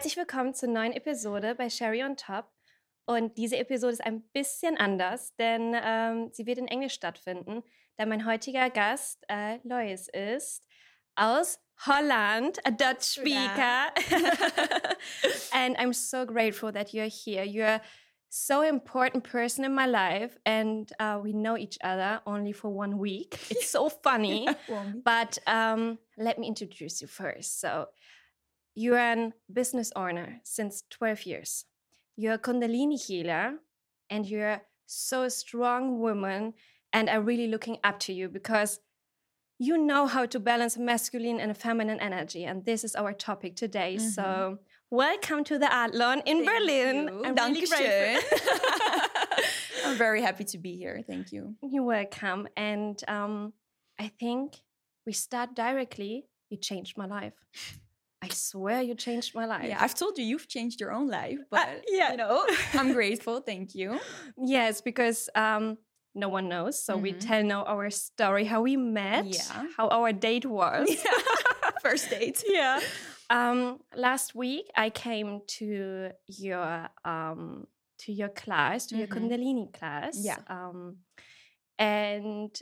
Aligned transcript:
Herzlich 0.00 0.16
willkommen 0.16 0.54
zur 0.54 0.70
neuen 0.70 0.94
Episode 0.94 1.54
bei 1.54 1.68
Sherry 1.68 2.02
on 2.02 2.16
Top. 2.16 2.46
Und 3.04 3.36
diese 3.36 3.58
Episode 3.58 3.92
ist 3.92 4.02
ein 4.02 4.22
bisschen 4.32 4.78
anders, 4.78 5.36
denn 5.36 5.76
ähm, 5.78 6.30
sie 6.32 6.46
wird 6.46 6.56
in 6.56 6.68
Englisch 6.68 6.94
stattfinden, 6.94 7.62
da 7.98 8.06
mein 8.06 8.24
heutiger 8.24 8.70
Gast 8.70 9.22
äh, 9.28 9.58
Lois 9.62 10.08
ist 10.08 10.66
aus 11.16 11.58
Holland, 11.84 12.66
a 12.66 12.70
Dutch 12.70 13.02
speaker. 13.02 13.92
and 15.52 15.78
I'm 15.78 15.92
so 15.92 16.24
grateful 16.24 16.72
that 16.72 16.94
you're 16.94 17.04
here. 17.04 17.44
You're 17.44 17.82
so 18.30 18.62
important 18.62 19.24
person 19.24 19.64
in 19.66 19.74
my 19.74 19.84
life 19.84 20.38
and 20.46 20.90
uh, 20.98 21.20
we 21.22 21.34
know 21.34 21.58
each 21.58 21.76
other 21.82 22.22
only 22.24 22.52
for 22.52 22.70
one 22.70 22.96
week 22.96 23.36
it's 23.50 23.68
so 23.68 23.88
funny 24.04 24.46
but 25.04 25.36
um, 25.48 25.98
let 26.16 26.38
me 26.38 26.46
introduce 26.46 27.02
you 27.02 27.08
first 27.08 27.60
so 27.60 27.88
you're 28.74 28.98
a 28.98 29.32
business 29.52 29.92
owner 29.96 30.40
since 30.44 30.84
12 30.90 31.26
years 31.26 31.64
you're 32.16 32.34
a 32.34 32.38
kundalini 32.38 32.98
healer 33.06 33.54
and 34.08 34.26
you're 34.26 34.62
so 34.86 35.22
a 35.22 35.30
strong 35.30 35.98
woman 35.98 36.52
and 36.92 37.08
i'm 37.10 37.24
really 37.24 37.48
looking 37.48 37.78
up 37.84 37.98
to 37.98 38.12
you 38.12 38.28
because 38.28 38.80
you 39.58 39.76
know 39.76 40.06
how 40.06 40.24
to 40.24 40.40
balance 40.40 40.78
masculine 40.78 41.38
and 41.40 41.56
feminine 41.56 42.00
energy 42.00 42.44
and 42.44 42.64
this 42.64 42.84
is 42.84 42.94
our 42.94 43.12
topic 43.12 43.56
today 43.56 43.96
mm 43.96 44.02
-hmm. 44.02 44.14
so 44.14 44.58
Welcome 44.92 45.44
to 45.44 45.56
the 45.56 45.66
Adlon 45.66 46.20
in 46.26 46.44
Thank 46.44 46.48
Berlin. 46.48 46.96
You. 47.06 47.24
I'm 47.24 47.36
Danke 47.36 47.62
really. 47.70 48.20
I'm 49.86 49.96
very 49.96 50.20
happy 50.20 50.42
to 50.42 50.58
be 50.58 50.76
here. 50.76 51.00
Thank 51.06 51.30
you. 51.30 51.54
You're 51.62 51.84
welcome. 51.84 52.48
And 52.56 53.00
um, 53.06 53.52
I 54.00 54.08
think 54.08 54.56
we 55.06 55.12
start 55.12 55.54
directly. 55.54 56.26
You 56.48 56.58
changed 56.58 56.98
my 56.98 57.06
life. 57.06 57.34
I 58.30 58.34
swear 58.34 58.82
you 58.82 58.94
changed 58.94 59.34
my 59.34 59.46
life. 59.46 59.66
Yeah, 59.68 59.82
I've 59.82 59.94
told 59.94 60.18
you 60.18 60.24
you've 60.24 60.48
changed 60.48 60.80
your 60.80 60.92
own 60.92 61.08
life, 61.08 61.38
but 61.50 61.68
Uh, 61.68 61.80
yeah. 61.88 62.10
you 62.12 62.16
know, 62.16 62.44
I'm 62.74 62.92
grateful. 62.92 63.40
Thank 63.40 63.74
you. 63.74 63.98
Yes, 64.36 64.80
because 64.80 65.28
um, 65.34 65.78
no 66.14 66.28
one 66.28 66.48
knows. 66.48 66.82
So 66.84 66.96
we 66.96 67.12
Mhm. 67.12 67.20
tell 67.20 67.42
now 67.44 67.62
our 67.64 67.90
story, 67.90 68.44
how 68.44 68.62
we 68.62 68.76
met, 68.76 69.26
Yeah. 69.26 69.66
how 69.76 69.88
our 69.88 70.12
date 70.12 70.46
was. 70.60 70.88
First 71.82 72.10
date. 72.10 72.42
yeah. 72.48 72.80
Um, 73.30 73.78
last 73.94 74.34
week 74.34 74.66
I 74.76 74.90
came 74.90 75.40
to 75.58 76.10
your 76.26 76.88
um 77.04 77.66
to 78.04 78.12
your 78.12 78.30
class, 78.30 78.86
to 78.86 78.96
your 78.96 79.06
Mhm. 79.08 79.14
Kundalini 79.14 79.66
class. 79.72 80.16
Yeah. 80.24 80.38
Um, 80.48 80.96
and 81.78 82.58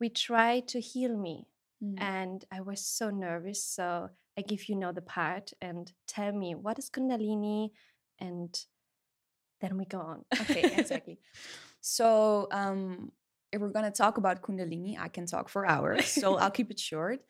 we 0.00 0.08
tried 0.08 0.68
to 0.68 0.80
heal 0.80 1.16
me, 1.16 1.46
Mm. 1.82 2.00
and 2.00 2.44
I 2.50 2.60
was 2.60 2.80
so 2.86 3.10
nervous. 3.10 3.64
So 3.64 4.10
I 4.38 4.42
give 4.42 4.68
you 4.68 4.76
now 4.76 4.92
the 4.92 5.02
part 5.02 5.52
and 5.60 5.92
tell 6.06 6.32
me 6.32 6.54
what 6.54 6.78
is 6.78 6.90
Kundalini, 6.90 7.70
and 8.18 8.58
then 9.60 9.76
we 9.76 9.84
go 9.84 10.00
on. 10.00 10.24
Okay, 10.40 10.62
exactly. 10.76 11.18
So, 11.80 12.48
um, 12.50 13.12
if 13.52 13.60
we're 13.60 13.68
gonna 13.68 13.90
talk 13.90 14.16
about 14.16 14.40
Kundalini, 14.40 14.98
I 14.98 15.08
can 15.08 15.26
talk 15.26 15.48
for 15.48 15.66
hours. 15.66 16.06
So 16.06 16.36
I'll 16.36 16.50
keep 16.58 16.70
it 16.70 16.80
short. 16.80 17.22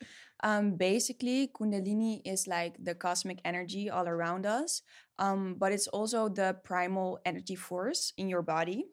Um, 0.45 0.77
basically, 0.77 1.49
Kundalini 1.49 2.23
is 2.25 2.47
like 2.47 2.77
the 2.83 2.95
cosmic 2.95 3.41
energy 3.45 3.91
all 3.91 4.09
around 4.09 4.47
us, 4.47 4.83
um, 5.19 5.57
but 5.59 5.73
it's 5.73 5.89
also 5.89 6.29
the 6.29 6.57
primal 6.65 7.19
energy 7.25 7.57
force 7.57 8.13
in 8.17 8.29
your 8.29 8.43
body. 8.43 8.87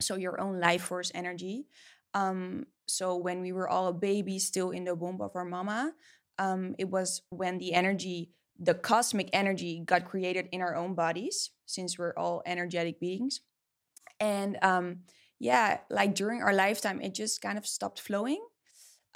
So 0.00 0.16
your 0.16 0.40
own 0.40 0.58
life 0.58 0.82
force 0.82 1.12
energy. 1.14 1.66
Um, 2.14 2.66
so 2.86 3.16
when 3.16 3.40
we 3.40 3.52
were 3.52 3.68
all 3.68 3.92
babies, 3.92 4.46
still 4.46 4.70
in 4.70 4.84
the 4.84 4.94
womb 4.94 5.20
of 5.20 5.34
our 5.34 5.44
mama, 5.44 5.92
um, 6.38 6.74
it 6.78 6.90
was 6.90 7.22
when 7.30 7.58
the 7.58 7.74
energy, 7.74 8.30
the 8.58 8.74
cosmic 8.74 9.30
energy, 9.32 9.82
got 9.84 10.04
created 10.04 10.48
in 10.52 10.60
our 10.60 10.76
own 10.76 10.94
bodies, 10.94 11.50
since 11.66 11.98
we're 11.98 12.14
all 12.16 12.42
energetic 12.46 13.00
beings. 13.00 13.40
And 14.20 14.58
um, 14.62 15.00
yeah, 15.38 15.78
like 15.90 16.14
during 16.14 16.42
our 16.42 16.52
lifetime, 16.52 17.00
it 17.00 17.14
just 17.14 17.40
kind 17.40 17.58
of 17.58 17.66
stopped 17.66 18.00
flowing. 18.00 18.40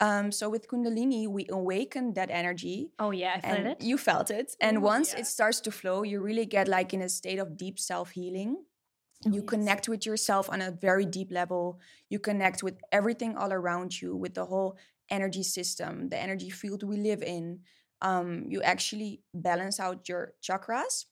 Um, 0.00 0.30
so 0.30 0.48
with 0.48 0.68
Kundalini, 0.68 1.26
we 1.26 1.46
awaken 1.50 2.14
that 2.14 2.30
energy. 2.30 2.92
oh 2.98 3.10
yeah, 3.10 3.34
I 3.36 3.40
felt 3.40 3.58
and 3.58 3.68
it. 3.68 3.82
You 3.82 3.98
felt 3.98 4.30
it. 4.30 4.52
And 4.60 4.82
once 4.82 5.12
yeah. 5.12 5.20
it 5.20 5.26
starts 5.26 5.60
to 5.62 5.72
flow, 5.72 6.04
you 6.04 6.20
really 6.20 6.46
get 6.46 6.68
like 6.68 6.94
in 6.94 7.02
a 7.02 7.08
state 7.08 7.38
of 7.38 7.56
deep 7.56 7.78
self 7.80 8.10
healing. 8.10 8.58
Oh, 9.26 9.30
you 9.30 9.40
yes. 9.40 9.48
connect 9.48 9.88
with 9.88 10.06
yourself 10.06 10.48
on 10.48 10.62
a 10.62 10.70
very 10.70 11.04
deep 11.04 11.32
level. 11.32 11.80
You 12.08 12.20
connect 12.20 12.62
with 12.62 12.78
everything 12.92 13.36
all 13.36 13.52
around 13.52 14.00
you, 14.00 14.14
with 14.14 14.34
the 14.34 14.44
whole 14.44 14.76
energy 15.10 15.42
system, 15.42 16.08
the 16.08 16.19
energy 16.19 16.50
field 16.50 16.82
we 16.82 16.96
live 16.96 17.22
in. 17.22 17.60
Um, 18.00 18.44
you 18.48 18.62
actually 18.62 19.22
balance 19.34 19.80
out 19.80 20.08
your 20.08 20.34
chakras. 20.42 21.06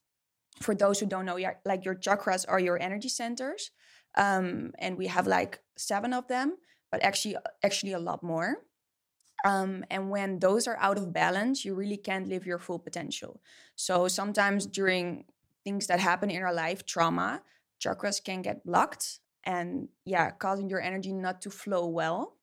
For 0.60 0.74
those 0.74 1.00
who 1.00 1.06
don't 1.06 1.26
know, 1.26 1.38
like 1.64 1.84
your 1.84 1.96
chakras 1.96 2.44
are 2.48 2.60
your 2.60 2.80
energy 2.80 3.08
centers, 3.08 3.70
um, 4.16 4.72
and 4.78 4.96
we 4.96 5.06
have 5.08 5.26
like 5.26 5.60
seven 5.76 6.14
of 6.14 6.28
them, 6.28 6.56
but 6.90 7.02
actually, 7.02 7.36
actually 7.62 7.92
a 7.92 7.98
lot 7.98 8.22
more. 8.22 8.56
Um, 9.44 9.84
and 9.90 10.10
when 10.10 10.38
those 10.38 10.66
are 10.66 10.78
out 10.80 10.96
of 10.96 11.12
balance, 11.12 11.64
you 11.64 11.74
really 11.74 11.98
can't 11.98 12.26
live 12.26 12.46
your 12.46 12.58
full 12.58 12.78
potential. 12.78 13.40
So 13.74 14.08
sometimes 14.08 14.66
during 14.66 15.26
things 15.62 15.86
that 15.88 16.00
happen 16.00 16.30
in 16.30 16.42
our 16.42 16.54
life, 16.54 16.86
trauma, 16.86 17.42
chakras 17.80 18.22
can 18.22 18.42
get 18.42 18.64
blocked 18.64 19.20
and 19.44 19.88
yeah, 20.04 20.30
causing 20.30 20.68
your 20.68 20.80
energy 20.80 21.12
not 21.12 21.42
to 21.42 21.50
flow 21.50 21.86
well. 21.86 22.35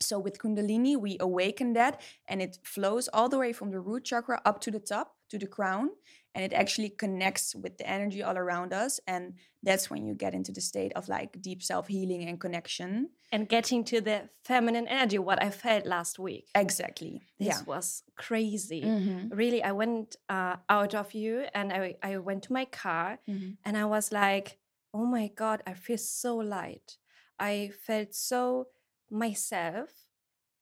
So 0.00 0.18
with 0.18 0.38
Kundalini, 0.38 0.96
we 0.96 1.16
awaken 1.20 1.72
that 1.74 2.00
and 2.28 2.42
it 2.42 2.58
flows 2.62 3.08
all 3.12 3.28
the 3.28 3.38
way 3.38 3.52
from 3.52 3.70
the 3.70 3.80
root 3.80 4.04
chakra 4.04 4.40
up 4.44 4.60
to 4.62 4.70
the 4.70 4.80
top, 4.80 5.16
to 5.30 5.38
the 5.38 5.46
crown, 5.46 5.90
and 6.34 6.44
it 6.44 6.52
actually 6.52 6.90
connects 6.90 7.54
with 7.54 7.78
the 7.78 7.88
energy 7.88 8.20
all 8.22 8.36
around 8.36 8.72
us. 8.72 8.98
And 9.06 9.34
that's 9.62 9.88
when 9.90 10.04
you 10.04 10.14
get 10.14 10.34
into 10.34 10.50
the 10.52 10.60
state 10.60 10.92
of 10.96 11.08
like 11.08 11.40
deep 11.40 11.62
self 11.62 11.86
healing 11.88 12.28
and 12.28 12.40
connection. 12.40 13.10
and 13.32 13.48
getting 13.48 13.82
to 13.84 14.00
the 14.00 14.28
feminine 14.44 14.86
energy, 14.88 15.18
what 15.18 15.42
I 15.42 15.50
felt 15.50 15.86
last 15.86 16.18
week. 16.18 16.46
Exactly. 16.54 17.20
This 17.38 17.48
yeah. 17.48 17.62
was 17.66 18.02
crazy. 18.16 18.82
Mhm. 18.82 19.28
Really, 19.32 19.60
I 19.62 19.72
went 19.72 20.16
uh, 20.28 20.56
out 20.68 20.94
of 20.94 21.14
you 21.14 21.46
and 21.54 21.72
I, 21.72 21.96
I 22.02 22.18
went 22.18 22.42
to 22.44 22.52
my 22.52 22.64
car 22.66 23.18
Mhm. 23.28 23.56
and 23.64 23.76
I 23.76 23.84
was 23.86 24.12
like, 24.12 24.58
oh 24.92 25.06
my 25.06 25.28
God, 25.34 25.62
I 25.66 25.74
feel 25.74 25.98
so 25.98 26.36
light. 26.36 26.98
I 27.40 27.70
felt 27.86 28.14
so 28.14 28.68
myself. 29.10 29.90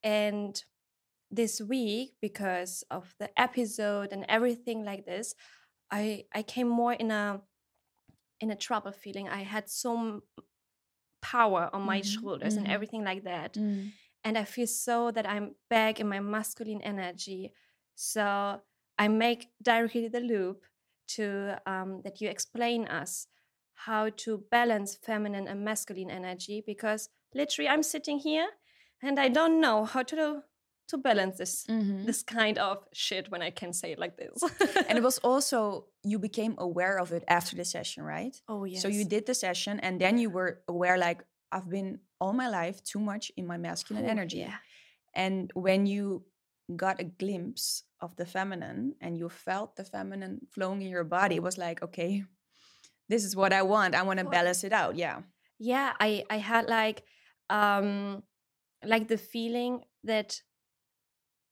And 0.03 0.63
this 1.31 1.61
week, 1.61 2.17
because 2.21 2.85
of 2.91 3.15
the 3.19 3.31
episode 3.41 4.13
and 4.13 4.27
everything 4.29 4.85
like 4.85 5.07
this, 5.07 5.35
I 5.91 6.27
I 6.35 6.43
came 6.43 6.69
more 6.69 6.93
in 6.95 7.11
a 7.11 7.43
in 8.41 8.51
a 8.51 8.57
trouble 8.57 8.93
feeling. 8.93 9.29
I 9.29 9.43
had 9.43 9.69
some 9.71 10.23
power 11.21 11.71
on 11.73 11.83
my 11.83 12.01
Mhm, 12.01 12.03
shoulders 12.03 12.57
and 12.57 12.67
mhm. 12.67 12.73
everything 12.73 13.05
like 13.05 13.23
that 13.25 13.57
Mm. 13.57 13.93
and 14.25 14.39
I 14.39 14.45
feel 14.45 14.67
so 14.67 15.11
that 15.13 15.29
I'm 15.29 15.57
back 15.71 16.01
in 16.01 16.09
my 16.09 16.21
masculine 16.21 16.83
energy. 16.83 17.53
So 17.97 18.63
I 18.99 19.09
make 19.09 19.51
directly 19.63 20.09
the 20.09 20.21
loop 20.21 20.65
to 21.09 21.61
um, 21.67 22.03
that 22.05 22.21
you 22.21 22.29
explain 22.31 22.87
us 22.89 23.29
how 23.75 24.11
to 24.11 24.45
balance 24.51 24.97
feminine 24.97 25.49
and 25.49 25.65
masculine 25.65 26.11
energy 26.11 26.63
because 26.67 27.11
literally 27.35 27.69
I'm 27.69 27.83
sitting 27.83 28.19
here 28.19 28.49
and 29.03 29.19
I 29.19 29.29
don't 29.29 29.61
know 29.61 29.85
how 29.85 30.03
to 30.03 30.17
do, 30.17 30.43
to 30.89 30.99
balance 30.99 31.37
this 31.39 31.65
Mhm. 31.67 32.07
this 32.07 32.23
kind 32.23 32.59
of 32.59 32.77
shit 32.93 33.31
when 33.31 33.43
I 33.43 33.51
can 33.51 33.73
say 33.73 33.93
it 33.93 33.99
like 33.99 34.17
this. 34.17 34.43
and 34.89 34.99
it 34.99 35.03
was 35.11 35.19
also 35.19 35.87
you 36.05 36.19
became 36.19 36.55
aware 36.59 36.99
of 36.99 37.13
it 37.13 37.25
after 37.29 37.57
the 37.57 37.65
session, 37.65 38.05
right? 38.05 38.35
oh 38.49 38.65
yes. 38.65 38.83
So 38.83 38.89
you 38.89 39.05
did 39.05 39.25
the 39.27 39.35
session 39.35 39.81
and 39.81 40.01
then 40.01 40.19
you 40.19 40.31
were 40.31 40.63
aware 40.69 40.99
like 40.99 41.21
I've 41.55 41.69
been 41.69 42.01
all 42.21 42.33
my 42.33 42.49
life 42.49 42.83
too 42.83 42.99
much 43.01 43.33
in 43.37 43.47
my 43.47 43.57
masculine 43.59 44.07
Oh, 44.07 44.11
energy. 44.17 44.39
Yeah. 44.39 44.57
And 45.15 45.51
when 45.55 45.87
you 45.87 46.25
got 46.77 47.01
a 47.01 47.05
glimpse 47.05 47.85
of 48.01 48.17
the 48.17 48.25
feminine 48.27 48.95
and 49.01 49.19
you 49.19 49.29
felt 49.29 49.77
the 49.77 49.85
feminine 49.85 50.47
flowing 50.55 50.81
in 50.83 50.89
your 50.89 51.05
body, 51.05 51.37
it 51.37 51.43
was 51.43 51.59
like, 51.59 51.83
okay, 51.83 52.25
this 53.09 53.25
is 53.25 53.35
what 53.37 53.53
I 53.53 53.63
want. 53.63 53.95
I 53.95 54.03
want 54.03 54.19
to 54.21 54.25
balance 54.25 54.65
it 54.65 54.73
out. 54.73 54.97
Yeah. 54.97 55.19
yeah 55.59 55.93
i 56.01 56.25
i 56.37 56.39
had 56.39 56.65
like 56.69 56.99
um 57.53 58.23
like 58.85 59.07
the 59.09 59.19
feeling 59.19 59.85
that 60.05 60.43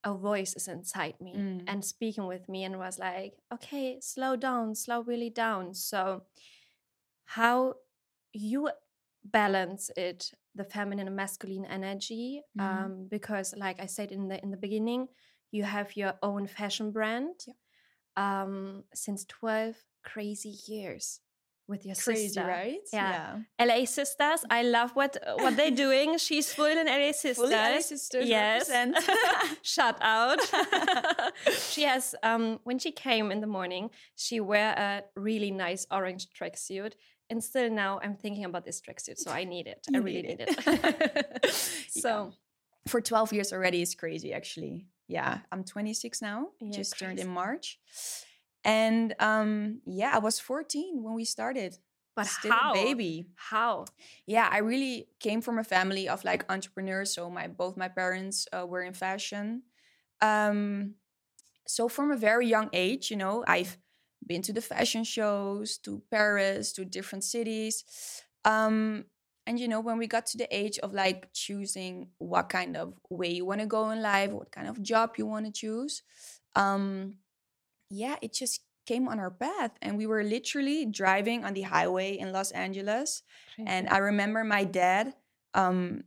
a 0.02 0.14
voice 0.14 0.54
is 0.56 0.66
inside 0.68 1.14
me 1.20 1.34
Mm. 1.36 1.64
and 1.68 1.84
speaking 1.84 2.26
with 2.26 2.48
me 2.48 2.64
and 2.64 2.78
was 2.78 2.98
like 2.98 3.34
okay 3.52 4.00
slow 4.00 4.34
down 4.36 4.74
slow 4.74 5.02
really 5.02 5.30
down 5.30 5.74
so 5.74 6.22
how 7.36 7.74
you 8.32 8.70
balance 9.24 9.90
it 9.96 10.32
the 10.54 10.64
feminine 10.64 11.06
and 11.06 11.16
masculine 11.16 11.66
energy 11.66 12.42
Mhm. 12.56 12.64
um 12.64 13.06
because 13.10 13.54
like 13.56 13.78
i 13.80 13.86
said 13.86 14.10
in 14.10 14.28
the 14.28 14.42
in 14.42 14.50
the 14.50 14.56
beginning 14.66 15.08
you 15.50 15.64
have 15.64 15.96
your 15.96 16.14
own 16.22 16.46
fashion 16.46 16.90
brand 16.90 17.36
Yeah. 17.46 17.54
um 18.44 18.84
since 18.94 19.24
12 19.26 19.76
crazy 20.02 20.54
years 20.66 21.20
with 21.70 21.86
your 21.86 21.94
Crazy, 21.94 22.26
sister. 22.28 22.44
right? 22.46 22.80
Yeah. 22.92 23.38
LA 23.58 23.84
Sisters. 23.86 24.40
I 24.50 24.62
love 24.62 24.90
what 24.94 25.16
what 25.38 25.56
they're 25.56 25.70
doing. 25.86 26.18
She's 26.18 26.52
full 26.52 26.66
in 26.66 26.86
LA 26.86 27.12
Sisters. 27.12 27.36
Fully 27.36 27.54
LA 27.54 27.80
sisters. 27.80 28.28
Yes. 28.28 28.70
Shout 29.62 29.96
out. 30.02 30.40
she 31.70 31.82
has 31.84 32.14
um 32.22 32.58
when 32.64 32.78
she 32.78 32.90
came 32.92 33.30
in 33.32 33.40
the 33.40 33.46
morning, 33.58 33.90
she 34.16 34.40
wear 34.40 34.68
a 34.76 35.20
really 35.20 35.50
nice 35.50 35.86
orange 35.90 36.28
tracksuit. 36.38 36.92
And 37.30 37.42
still 37.42 37.70
now 37.70 38.00
I'm 38.02 38.16
thinking 38.16 38.44
about 38.44 38.64
this 38.64 38.80
tracksuit, 38.80 39.18
so 39.18 39.30
I 39.30 39.44
need 39.44 39.66
it. 39.68 39.86
I 39.94 39.98
really 39.98 40.22
need 40.22 40.38
need 40.40 40.48
it. 40.48 41.44
it. 41.44 41.52
so 41.90 42.32
For 42.88 43.00
12 43.00 43.32
years 43.32 43.52
already 43.52 43.82
is 43.82 43.94
crazy, 43.94 44.32
actually. 44.32 44.86
Yeah, 45.06 45.38
I'm 45.52 45.64
26 45.64 46.22
now, 46.22 46.48
Yeah, 46.60 46.70
just 46.78 46.98
turned 46.98 47.18
in. 47.20 47.28
March. 47.28 47.78
And 48.64 49.14
um, 49.18 49.80
yeah, 49.86 50.12
I 50.14 50.18
was 50.18 50.38
14 50.38 51.02
when 51.02 51.14
we 51.14 51.24
started. 51.24 51.78
but 52.14 52.26
Still 52.26 52.52
how? 52.52 52.72
a 52.72 52.74
baby. 52.74 53.26
How? 53.36 53.86
Yeah, 54.26 54.48
I 54.50 54.58
really 54.58 55.08
came 55.20 55.40
from 55.40 55.58
a 55.58 55.64
family 55.64 56.08
of 56.08 56.24
like 56.24 56.44
entrepreneurs. 56.50 57.14
So 57.14 57.30
my 57.30 57.48
both 57.48 57.76
my 57.76 57.88
parents 57.88 58.46
uh, 58.52 58.66
were 58.66 58.82
in 58.82 58.92
fashion. 58.92 59.62
Um, 60.20 60.96
so 61.66 61.88
from 61.88 62.10
a 62.10 62.16
very 62.16 62.46
young 62.46 62.68
age, 62.72 63.10
you 63.10 63.16
know, 63.16 63.44
I've 63.46 63.78
been 64.26 64.42
to 64.42 64.52
the 64.52 64.60
fashion 64.60 65.04
shows, 65.04 65.78
to 65.78 66.02
Paris, 66.10 66.72
to 66.74 66.84
different 66.84 67.24
cities. 67.24 67.84
Um, 68.44 69.06
and 69.46 69.58
you 69.58 69.68
know, 69.68 69.80
when 69.80 69.98
we 69.98 70.06
got 70.06 70.26
to 70.26 70.38
the 70.38 70.54
age 70.54 70.78
of 70.78 70.92
like 70.92 71.32
choosing 71.32 72.10
what 72.18 72.48
kind 72.48 72.76
of 72.76 72.94
way 73.08 73.30
you 73.30 73.44
want 73.44 73.60
to 73.60 73.66
go 73.66 73.90
in 73.90 74.02
life, 74.02 74.30
what 74.32 74.52
kind 74.52 74.68
of 74.68 74.82
job 74.82 75.14
you 75.16 75.26
want 75.26 75.46
to 75.46 75.52
choose, 75.52 76.02
um, 76.56 77.16
yeah, 77.90 78.16
it 78.22 78.32
just 78.32 78.62
came 78.86 79.08
on 79.08 79.20
our 79.20 79.30
path, 79.30 79.72
and 79.82 79.98
we 79.98 80.06
were 80.06 80.24
literally 80.24 80.86
driving 80.86 81.44
on 81.44 81.54
the 81.54 81.62
highway 81.62 82.18
in 82.18 82.32
Los 82.32 82.50
Angeles. 82.50 83.22
And 83.66 83.88
I 83.88 83.98
remember 83.98 84.42
my 84.42 84.64
dad, 84.64 85.14
um, 85.54 86.04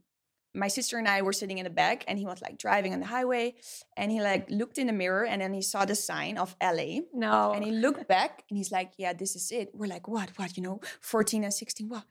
my 0.54 0.68
sister 0.68 0.98
and 0.98 1.08
I 1.08 1.22
were 1.22 1.32
sitting 1.32 1.58
in 1.58 1.64
the 1.64 1.70
back, 1.70 2.04
and 2.08 2.18
he 2.18 2.26
was 2.26 2.42
like 2.42 2.58
driving 2.58 2.92
on 2.92 3.00
the 3.00 3.06
highway, 3.06 3.54
and 3.96 4.10
he 4.10 4.20
like 4.20 4.50
looked 4.50 4.78
in 4.78 4.86
the 4.86 4.92
mirror, 4.92 5.24
and 5.24 5.40
then 5.40 5.52
he 5.52 5.62
saw 5.62 5.84
the 5.84 5.94
sign 5.94 6.38
of 6.38 6.56
LA, 6.62 7.00
no. 7.12 7.52
and 7.52 7.64
he 7.64 7.70
looked 7.70 8.06
back, 8.08 8.44
and 8.48 8.56
he's 8.56 8.72
like, 8.72 8.92
"Yeah, 8.96 9.12
this 9.12 9.36
is 9.36 9.50
it." 9.50 9.70
We're 9.74 9.88
like, 9.88 10.08
"What? 10.08 10.30
What? 10.36 10.56
You 10.56 10.62
know, 10.62 10.80
14 11.00 11.44
and 11.44 11.54
16? 11.54 11.88
What? 11.88 12.04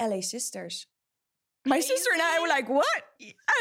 LA 0.00 0.20
sisters." 0.20 0.86
My 1.64 1.78
sister 1.78 2.10
and 2.12 2.20
I 2.20 2.40
were 2.40 2.48
like, 2.48 2.68
"What?" 2.68 3.02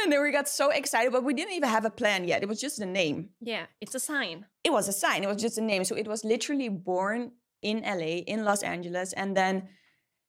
And 0.04 0.12
then 0.12 0.22
we 0.22 0.32
got 0.32 0.50
so 0.50 0.72
excited, 0.72 1.12
but 1.12 1.24
we 1.24 1.34
didn't 1.34 1.54
even 1.54 1.70
have 1.70 1.86
a 1.86 1.92
plan 1.92 2.28
yet. 2.28 2.42
It 2.42 2.50
was 2.50 2.60
just 2.60 2.80
a 2.80 2.86
name 2.86 3.30
yeah, 3.40 3.66
it's 3.80 3.96
a 3.96 4.00
sign. 4.00 4.46
It 4.64 4.72
was 4.72 4.88
a 4.88 4.94
sign. 4.94 5.24
It 5.24 5.28
was 5.28 5.42
just 5.42 5.58
a 5.58 5.62
name. 5.62 5.84
So 5.84 5.96
it 5.96 6.08
was 6.08 6.24
literally 6.24 6.70
born 6.70 7.32
in 7.62 7.82
LA, 7.82 8.24
in 8.28 8.44
Los 8.44 8.64
Angeles. 8.64 9.14
And 9.14 9.36
then, 9.36 9.70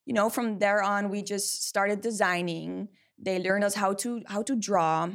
you 0.06 0.14
know, 0.14 0.28
from 0.30 0.58
there 0.58 0.82
on, 0.82 1.10
we 1.10 1.22
just 1.22 1.66
started 1.66 2.00
designing. 2.00 2.88
They 3.18 3.38
learned 3.38 3.64
us 3.64 3.74
how 3.74 3.94
to 3.94 4.22
how 4.26 4.42
to 4.42 4.56
draw, 4.56 5.10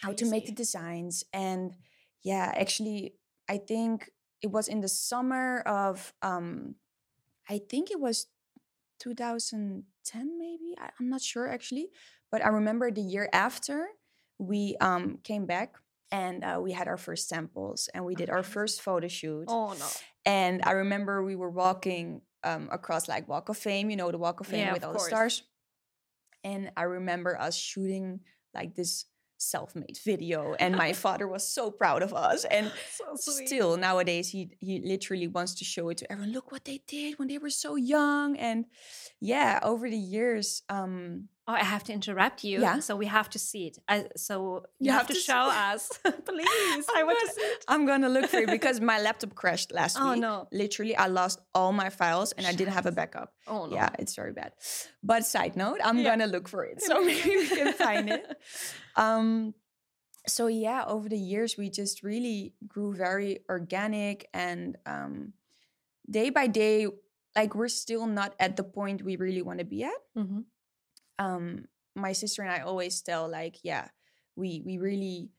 how 0.00 0.12
to 0.12 0.26
make 0.26 0.46
the 0.46 0.52
designs. 0.52 1.24
And 1.32 1.74
yeah, 2.22 2.52
actually, 2.54 3.14
I 3.48 3.58
think 3.58 4.10
it 4.42 4.50
was 4.50 4.68
in 4.68 4.80
the 4.80 4.88
summer 4.88 5.60
of 5.60 6.12
um, 6.22 6.76
I 7.48 7.60
think 7.68 7.90
it 7.90 8.00
was 8.00 8.26
2010, 9.00 10.38
maybe. 10.38 10.76
I, 10.78 10.90
I'm 11.00 11.08
not 11.08 11.22
sure 11.22 11.48
actually. 11.48 11.88
But 12.30 12.44
I 12.44 12.48
remember 12.48 12.90
the 12.90 13.00
year 13.00 13.28
after 13.32 13.88
we 14.38 14.76
um 14.80 15.18
came 15.24 15.46
back 15.46 15.74
and 16.12 16.42
uh, 16.44 16.58
we 16.62 16.72
had 16.72 16.88
our 16.88 16.96
first 16.96 17.28
samples 17.28 17.88
and 17.94 18.04
we 18.04 18.14
did 18.14 18.30
our 18.30 18.42
first 18.42 18.82
photo 18.82 19.08
shoot. 19.08 19.44
Oh 19.48 19.74
no. 19.78 19.86
and 20.26 20.60
i 20.64 20.72
remember 20.72 21.22
we 21.24 21.36
were 21.36 21.50
walking 21.50 22.22
um, 22.44 22.68
across 22.72 23.08
like 23.08 23.28
walk 23.28 23.48
of 23.48 23.56
fame 23.56 23.90
you 23.90 23.96
know 23.96 24.10
the 24.10 24.18
walk 24.18 24.40
of 24.40 24.46
fame 24.46 24.60
Yeah, 24.66 24.72
with 24.72 24.82
of 24.84 24.88
all 24.88 24.94
course. 24.96 25.10
the 25.10 25.16
stars. 25.16 25.42
And 26.44 26.70
i 26.76 26.82
remember 26.84 27.38
us 27.40 27.56
shooting 27.56 28.20
like 28.54 28.74
this 28.74 29.04
self-made 29.36 29.98
video 30.04 30.54
and 30.58 30.76
my 30.76 30.92
father 31.04 31.26
was 31.26 31.46
so 31.48 31.70
proud 31.70 32.02
of 32.02 32.12
us 32.12 32.44
and 32.44 32.70
So 33.16 33.32
still 33.46 33.76
nowadays 33.76 34.28
he 34.30 34.50
he 34.60 34.80
literally 34.84 35.28
wants 35.28 35.54
to 35.56 35.64
show 35.64 35.88
it 35.90 35.96
to 35.98 36.12
everyone 36.12 36.32
look 36.32 36.52
what 36.52 36.64
they 36.64 36.80
did 36.86 37.18
when 37.18 37.28
they 37.28 37.38
were 37.38 37.50
so 37.50 37.76
young. 37.76 38.36
And 38.36 38.66
yeah 39.20 39.58
over 39.62 39.88
the 39.88 39.96
years 40.16 40.62
um 40.68 41.28
Oh, 41.50 41.54
I 41.54 41.64
have 41.64 41.82
to 41.84 41.92
interrupt 41.92 42.44
you. 42.44 42.60
Yeah. 42.60 42.78
So 42.80 42.94
we 42.96 43.06
have 43.06 43.28
to 43.30 43.38
see 43.38 43.66
it. 43.68 43.78
I, 43.88 43.96
so 44.16 44.34
you, 44.78 44.86
You 44.86 44.92
have, 44.92 45.00
have 45.02 45.06
to 45.08 45.14
to 45.14 45.20
show 45.20 45.44
us, 45.70 45.82
please. 46.30 46.84
I 46.98 47.02
want 47.08 47.18
to 47.26 47.28
see 47.36 47.40
it. 47.54 47.64
i'm 47.72 47.84
gonna 47.90 48.08
look 48.08 48.26
for 48.32 48.38
it 48.46 48.50
because 48.58 48.80
my 48.92 48.98
laptop 49.06 49.34
crashed 49.34 49.70
last 49.80 49.96
Oh 50.00 50.10
week 50.12 50.20
no. 50.26 50.34
literally 50.52 50.94
i 50.96 51.06
lost 51.20 51.38
all 51.54 51.72
my 51.82 51.90
files 52.00 52.28
and 52.36 52.44
i 52.50 52.52
didn't 52.58 52.74
have 52.78 52.86
a 52.86 52.92
backup 53.00 53.28
Oh 53.54 53.66
no. 53.66 53.74
Yeah, 53.74 53.90
it's 54.02 54.14
very 54.20 54.32
bad. 54.40 54.52
But 55.02 55.20
side 55.34 55.54
note, 55.56 55.80
I'm 55.88 55.98
Yeah. 55.98 56.10
gonna 56.10 56.26
look 56.34 56.46
for 56.54 56.62
it. 56.70 56.78
So 56.88 56.94
maybe 57.08 57.30
we 57.42 57.48
can 57.58 57.72
find 57.86 58.04
it. 58.16 58.24
Um 59.04 59.54
so 60.36 60.42
yeah, 60.46 60.84
over 60.94 61.08
the 61.08 61.22
years 61.32 61.50
we 61.60 61.66
just 61.70 61.96
really 62.12 62.40
grew 62.72 62.90
very 63.06 63.32
organic 63.48 64.16
and 64.46 64.76
um 64.94 65.32
day 66.18 66.28
by 66.30 66.46
day, 66.62 66.86
like 67.38 67.54
we're 67.58 67.68
still 67.84 68.06
not 68.06 68.30
at 68.38 68.52
the 68.58 68.64
point 68.78 69.02
we 69.02 69.14
really 69.16 69.42
want 69.48 69.58
to 69.58 69.64
be 69.74 69.80
at. 69.92 70.00
Mhm. 70.16 70.44
Um 71.24 71.44
my 71.96 72.12
sister 72.14 72.42
and 72.42 72.52
I 72.52 72.60
always 72.60 73.02
tell 73.02 73.28
like, 73.28 73.56
yeah, 73.62 73.88
we 74.36 74.62
we 74.66 74.78
really 74.78 75.30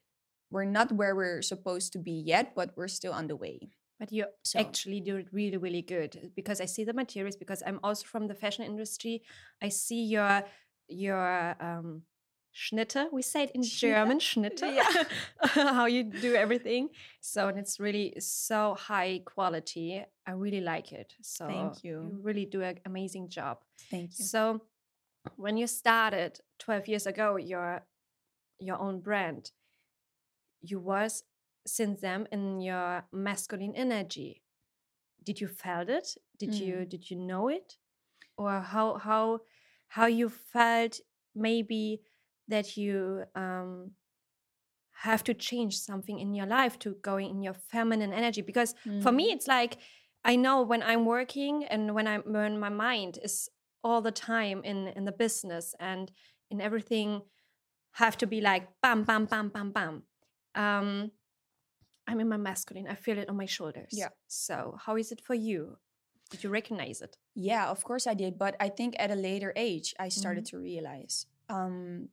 we're 0.52 0.66
not 0.66 0.92
where 0.92 1.16
we're 1.16 1.42
supposed 1.42 1.94
to 1.94 2.00
be 2.00 2.12
yet, 2.34 2.54
but 2.56 2.72
we're 2.78 2.90
still 3.00 3.14
on 3.14 3.28
the 3.28 3.36
way. 3.36 3.58
But 4.00 4.12
you 4.12 4.26
So 4.44 4.60
actually 4.60 5.00
do 5.00 5.16
it 5.18 5.28
really, 5.32 5.58
really 5.58 5.82
good 5.84 6.32
because 6.36 6.60
I 6.60 6.66
see 6.66 6.84
the 6.84 6.94
materials. 6.94 7.36
Because 7.38 7.62
I'm 7.66 7.80
also 7.84 8.06
from 8.06 8.28
the 8.28 8.36
fashion 8.36 8.66
industry. 8.66 9.22
I 9.62 9.70
see 9.70 10.04
your 10.16 10.44
your 10.88 11.56
um, 11.62 12.04
Schnitte. 12.54 13.08
We 13.14 13.22
say 13.22 13.44
it 13.44 13.52
in 13.56 13.62
Schnitte? 13.62 13.80
German, 13.80 14.20
Schnitte. 14.20 14.76
Yeah. 14.76 15.04
how 15.78 15.86
you 15.86 16.04
do 16.04 16.36
everything. 16.36 16.90
So 17.22 17.48
and 17.48 17.58
it's 17.58 17.80
really 17.80 18.14
so 18.20 18.76
high 18.76 19.22
quality. 19.26 20.04
I 20.28 20.32
really 20.32 20.62
like 20.62 20.92
it. 20.92 21.14
So 21.22 21.48
Thank 21.48 21.84
You 21.84 21.92
you. 22.14 22.20
really 22.22 22.46
do 22.46 22.62
an 22.62 22.80
amazing 22.86 23.30
job. 23.30 23.60
thank 23.90 24.20
you. 24.20 24.26
So 24.26 24.62
when 25.36 25.58
you 25.58 25.68
started 25.68 26.40
12 26.60 26.88
years 26.88 27.06
ago 27.08 27.36
your 27.38 27.84
your 28.60 28.78
own 28.80 29.02
brand, 29.02 29.52
you 30.62 30.80
was 30.80 31.24
since 31.66 32.02
then 32.02 32.28
in 32.32 32.60
your 32.62 33.04
masculine 33.12 33.74
energy. 33.76 34.44
Did 35.24 35.42
you 35.42 35.48
felt 35.48 35.90
it? 35.90 36.18
Did 36.38 36.60
you 36.60 36.76
Mm. 36.78 36.90
did 36.90 37.10
you 37.12 37.18
know 37.18 37.48
it? 37.50 37.78
Or 38.38 38.62
how 38.62 38.98
how 38.98 39.42
how 39.90 40.08
you 40.08 40.30
felt 40.30 41.00
maybe 41.36 42.02
that 42.48 42.78
you 42.78 43.26
um 43.36 43.96
have 45.04 45.24
to 45.24 45.34
change 45.34 45.78
something 45.80 46.20
in 46.20 46.34
your 46.34 46.46
life 46.46 46.78
to 46.80 46.96
going 47.02 47.30
in 47.30 47.42
your 47.42 47.54
feminine 47.54 48.14
energy 48.14 48.42
because 48.42 48.76
for 49.00 49.12
me 49.12 49.26
Mhm. 49.26 49.34
it's 49.34 49.48
like 49.48 49.78
i 50.24 50.36
know 50.36 50.62
when 50.62 50.84
i'm 50.84 51.06
working 51.06 51.64
and 51.66 51.96
when 51.96 52.08
i'm 52.08 52.22
when 52.24 52.60
my 52.60 52.70
mind 52.70 53.18
is 53.24 53.50
all 53.84 54.02
the 54.02 54.12
time 54.12 54.62
in 54.64 54.88
in 54.90 55.06
the 55.06 55.12
business 55.12 55.76
and 55.80 56.12
in 56.50 56.62
everything 56.62 57.22
have 57.94 58.18
to 58.18 58.28
be 58.28 58.42
like 58.42 58.70
bam 58.82 59.04
bam 59.04 59.26
bam 59.26 59.50
bam 59.50 59.72
bam 59.72 60.04
um 60.56 61.12
i'm 62.08 62.20
in 62.20 62.28
my 62.30 62.38
masculine 62.38 62.88
i 62.88 62.96
feel 62.96 63.18
it 63.18 63.30
on 63.30 63.38
my 63.38 63.46
shoulders 63.46 63.94
Yeah. 63.94 64.10
so 64.28 64.78
how 64.86 64.96
is 64.98 65.12
it 65.12 65.22
for 65.22 65.34
you 65.36 65.78
did 66.30 66.44
you 66.44 66.50
recognize 66.50 67.02
it 67.02 67.18
Yeah, 67.36 67.70
of 67.70 67.84
course 67.84 68.08
I 68.08 68.14
did, 68.14 68.38
but 68.38 68.56
I 68.60 68.70
think 68.70 68.96
at 69.00 69.12
a 69.12 69.16
later 69.16 69.52
age 69.56 69.94
I 70.00 70.08
started 70.10 70.46
Mm-hmm. 70.46 70.58
to 70.58 70.64
realize 70.64 71.26
um 71.50 72.10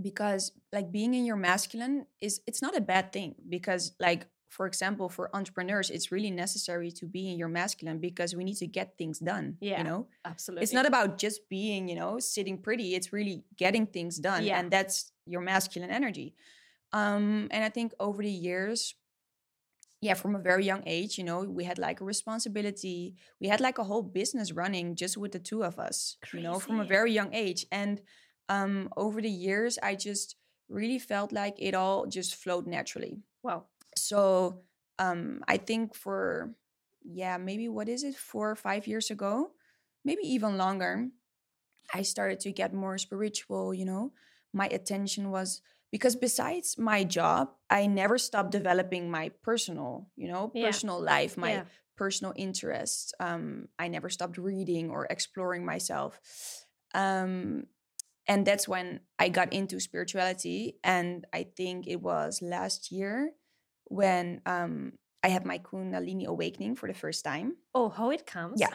because 0.00 0.52
like 0.72 0.90
being 0.92 1.14
in 1.14 1.24
your 1.26 1.36
masculine 1.36 2.06
is 2.20 2.40
it's 2.46 2.62
not 2.62 2.76
a 2.76 2.80
bad 2.80 3.12
thing 3.12 3.34
because 3.48 3.92
like 4.00 4.26
for 4.56 4.66
example 4.66 5.08
for 5.08 5.24
entrepreneurs 5.34 5.88
it's 5.90 6.12
really 6.12 6.30
necessary 6.30 6.90
to 7.00 7.06
be 7.06 7.22
in 7.32 7.38
your 7.38 7.48
masculine 7.48 7.98
because 8.00 8.34
we 8.36 8.44
need 8.44 8.56
to 8.64 8.66
get 8.66 8.88
things 8.98 9.18
done, 9.20 9.56
Yeah, 9.60 9.78
you 9.78 9.84
know? 9.84 10.08
absolutely 10.24 10.64
It's 10.64 10.74
not 10.74 10.86
about 10.86 11.18
just 11.24 11.48
being, 11.48 11.88
you 11.88 11.96
know, 12.00 12.18
sitting 12.20 12.58
pretty, 12.66 12.88
it's 12.96 13.12
really 13.12 13.44
getting 13.56 13.86
things 13.86 14.18
done 14.18 14.42
Yeah. 14.44 14.58
and 14.58 14.70
that's 14.70 15.12
your 15.26 15.40
masculine 15.52 15.90
energy. 16.00 16.34
Um 16.92 17.48
and 17.54 17.62
I 17.64 17.70
think 17.70 17.92
over 18.00 18.22
the 18.22 18.36
years 18.50 18.94
yeah, 20.02 20.14
from 20.14 20.34
a 20.34 20.38
very 20.38 20.64
young 20.64 20.82
age, 20.86 21.18
you 21.18 21.24
know, 21.24 21.40
we 21.42 21.64
had 21.64 21.78
like 21.78 22.00
a 22.00 22.04
responsibility. 22.04 23.16
We 23.40 23.48
had 23.48 23.60
like 23.60 23.78
a 23.78 23.84
whole 23.84 24.02
business 24.02 24.50
running 24.52 24.96
just 24.96 25.16
with 25.18 25.32
the 25.32 25.38
two 25.38 25.62
of 25.62 25.78
us, 25.78 26.16
you 26.32 26.40
know, 26.40 26.58
from 26.58 26.80
a 26.80 26.84
very 26.84 27.12
young 27.12 27.34
age. 27.34 27.66
And 27.70 28.00
um, 28.48 28.88
over 28.96 29.20
the 29.20 29.28
years, 29.30 29.78
I 29.82 29.94
just 29.96 30.36
really 30.70 30.98
felt 30.98 31.32
like 31.32 31.56
it 31.58 31.74
all 31.74 32.06
just 32.06 32.34
flowed 32.34 32.66
naturally. 32.66 33.22
wow 33.42 33.66
So 34.02 34.62
um, 34.98 35.44
I 35.48 35.56
think 35.56 35.94
for, 35.94 36.54
yeah, 37.02 37.36
maybe 37.38 37.68
what 37.68 37.88
is 37.88 38.02
it, 38.04 38.16
four 38.16 38.50
or 38.50 38.56
five 38.56 38.86
years 38.86 39.10
ago, 39.10 39.52
maybe 40.04 40.22
even 40.22 40.56
longer, 40.58 41.08
I 41.92 42.02
started 42.02 42.40
to 42.40 42.52
get 42.52 42.72
more 42.72 42.98
spiritual, 42.98 43.74
you 43.74 43.84
know. 43.84 44.12
My 44.52 44.66
attention 44.68 45.30
was 45.30 45.62
because 45.90 46.16
besides 46.16 46.78
my 46.78 47.04
job, 47.04 47.50
I 47.68 47.86
never 47.86 48.18
stopped 48.18 48.52
developing 48.52 49.10
my 49.10 49.30
personal, 49.42 50.08
you 50.16 50.28
know, 50.28 50.48
Yeah. 50.52 50.70
personal 50.70 51.00
life, 51.02 51.36
my 51.36 51.52
Yeah. 51.52 51.64
personal 51.96 52.32
interests. 52.36 53.12
Um, 53.20 53.68
I 53.78 53.88
never 53.88 54.08
stopped 54.08 54.38
reading 54.38 54.90
or 54.90 55.06
exploring 55.10 55.64
myself. 55.64 56.20
Um, 56.94 57.66
and 58.26 58.46
that's 58.46 58.68
when 58.68 59.00
I 59.18 59.28
got 59.28 59.52
into 59.52 59.80
spirituality. 59.80 60.78
And 60.84 61.26
I 61.32 61.44
think 61.56 61.86
it 61.86 62.00
was 62.02 62.42
last 62.42 62.92
year 62.92 63.32
when 63.90 64.40
um, 64.46 64.92
I 65.22 65.28
had 65.28 65.44
my 65.44 65.58
Kundalini 65.58 66.24
awakening 66.24 66.76
for 66.76 66.86
the 66.88 66.94
first 66.94 67.24
time. 67.24 67.56
Oh, 67.74 67.90
how 67.90 68.10
it 68.10 68.24
comes? 68.24 68.60
Yeah. 68.60 68.72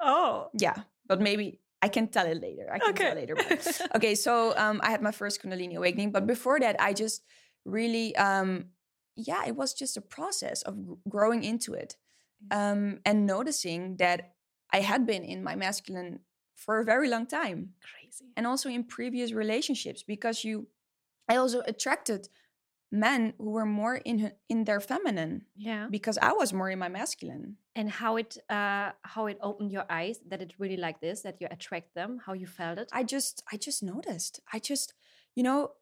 Oh. 0.00 0.50
Yeah, 0.58 0.74
but 1.06 1.20
maybe 1.20 1.60
I 1.80 1.88
can 1.88 2.08
tell 2.08 2.26
it 2.26 2.40
later. 2.42 2.68
I 2.70 2.78
can 2.78 2.94
tell 2.94 3.14
later. 3.14 3.34
But 3.36 3.80
okay, 3.96 4.14
so 4.14 4.54
um, 4.56 4.80
I 4.82 4.90
had 4.90 5.00
my 5.00 5.12
first 5.12 5.42
Kundalini 5.42 5.76
awakening, 5.76 6.10
but 6.12 6.26
before 6.26 6.60
that, 6.60 6.76
I 6.80 6.92
just 6.92 7.22
really, 7.64 8.14
um, 8.16 8.66
yeah, 9.14 9.46
it 9.46 9.56
was 9.56 9.72
just 9.72 9.96
a 9.96 10.00
process 10.00 10.62
of 10.62 10.76
growing 11.08 11.44
into 11.44 11.72
it 11.74 11.96
um, 12.50 12.98
and 13.04 13.24
noticing 13.24 13.96
that 13.98 14.34
I 14.72 14.80
had 14.80 15.06
been 15.06 15.22
in 15.22 15.42
my 15.44 15.54
masculine 15.54 16.20
for 16.56 16.80
a 16.80 16.84
very 16.84 17.08
long 17.08 17.26
time, 17.26 17.70
Crazy. 17.80 18.32
and 18.36 18.46
also 18.46 18.68
in 18.68 18.84
previous 18.84 19.32
relationships 19.32 20.02
because 20.02 20.42
you, 20.42 20.66
I 21.28 21.36
also 21.36 21.62
attracted 21.66 22.28
men 22.90 23.34
who 23.38 23.50
were 23.50 23.66
more 23.66 23.96
in 23.96 24.32
in 24.48 24.64
their 24.64 24.80
feminine 24.80 25.44
Yeah. 25.56 25.88
because 25.90 26.18
I 26.18 26.32
was 26.32 26.52
more 26.52 26.70
in 26.70 26.78
my 26.78 26.88
masculine. 26.88 27.56
And 27.74 27.90
how 27.90 28.16
it 28.16 28.38
uh 28.48 28.92
how 29.02 29.26
it 29.26 29.38
opened 29.40 29.72
your 29.72 29.84
eyes 29.90 30.20
that 30.30 30.40
it 30.40 30.54
really 30.58 30.76
like 30.76 31.00
this, 31.00 31.22
that 31.22 31.40
you 31.40 31.48
attract 31.50 31.94
them, 31.94 32.20
how 32.26 32.32
you 32.34 32.46
felt 32.46 32.78
it. 32.78 32.88
I 32.92 33.02
just 33.02 33.42
I 33.52 33.56
just 33.56 33.82
noticed. 33.82 34.40
I 34.52 34.58
just 34.60 34.94
you 35.34 35.42
know 35.42 35.72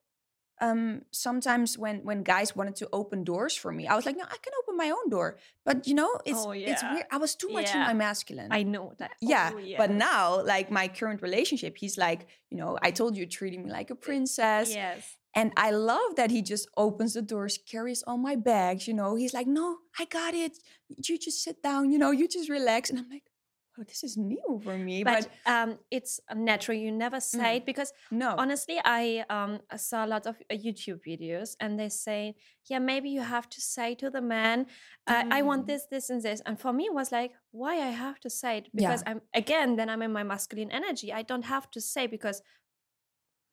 um 0.60 1.02
sometimes 1.10 1.76
when 1.76 1.96
when 2.04 2.22
guys 2.22 2.54
wanted 2.56 2.76
to 2.76 2.88
open 2.92 3.22
doors 3.24 3.54
for 3.56 3.70
me, 3.72 3.86
I 3.86 3.94
was 3.96 4.06
like, 4.06 4.16
no, 4.16 4.24
I 4.24 4.38
can 4.44 4.52
open 4.62 4.76
my 4.76 4.90
own 4.90 5.10
door. 5.10 5.36
But 5.64 5.86
you 5.88 5.94
know, 5.94 6.10
it's 6.24 6.38
Oh, 6.46 6.52
it's 6.52 6.82
weird. 6.82 7.06
I 7.10 7.18
was 7.18 7.34
too 7.34 7.48
much 7.48 7.74
in 7.74 7.80
my 7.80 7.92
masculine. 7.94 8.48
I 8.50 8.62
know 8.62 8.94
that. 8.98 9.10
yeah, 9.20 9.50
Oh, 9.54 9.60
but 9.76 9.90
now 9.90 10.42
like 10.42 10.70
my 10.70 10.88
current 10.88 11.22
relationship, 11.22 11.76
he's 11.76 11.98
like, 11.98 12.26
you 12.50 12.56
know, 12.56 12.78
I 12.80 12.92
told 12.92 13.16
you 13.16 13.26
treating 13.26 13.64
me 13.64 13.70
like 13.72 13.90
a 13.90 13.96
princess. 13.96 14.72
Yes. 14.72 15.16
And 15.34 15.52
I 15.56 15.70
love 15.72 16.14
that 16.16 16.30
he 16.30 16.42
just 16.42 16.68
opens 16.76 17.14
the 17.14 17.22
doors, 17.22 17.58
carries 17.58 18.02
all 18.06 18.18
my 18.18 18.36
bags, 18.36 18.86
you 18.88 18.94
know. 18.94 19.16
He's 19.16 19.34
like, 19.34 19.46
no, 19.48 19.78
I 19.98 20.04
got 20.04 20.32
it. 20.34 20.52
You 20.88 21.18
just 21.18 21.42
sit 21.42 21.62
down, 21.62 21.90
you 21.90 21.98
know, 21.98 22.12
you 22.12 22.28
just 22.28 22.48
relax. 22.48 22.90
And 22.90 22.98
I'm 23.00 23.08
like, 23.10 23.24
oh, 23.78 23.82
this 23.82 24.04
is 24.04 24.16
new 24.16 24.60
for 24.62 24.78
me. 24.78 25.02
But, 25.02 25.28
But, 25.44 25.52
um 25.52 25.78
it's 25.90 26.20
natural. 26.34 26.78
You 26.78 26.92
never 26.92 27.18
say 27.20 27.38
Mm. 27.54 27.56
it 27.56 27.66
because 27.66 27.90
no. 28.12 28.30
honestly 28.38 28.78
i 28.84 29.24
um 29.36 29.52
saw 29.76 30.04
a 30.06 30.10
lot 30.14 30.24
of 30.30 30.34
uh, 30.52 30.54
youtube 30.66 31.00
videos 31.10 31.56
and 31.62 31.70
they 31.80 31.88
say 32.06 32.20
yeah 32.70 32.78
maybe 32.92 33.08
you 33.16 33.22
have 33.36 33.46
to 33.56 33.60
say 33.74 33.88
to 34.02 34.08
the 34.16 34.20
man 34.36 34.58
uh, 35.12 35.24
i 35.38 35.40
want 35.48 35.62
Mm. 35.64 35.66
this 35.70 35.82
this 35.94 36.10
and 36.10 36.22
this 36.22 36.40
and 36.46 36.56
for 36.62 36.72
me 36.78 36.84
it 36.90 36.94
was 37.00 37.10
like 37.18 37.32
why 37.50 37.74
i 37.88 37.92
have 38.04 38.18
to 38.20 38.30
say 38.40 38.52
it 38.58 38.66
Yeah. 38.72 38.80
because 38.80 39.02
i'm 39.08 39.20
again 39.42 39.68
then 39.78 39.88
i'm 39.92 40.02
in 40.06 40.12
my 40.18 40.24
masculine 40.32 40.70
energy 40.80 41.08
i 41.20 41.22
don't 41.30 41.46
have 41.54 41.66
to 41.74 41.80
say 41.80 42.06
because 42.16 42.38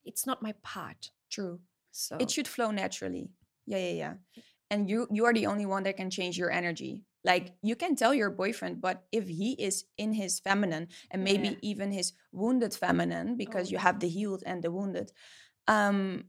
it's 0.09 0.25
not 0.29 0.41
my 0.41 0.53
part 0.73 1.11
True. 1.35 1.59
So 1.91 2.17
it 2.19 2.31
should 2.31 2.47
flow 2.47 2.71
naturally. 2.71 3.29
Yeah 3.65 3.77
yeah 3.77 3.93
yeah. 3.93 4.13
And 4.69 4.89
you 4.89 5.07
you 5.11 5.25
are 5.25 5.33
the 5.33 5.47
only 5.47 5.65
one 5.65 5.83
that 5.83 5.97
can 5.97 6.09
change 6.09 6.37
your 6.37 6.51
energy. 6.51 7.03
Like 7.23 7.53
you 7.61 7.75
can 7.75 7.95
tell 7.95 8.13
your 8.13 8.29
boyfriend 8.31 8.81
but 8.81 9.03
if 9.11 9.27
he 9.27 9.53
is 9.53 9.85
in 9.97 10.13
his 10.13 10.39
feminine 10.39 10.87
and 11.11 11.23
maybe 11.23 11.49
Yeah. 11.49 11.59
even 11.71 11.91
his 11.91 12.13
wounded 12.31 12.73
feminine 12.73 13.37
because 13.37 13.67
Oh, 13.69 13.71
you 13.73 13.77
have 13.77 13.99
the 13.99 14.07
healed 14.09 14.43
and 14.45 14.63
the 14.63 14.71
wounded 14.71 15.11
um 15.67 16.25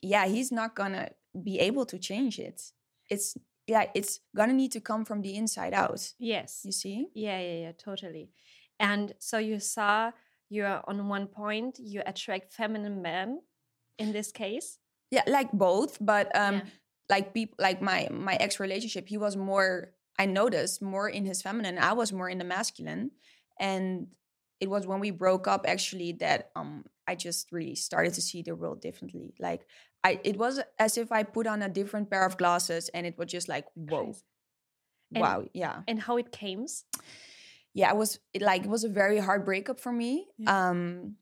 yeah 0.00 0.26
he's 0.26 0.50
not 0.52 0.74
gonna 0.74 1.10
be 1.42 1.58
able 1.58 1.86
to 1.86 1.98
change 1.98 2.38
it. 2.38 2.72
It's 3.10 3.36
yeah 3.66 3.86
it's 3.94 4.20
gonna 4.34 4.52
need 4.54 4.72
to 4.72 4.80
come 4.80 5.04
from 5.04 5.20
the 5.22 5.34
inside 5.36 5.74
out. 5.74 6.12
Yes. 6.18 6.60
You 6.64 6.72
see? 6.72 7.08
Yeah 7.14 7.38
yeah 7.40 7.58
yeah 7.64 7.72
totally. 7.76 8.30
And 8.80 9.14
so 9.18 9.38
you 9.38 9.58
saw 9.60 10.12
you're 10.48 10.80
on 10.86 11.08
one 11.08 11.26
point 11.26 11.78
you 11.78 12.02
attract 12.06 12.52
feminine 12.52 13.00
men 13.02 13.40
in 13.98 14.12
this 14.12 14.32
case 14.32 14.78
yeah 15.12 15.22
like 15.28 15.52
both 15.52 15.98
but 16.00 16.26
um 16.34 16.54
Yeah. 16.54 16.62
like 17.14 17.26
people 17.34 17.56
like 17.60 17.80
my 17.80 18.08
my 18.10 18.34
ex 18.40 18.58
relationship 18.58 19.06
he 19.08 19.18
was 19.18 19.36
more 19.36 19.92
i 20.18 20.24
noticed 20.26 20.82
more 20.82 21.08
in 21.08 21.24
his 21.24 21.42
feminine 21.46 21.78
i 21.78 21.92
was 21.92 22.12
more 22.12 22.28
in 22.28 22.38
the 22.38 22.44
masculine 22.56 23.12
and 23.60 24.08
it 24.58 24.68
was 24.70 24.86
when 24.86 24.98
we 25.00 25.10
broke 25.10 25.46
up 25.46 25.62
actually 25.68 26.12
that 26.24 26.50
um 26.56 26.84
i 27.06 27.14
just 27.14 27.52
really 27.52 27.74
started 27.76 28.12
to 28.14 28.22
see 28.22 28.42
the 28.42 28.54
world 28.56 28.80
differently 28.80 29.34
like 29.38 29.62
i 30.02 30.18
it 30.24 30.36
was 30.38 30.60
as 30.78 30.96
if 30.96 31.12
i 31.12 31.22
put 31.22 31.46
on 31.46 31.62
a 31.62 31.68
different 31.68 32.08
pair 32.10 32.24
of 32.24 32.36
glasses 32.36 32.88
and 32.94 33.06
it 33.06 33.16
was 33.18 33.28
just 33.30 33.48
like 33.48 33.66
whoa. 33.74 34.14
And- 35.14 35.20
wow 35.22 35.44
yeah 35.52 35.82
and 35.86 36.00
how 36.00 36.16
it 36.16 36.32
came 36.32 36.64
yeah 37.74 37.90
it 37.92 37.96
was 37.96 38.18
it 38.32 38.40
like 38.40 38.64
it 38.64 38.70
was 38.70 38.84
a 38.84 38.88
very 38.88 39.18
hard 39.18 39.44
breakup 39.44 39.78
for 39.80 39.92
me 39.92 40.26
Yeah. 40.38 40.68
um 40.70 41.16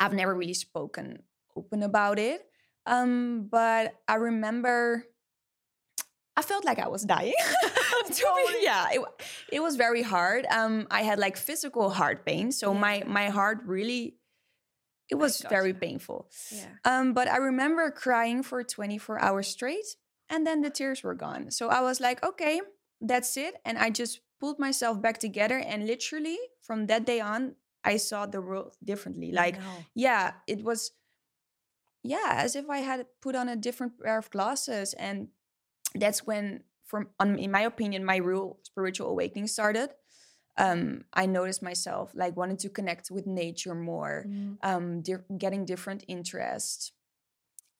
i've 0.00 0.12
never 0.12 0.34
really 0.34 0.54
spoken 0.54 1.22
open 1.56 1.82
about 1.82 2.18
it 2.18 2.40
um 2.86 3.48
but 3.50 3.94
i 4.08 4.14
remember 4.16 5.04
i 6.36 6.42
felt 6.42 6.64
like 6.64 6.78
i 6.78 6.88
was 6.88 7.02
dying 7.04 7.34
Totally. 8.08 8.62
yeah 8.62 8.86
it, 8.92 9.00
it 9.52 9.60
was 9.60 9.76
very 9.76 10.02
hard 10.02 10.46
um 10.50 10.86
i 10.90 11.02
had 11.02 11.18
like 11.18 11.36
physical 11.36 11.90
heart 11.90 12.24
pain 12.26 12.50
so 12.52 12.74
my 12.74 12.96
Yeah. 12.98 13.04
my 13.06 13.28
heart 13.30 13.58
really 13.64 14.16
it 15.08 15.16
was 15.16 15.44
very 15.48 15.74
painful 15.74 16.28
yeah 16.50 16.72
um, 16.84 17.12
but 17.12 17.28
I 17.28 17.36
remember 17.36 17.90
crying 17.90 18.42
for 18.42 18.62
24 18.64 19.20
hours 19.20 19.46
straight, 19.48 19.84
and 20.30 20.46
then 20.46 20.62
the 20.62 20.70
tears 20.70 21.02
were 21.04 21.14
gone. 21.14 21.50
So 21.50 21.68
I 21.68 21.80
was 21.82 22.00
like, 22.00 22.24
okay, 22.24 22.60
that's 23.00 23.36
it. 23.36 23.54
And 23.64 23.76
I 23.78 23.90
just 23.90 24.20
pulled 24.40 24.58
myself 24.58 25.00
back 25.02 25.18
together. 25.18 25.58
And 25.58 25.86
literally 25.86 26.38
from 26.62 26.86
that 26.86 27.04
day 27.04 27.20
on, 27.20 27.54
I 27.84 27.98
saw 27.98 28.26
the 28.26 28.40
world 28.40 28.74
differently. 28.82 29.30
Like, 29.32 29.58
No. 29.58 29.84
yeah, 29.94 30.32
it 30.48 30.64
was, 30.64 30.90
yeah, 32.02 32.34
as 32.36 32.56
if 32.56 32.68
I 32.68 32.78
had 32.78 33.06
put 33.20 33.34
on 33.36 33.48
a 33.48 33.56
different 33.56 34.00
pair 34.00 34.18
of 34.18 34.30
glasses. 34.30 34.94
And 34.94 35.28
that's 35.94 36.26
when, 36.26 36.64
from 36.84 37.08
on, 37.20 37.38
in 37.38 37.50
my 37.50 37.62
opinion, 37.62 38.04
my 38.04 38.16
real 38.16 38.58
spiritual 38.62 39.08
awakening 39.08 39.46
started. 39.46 39.90
Um, 40.58 41.04
I 41.14 41.26
noticed 41.26 41.62
myself 41.62 42.12
like 42.14 42.36
wanting 42.36 42.58
to 42.58 42.68
connect 42.68 43.10
with 43.10 43.26
nature 43.26 43.74
more 43.74 44.26
Mm. 44.28 44.58
um, 44.62 45.00
di- 45.02 45.38
getting 45.38 45.64
different 45.64 46.04
interests. 46.08 46.92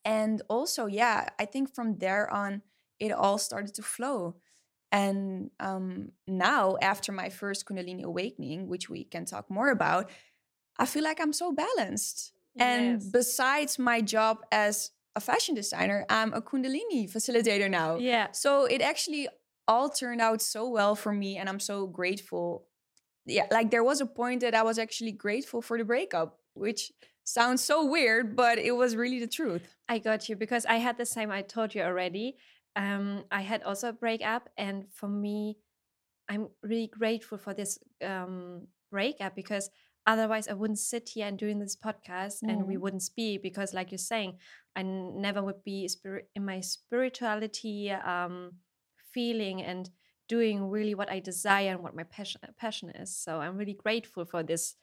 And 0.04 0.42
also, 0.48 0.86
yeah, 0.86 1.28
I 1.38 1.44
think 1.44 1.74
from 1.74 1.98
there 1.98 2.32
on, 2.32 2.62
it 2.98 3.12
all 3.12 3.38
started 3.38 3.74
to 3.74 3.82
flow. 3.82 4.36
And 4.90 5.50
um, 5.60 6.12
now, 6.26 6.76
after 6.80 7.12
my 7.12 7.28
first 7.30 7.66
Kundalini 7.66 8.02
awakening, 8.04 8.68
which 8.68 8.88
we 8.90 9.04
can 9.04 9.24
talk 9.24 9.50
more 9.50 9.70
about, 9.70 10.10
I 10.78 10.86
feel 10.86 11.04
like 11.04 11.20
I'm 11.20 11.32
so 11.32 11.52
balanced. 11.52 12.32
And 12.58 13.00
Yes. 13.02 13.04
besides 13.10 13.78
my 13.78 14.00
job 14.00 14.44
as 14.52 14.90
a 15.14 15.20
fashion 15.20 15.54
designer, 15.54 16.04
I'm 16.08 16.32
a 16.32 16.40
Kundalini 16.40 17.10
facilitator 17.10 17.70
now. 17.70 17.96
yeah 17.98 18.28
So 18.32 18.64
it 18.64 18.80
actually 18.80 19.28
all 19.68 19.88
turned 19.88 20.20
out 20.20 20.42
so 20.42 20.68
well 20.68 20.94
for 20.94 21.12
me, 21.12 21.36
and 21.38 21.48
I'm 21.48 21.60
so 21.60 21.86
grateful. 21.86 22.66
Yeah, 23.26 23.46
like 23.50 23.70
there 23.70 23.84
was 23.84 24.00
a 24.00 24.06
point 24.06 24.40
that 24.40 24.54
I 24.54 24.62
was 24.62 24.78
actually 24.78 25.12
grateful 25.12 25.62
for 25.62 25.78
the 25.78 25.84
breakup, 25.84 26.38
which 26.54 26.92
sounds 27.24 27.62
so 27.62 27.86
weird, 27.86 28.34
but 28.34 28.58
it 28.58 28.72
was 28.72 28.96
really 28.96 29.20
the 29.20 29.28
truth. 29.28 29.76
I 29.88 29.98
got 29.98 30.28
you 30.28 30.34
because 30.36 30.66
I 30.66 30.76
had 30.76 30.98
the 30.98 31.06
same. 31.06 31.30
I 31.30 31.42
told 31.42 31.74
you 31.74 31.82
already. 31.82 32.36
Um, 32.74 33.24
I 33.30 33.42
had 33.42 33.62
also 33.62 33.90
a 33.90 33.92
breakup, 33.92 34.48
and 34.56 34.86
for 34.92 35.08
me, 35.08 35.58
I'm 36.28 36.48
really 36.62 36.88
grateful 36.88 37.38
for 37.38 37.54
this 37.54 37.78
um, 38.04 38.66
breakup 38.90 39.36
because 39.36 39.70
otherwise 40.06 40.48
I 40.48 40.54
wouldn't 40.54 40.78
sit 40.78 41.10
here 41.10 41.26
and 41.26 41.38
doing 41.38 41.58
this 41.58 41.76
podcast, 41.76 42.42
and 42.42 42.66
we 42.66 42.74
Mhm. 42.76 42.80
wouldn't 42.80 43.02
speak 43.02 43.42
because, 43.42 43.72
like 43.74 43.90
you're 43.92 43.98
saying, 44.12 44.38
I 44.74 44.82
never 44.82 45.42
would 45.42 45.62
be 45.64 45.88
in 46.34 46.44
my 46.44 46.60
spirituality, 46.60 47.90
um, 47.90 48.58
feeling 49.12 49.62
and 49.62 49.90
doing 50.28 50.70
really 50.70 50.94
what 50.94 51.10
I 51.10 51.20
desire 51.20 51.72
and 51.72 51.82
what 51.82 51.94
my 51.94 52.04
passion 52.04 52.40
passion 52.56 52.90
is. 52.90 53.14
So 53.16 53.40
I'm 53.40 53.56
really 53.56 53.74
grateful 53.74 54.24
for 54.24 54.42
this 54.42 54.76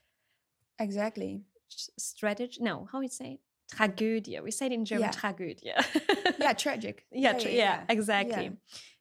Exactly. 0.79 1.41
strategy. 1.97 2.61
No, 2.61 2.87
how 2.91 2.99
we 2.99 3.07
say 3.07 3.33
it? 3.33 3.39
Tragödie. 3.75 4.41
We 4.43 4.51
say 4.51 4.65
it 4.67 4.71
in 4.71 4.85
German, 4.85 5.09
Yeah. 5.09 5.11
Tragödie. 5.11 5.63
Yeah, 6.39 6.53
tragic. 6.53 7.05
yeah, 7.11 7.33
tr- 7.33 7.49
yeah, 7.49 7.83
exactly. 7.89 8.45
Yeah. 8.45 8.49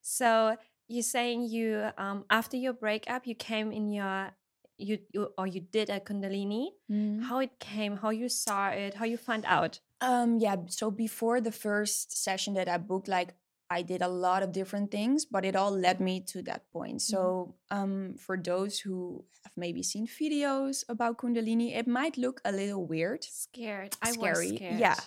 So 0.02 0.56
you're 0.88 1.02
saying 1.02 1.42
you 1.44 1.90
um 1.98 2.24
after 2.30 2.56
your 2.56 2.72
breakup 2.72 3.26
you 3.26 3.34
came 3.34 3.72
in 3.72 3.90
your 3.90 4.30
you, 4.78 4.98
you 5.12 5.28
or 5.36 5.46
you 5.46 5.60
did 5.60 5.90
a 5.90 6.00
kundalini 6.00 6.70
Mhm. 6.90 7.22
how 7.28 7.38
it 7.40 7.58
came 7.58 7.96
how 7.96 8.10
you 8.10 8.28
saw 8.28 8.68
it 8.68 8.94
how 8.94 9.04
you 9.04 9.16
found 9.16 9.44
out 9.46 9.80
Um, 10.00 10.38
yeah. 10.38 10.54
So 10.68 10.92
before 10.92 11.40
the 11.40 11.50
first 11.50 12.12
session 12.24 12.54
that 12.54 12.68
I 12.68 12.78
booked, 12.78 13.08
like 13.08 13.34
I 13.68 13.82
did 13.82 14.00
a 14.00 14.06
lot 14.08 14.40
of 14.44 14.52
different 14.52 14.90
things, 14.92 15.26
but 15.26 15.44
it 15.44 15.56
all 15.56 15.72
led 15.86 15.98
me 16.00 16.20
to 16.32 16.38
that 16.42 16.62
point. 16.70 17.02
So, 17.02 17.56
um, 17.70 18.14
for 18.16 18.36
those 18.50 18.78
who 18.78 19.24
have 19.44 19.52
maybe 19.56 19.82
seen 19.82 20.06
videos 20.06 20.84
about 20.88 21.18
Kundalini, 21.18 21.74
it 21.76 21.86
might 21.88 22.16
look 22.16 22.40
a 22.44 22.52
little 22.52 22.86
weird. 22.86 23.24
scared 23.24 23.92
i 24.00 24.12
Scary, 24.12 24.50
was 24.50 24.56
scared 24.56 24.80
yeah. 24.80 25.00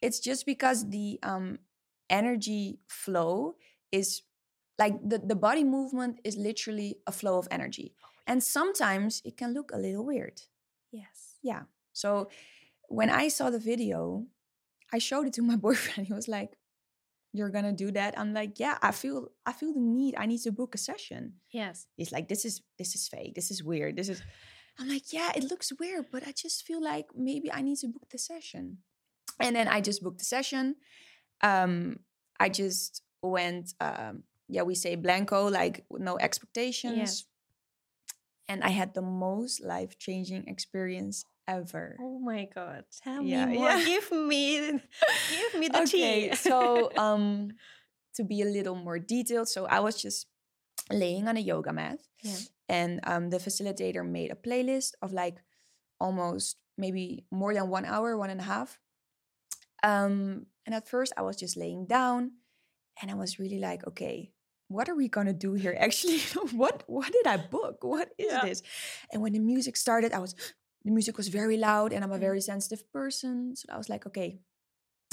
it's 0.00 0.20
just 0.20 0.46
because 0.46 0.78
the 0.90 1.18
um 1.30 1.58
energy 2.08 2.78
flow 2.86 3.56
is 3.90 4.22
like 4.78 4.94
the, 5.02 5.18
the 5.18 5.34
body 5.46 5.64
movement 5.64 6.20
is 6.24 6.36
literally 6.36 6.90
a 7.06 7.12
flow 7.12 7.36
of 7.38 7.48
energy 7.50 7.94
and 8.26 8.42
sometimes 8.42 9.20
it 9.24 9.36
can 9.36 9.52
look 9.52 9.70
a 9.72 9.78
little 9.78 10.04
weird. 10.04 10.40
Yes. 10.92 11.38
yeah. 11.42 11.62
So 11.92 12.28
when 12.88 13.10
i 13.10 13.28
saw 13.28 13.50
the 13.50 13.58
video 13.58 14.26
i 14.92 14.98
showed 14.98 15.26
it 15.26 15.32
to 15.34 15.42
my 15.42 15.56
boyfriend. 15.66 16.06
He 16.06 16.12
was 16.12 16.28
like 16.28 16.56
you're 17.32 17.50
gonna 17.50 17.72
do 17.72 17.90
that? 17.92 18.16
I'm 18.18 18.32
like 18.32 18.60
yeah 18.60 18.78
i 18.82 18.92
feel 18.92 19.28
i 19.46 19.52
feel 19.52 19.72
the 19.72 19.80
need. 19.80 20.14
I 20.16 20.26
need 20.26 20.42
to 20.42 20.52
book 20.52 20.74
a 20.74 20.78
session. 20.78 21.34
Yes. 21.50 21.86
he's 21.96 22.12
like 22.12 22.28
this 22.28 22.44
is 22.44 22.62
this 22.78 22.94
is 22.94 23.08
fake. 23.08 23.34
This 23.34 23.50
is 23.50 23.62
weird. 23.64 23.96
This 23.96 24.08
is 24.08 24.22
i'm 24.78 24.88
like 24.88 25.12
yeah 25.12 25.30
it 25.36 25.44
looks 25.44 25.72
weird 25.78 26.06
but 26.10 26.26
i 26.26 26.32
just 26.32 26.66
feel 26.66 26.82
like 26.82 27.06
maybe 27.14 27.52
i 27.52 27.62
need 27.62 27.78
to 27.78 27.88
book 27.88 28.06
the 28.10 28.18
session. 28.18 28.78
And 29.40 29.56
then 29.56 29.68
i 29.68 29.80
just 29.80 30.02
booked 30.02 30.18
the 30.18 30.24
session. 30.24 30.76
Um 31.42 31.98
i 32.38 32.48
just 32.48 33.02
went 33.22 33.74
um 33.80 34.22
yeah 34.48 34.62
we 34.62 34.74
say 34.74 34.94
blanco 34.94 35.48
like 35.48 35.84
no 35.90 36.18
expectations 36.18 37.26
and 38.48 38.62
i 38.62 38.68
had 38.70 38.94
the 38.94 39.02
most 39.02 39.62
life-changing 39.62 40.46
experience 40.48 41.24
ever 41.46 41.96
Oh 42.00 42.18
my 42.18 42.48
God. 42.54 42.84
Tell 43.02 43.20
Yeah, 43.22 43.44
me 43.46 43.58
more. 43.58 43.68
yeah. 43.68 43.84
Give 43.84 44.10
me, 44.12 44.80
give 45.30 45.52
me 45.60 45.68
the 45.68 45.82
okay 45.84 46.30
tea. 46.30 46.34
so 46.36 46.90
um 46.96 47.50
to 48.16 48.24
be 48.24 48.40
a 48.40 48.46
little 48.48 48.74
more 48.76 48.98
detailed 48.98 49.48
so 49.48 49.66
i 49.66 49.80
was 49.80 50.00
just 50.00 50.26
laying 50.90 51.28
on 51.28 51.36
a 51.36 51.40
yoga 51.40 51.72
mat 51.72 51.98
yeah. 52.22 52.36
and 52.68 53.00
um, 53.04 53.28
the 53.30 53.38
facilitator 53.38 54.06
made 54.08 54.30
a 54.32 54.34
playlist 54.36 54.92
of 55.02 55.12
like 55.12 55.36
almost 56.00 56.56
maybe 56.78 57.24
more 57.30 57.52
than 57.54 57.68
one 57.68 57.84
hour 57.84 58.16
one 58.16 58.30
and 58.30 58.40
a 58.40 58.44
half 58.44 58.78
um, 59.82 60.46
and 60.66 60.74
at 60.74 60.88
first 60.88 61.12
i 61.16 61.22
was 61.22 61.36
just 61.36 61.56
laying 61.56 61.86
down 61.86 62.32
and 63.00 63.10
i 63.10 63.14
was 63.14 63.38
really 63.38 63.58
like 63.58 63.86
okay 63.86 64.30
what 64.74 64.88
are 64.90 64.96
we 65.02 65.08
gonna 65.08 65.32
do 65.46 65.52
here? 65.54 65.74
Actually 65.86 66.20
what 66.62 66.82
what 66.86 67.10
did 67.16 67.26
i 67.34 67.36
book? 67.36 67.76
What 67.92 68.08
is 68.18 68.26
Yeah. 68.32 68.44
this? 68.48 68.62
And 69.12 69.22
when 69.22 69.32
the 69.32 69.38
music 69.52 69.74
started 69.76 70.10
i 70.12 70.20
was 70.24 70.34
the 70.84 70.92
music 70.98 71.16
was 71.16 71.28
very 71.40 71.56
loud 71.56 71.92
and 71.94 72.00
i'm 72.04 72.12
a 72.12 72.18
very 72.28 72.40
sensitive 72.52 72.82
person. 72.92 73.56
So 73.56 73.64
i 73.74 73.76
was 73.82 73.88
like 73.88 74.04
okay 74.10 74.30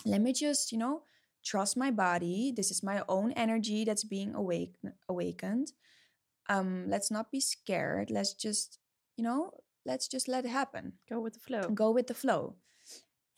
let 0.05 0.21
me 0.25 0.31
just 0.33 0.71
you 0.73 0.79
know 0.83 0.95
trust 1.43 1.73
my 1.77 1.91
body. 1.91 2.53
This 2.55 2.69
is 2.73 2.83
my 2.83 2.97
own 3.09 3.31
energy 3.33 3.79
that's 3.85 4.03
being 4.15 4.33
awake 4.35 4.75
awakened. 5.09 5.67
Um 6.49 6.69
let's 6.93 7.09
not 7.11 7.31
be 7.31 7.39
scared. 7.39 8.09
Let's 8.17 8.33
just 8.33 8.79
you 9.17 9.23
know 9.23 9.51
let's 9.85 10.07
just 10.07 10.27
let 10.27 10.45
it 10.45 10.51
happen. 10.51 10.93
Go 11.09 11.19
with 11.21 11.33
the 11.33 11.39
flow. 11.47 11.63
go 11.83 11.89
with 11.91 12.07
the 12.07 12.17
flow. 12.23 12.55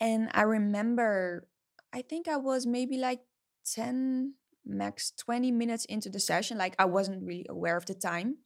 And 0.00 0.28
i 0.34 0.42
remember 0.42 1.46
i 1.92 2.02
think 2.02 2.26
i 2.28 2.36
was 2.36 2.66
maybe 2.66 2.96
like 2.98 3.22
10 3.64 4.34
max 4.66 5.12
20 5.18 5.50
minutes 5.52 5.84
into 5.86 6.08
the 6.08 6.20
session 6.20 6.56
like 6.58 6.74
i 6.78 6.84
wasn't 6.84 7.22
really 7.22 7.46
aware 7.48 7.76
of 7.76 7.86
the 7.86 7.94
time 7.94 8.36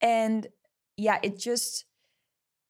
and 0.00 0.46
yeah 0.96 1.18
it 1.22 1.38
just 1.38 1.84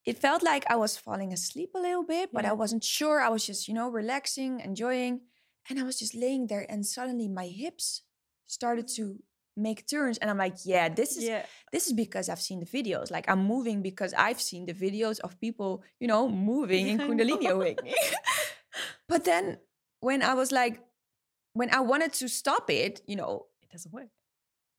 it 0.05 0.19
felt 0.19 0.43
like 0.43 0.65
i 0.71 0.77
was 0.77 0.97
falling 0.97 1.33
asleep 1.33 1.71
a 1.75 1.79
little 1.79 2.05
bit 2.05 2.31
but 2.33 2.45
i 2.45 2.53
wasn't 2.53 2.83
sure 2.85 3.21
i 3.21 3.29
was 3.29 3.45
just 3.47 3.69
you 3.69 3.75
know 3.75 3.89
relaxing 3.89 4.61
enjoying 4.61 5.21
and 5.69 5.79
i 5.79 5.83
was 5.83 5.99
just 5.99 6.15
laying 6.15 6.47
there 6.47 6.67
and 6.69 6.87
suddenly 6.87 7.29
my 7.29 7.47
hips 7.47 8.03
started 8.47 8.89
to 8.89 9.17
make 9.57 9.87
turns 9.87 10.17
and 10.19 10.31
i'm 10.31 10.39
like 10.39 10.55
yeah 10.65 10.89
this 10.89 11.17
is 11.17 11.25
Yeah. 11.25 11.45
this 11.73 11.87
is 11.87 11.93
because 11.93 12.29
I've 12.29 12.41
seen 12.41 12.61
the 12.61 12.67
videos. 12.67 13.11
Like 13.11 13.29
I'm 13.29 13.45
moving 13.45 13.83
because 13.83 14.15
I've 14.15 14.41
seen 14.41 14.65
the 14.67 14.73
videos 14.75 15.21
of 15.21 15.39
people, 15.41 15.83
you 16.01 16.09
know, 16.09 16.29
moving 16.29 16.89
in 16.91 16.99
Kundalini 16.99 17.49
awakening. 17.51 17.95
but 19.09 19.25
then 19.25 19.59
when 20.01 20.23
I 20.23 20.35
was 20.35 20.51
like, 20.51 20.81
when 21.53 21.73
I 21.75 21.81
wanted 21.81 22.13
to 22.15 22.29
stop 22.29 22.71
it, 22.71 23.03
you 23.07 23.17
know, 23.17 23.47
It 23.63 23.71
doesn't 23.71 23.93
work. 23.93 24.09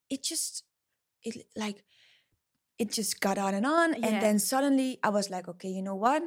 it 0.09 0.23
just, 0.23 0.63
it 1.23 1.45
like, 1.55 1.83
it 2.77 2.91
just 2.91 3.19
got 3.21 3.37
on 3.37 3.53
and 3.53 3.65
on. 3.65 3.89
Yeah. 3.93 4.07
And 4.07 4.21
then 4.21 4.39
suddenly 4.39 4.99
I 5.03 5.09
was 5.09 5.29
like, 5.29 5.47
okay, 5.47 5.69
you 5.69 5.81
know 5.81 5.95
what? 5.95 6.23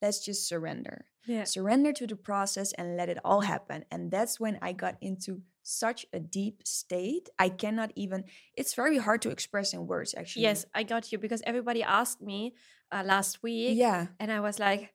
Let's 0.00 0.24
just 0.24 0.48
surrender. 0.48 1.04
Yeah. 1.26 1.44
Surrender 1.44 1.92
to 1.92 2.06
the 2.06 2.16
process 2.16 2.72
and 2.72 2.96
let 2.96 3.08
it 3.08 3.18
all 3.24 3.42
happen. 3.42 3.84
And 3.90 4.10
that's 4.10 4.40
when 4.40 4.58
I 4.60 4.72
got 4.72 4.96
into 5.00 5.42
such 5.62 6.04
a 6.12 6.18
deep 6.18 6.62
state. 6.66 7.28
I 7.38 7.48
cannot 7.50 7.92
even, 7.94 8.24
it's 8.56 8.74
very 8.74 8.98
hard 8.98 9.22
to 9.22 9.30
express 9.30 9.72
in 9.72 9.86
words, 9.86 10.14
actually. 10.18 10.42
Yes, 10.42 10.66
I 10.74 10.82
got 10.82 11.12
you 11.12 11.18
because 11.18 11.40
everybody 11.46 11.82
asked 11.84 12.20
me 12.20 12.54
uh, 12.90 13.04
last 13.06 13.42
week, 13.44 13.78
Yeah. 13.78 14.08
and 14.18 14.32
I 14.32 14.40
was 14.40 14.58
like, 14.58 14.92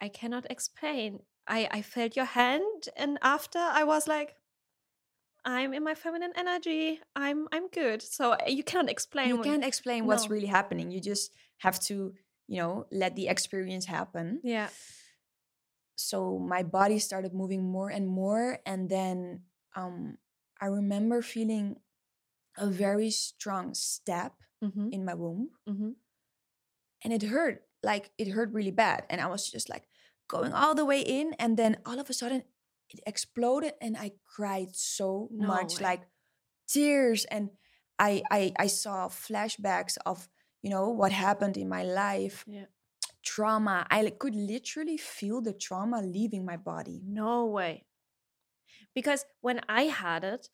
I 0.00 0.08
cannot 0.08 0.44
explain. 0.50 1.20
I 1.46 1.68
I 1.78 1.82
felt 1.82 2.14
your 2.16 2.26
hand, 2.26 2.88
and 2.96 3.18
after 3.22 3.58
I 3.58 3.84
was 3.84 4.06
like, 4.06 4.34
I'm 5.44 5.72
in 5.72 5.82
my 5.84 5.94
feminine 5.94 6.32
energy. 6.36 7.00
I'm 7.16 7.48
I'm 7.52 7.68
good. 7.68 8.02
So 8.02 8.32
uh, 8.32 8.38
you 8.48 8.62
cannot 8.62 8.90
explain. 8.90 9.28
you 9.28 9.38
can't 9.42 9.64
explain 9.64 10.06
what's 10.06 10.24
No. 10.28 10.34
really 10.34 10.46
happening 10.48 10.90
you 10.90 11.00
just 11.00 11.32
have 11.58 11.78
to 11.88 12.12
you 12.48 12.58
know 12.60 12.86
let 12.92 13.14
the 13.16 13.28
experience 13.28 13.86
happen 13.86 14.40
Yeah. 14.44 14.68
so 15.96 16.38
my 16.38 16.62
body 16.62 16.98
started 16.98 17.34
moving 17.34 17.62
more 17.64 17.90
and 17.90 18.06
more 18.08 18.58
and 18.64 18.88
then 18.88 19.42
um 19.76 20.16
i 20.60 20.66
remember 20.66 21.22
feeling 21.22 21.76
a 22.56 22.66
very 22.66 23.10
strong 23.10 23.74
stab 23.74 24.32
Mm-hmm. 24.64 24.88
in 24.90 25.04
my 25.04 25.14
womb 25.14 25.50
Mm-hmm. 25.68 25.90
and 27.04 27.12
it 27.12 27.22
hurt 27.22 27.62
like 27.82 28.10
it 28.18 28.28
hurt 28.28 28.50
really 28.52 28.72
bad 28.74 29.04
and 29.10 29.20
i 29.20 29.26
was 29.26 29.48
just 29.50 29.68
like 29.68 29.86
going 30.26 30.52
all 30.52 30.74
the 30.74 30.84
way 30.84 31.00
in 31.00 31.34
and 31.38 31.56
then 31.56 31.76
all 31.86 31.98
of 32.00 32.10
a 32.10 32.12
sudden 32.12 32.42
it 32.94 33.00
exploded 33.06 33.74
and 33.80 33.96
i 33.96 34.12
cried 34.24 34.74
so 34.76 35.28
No 35.32 35.46
much 35.48 35.78
way. 35.78 35.84
like 35.84 36.02
tears 36.68 37.24
and 37.26 37.50
I, 37.98 38.22
I 38.30 38.52
i 38.58 38.66
saw 38.68 39.08
flashbacks 39.08 39.98
of 40.06 40.28
you 40.62 40.70
know 40.70 40.88
what 40.90 41.12
happened 41.12 41.56
in 41.56 41.68
my 41.68 41.82
life 41.84 42.44
Yeah. 42.46 42.66
trauma 43.22 43.86
i 43.90 44.10
could 44.10 44.34
literally 44.34 44.96
feel 44.98 45.40
the 45.42 45.52
trauma 45.52 46.02
leaving 46.02 46.44
my 46.44 46.56
body 46.56 47.00
No 47.04 47.46
way. 47.46 47.86
Because 48.94 49.24
when 49.40 49.60
I 49.68 49.82
had 49.84 50.24
it, 50.24 50.48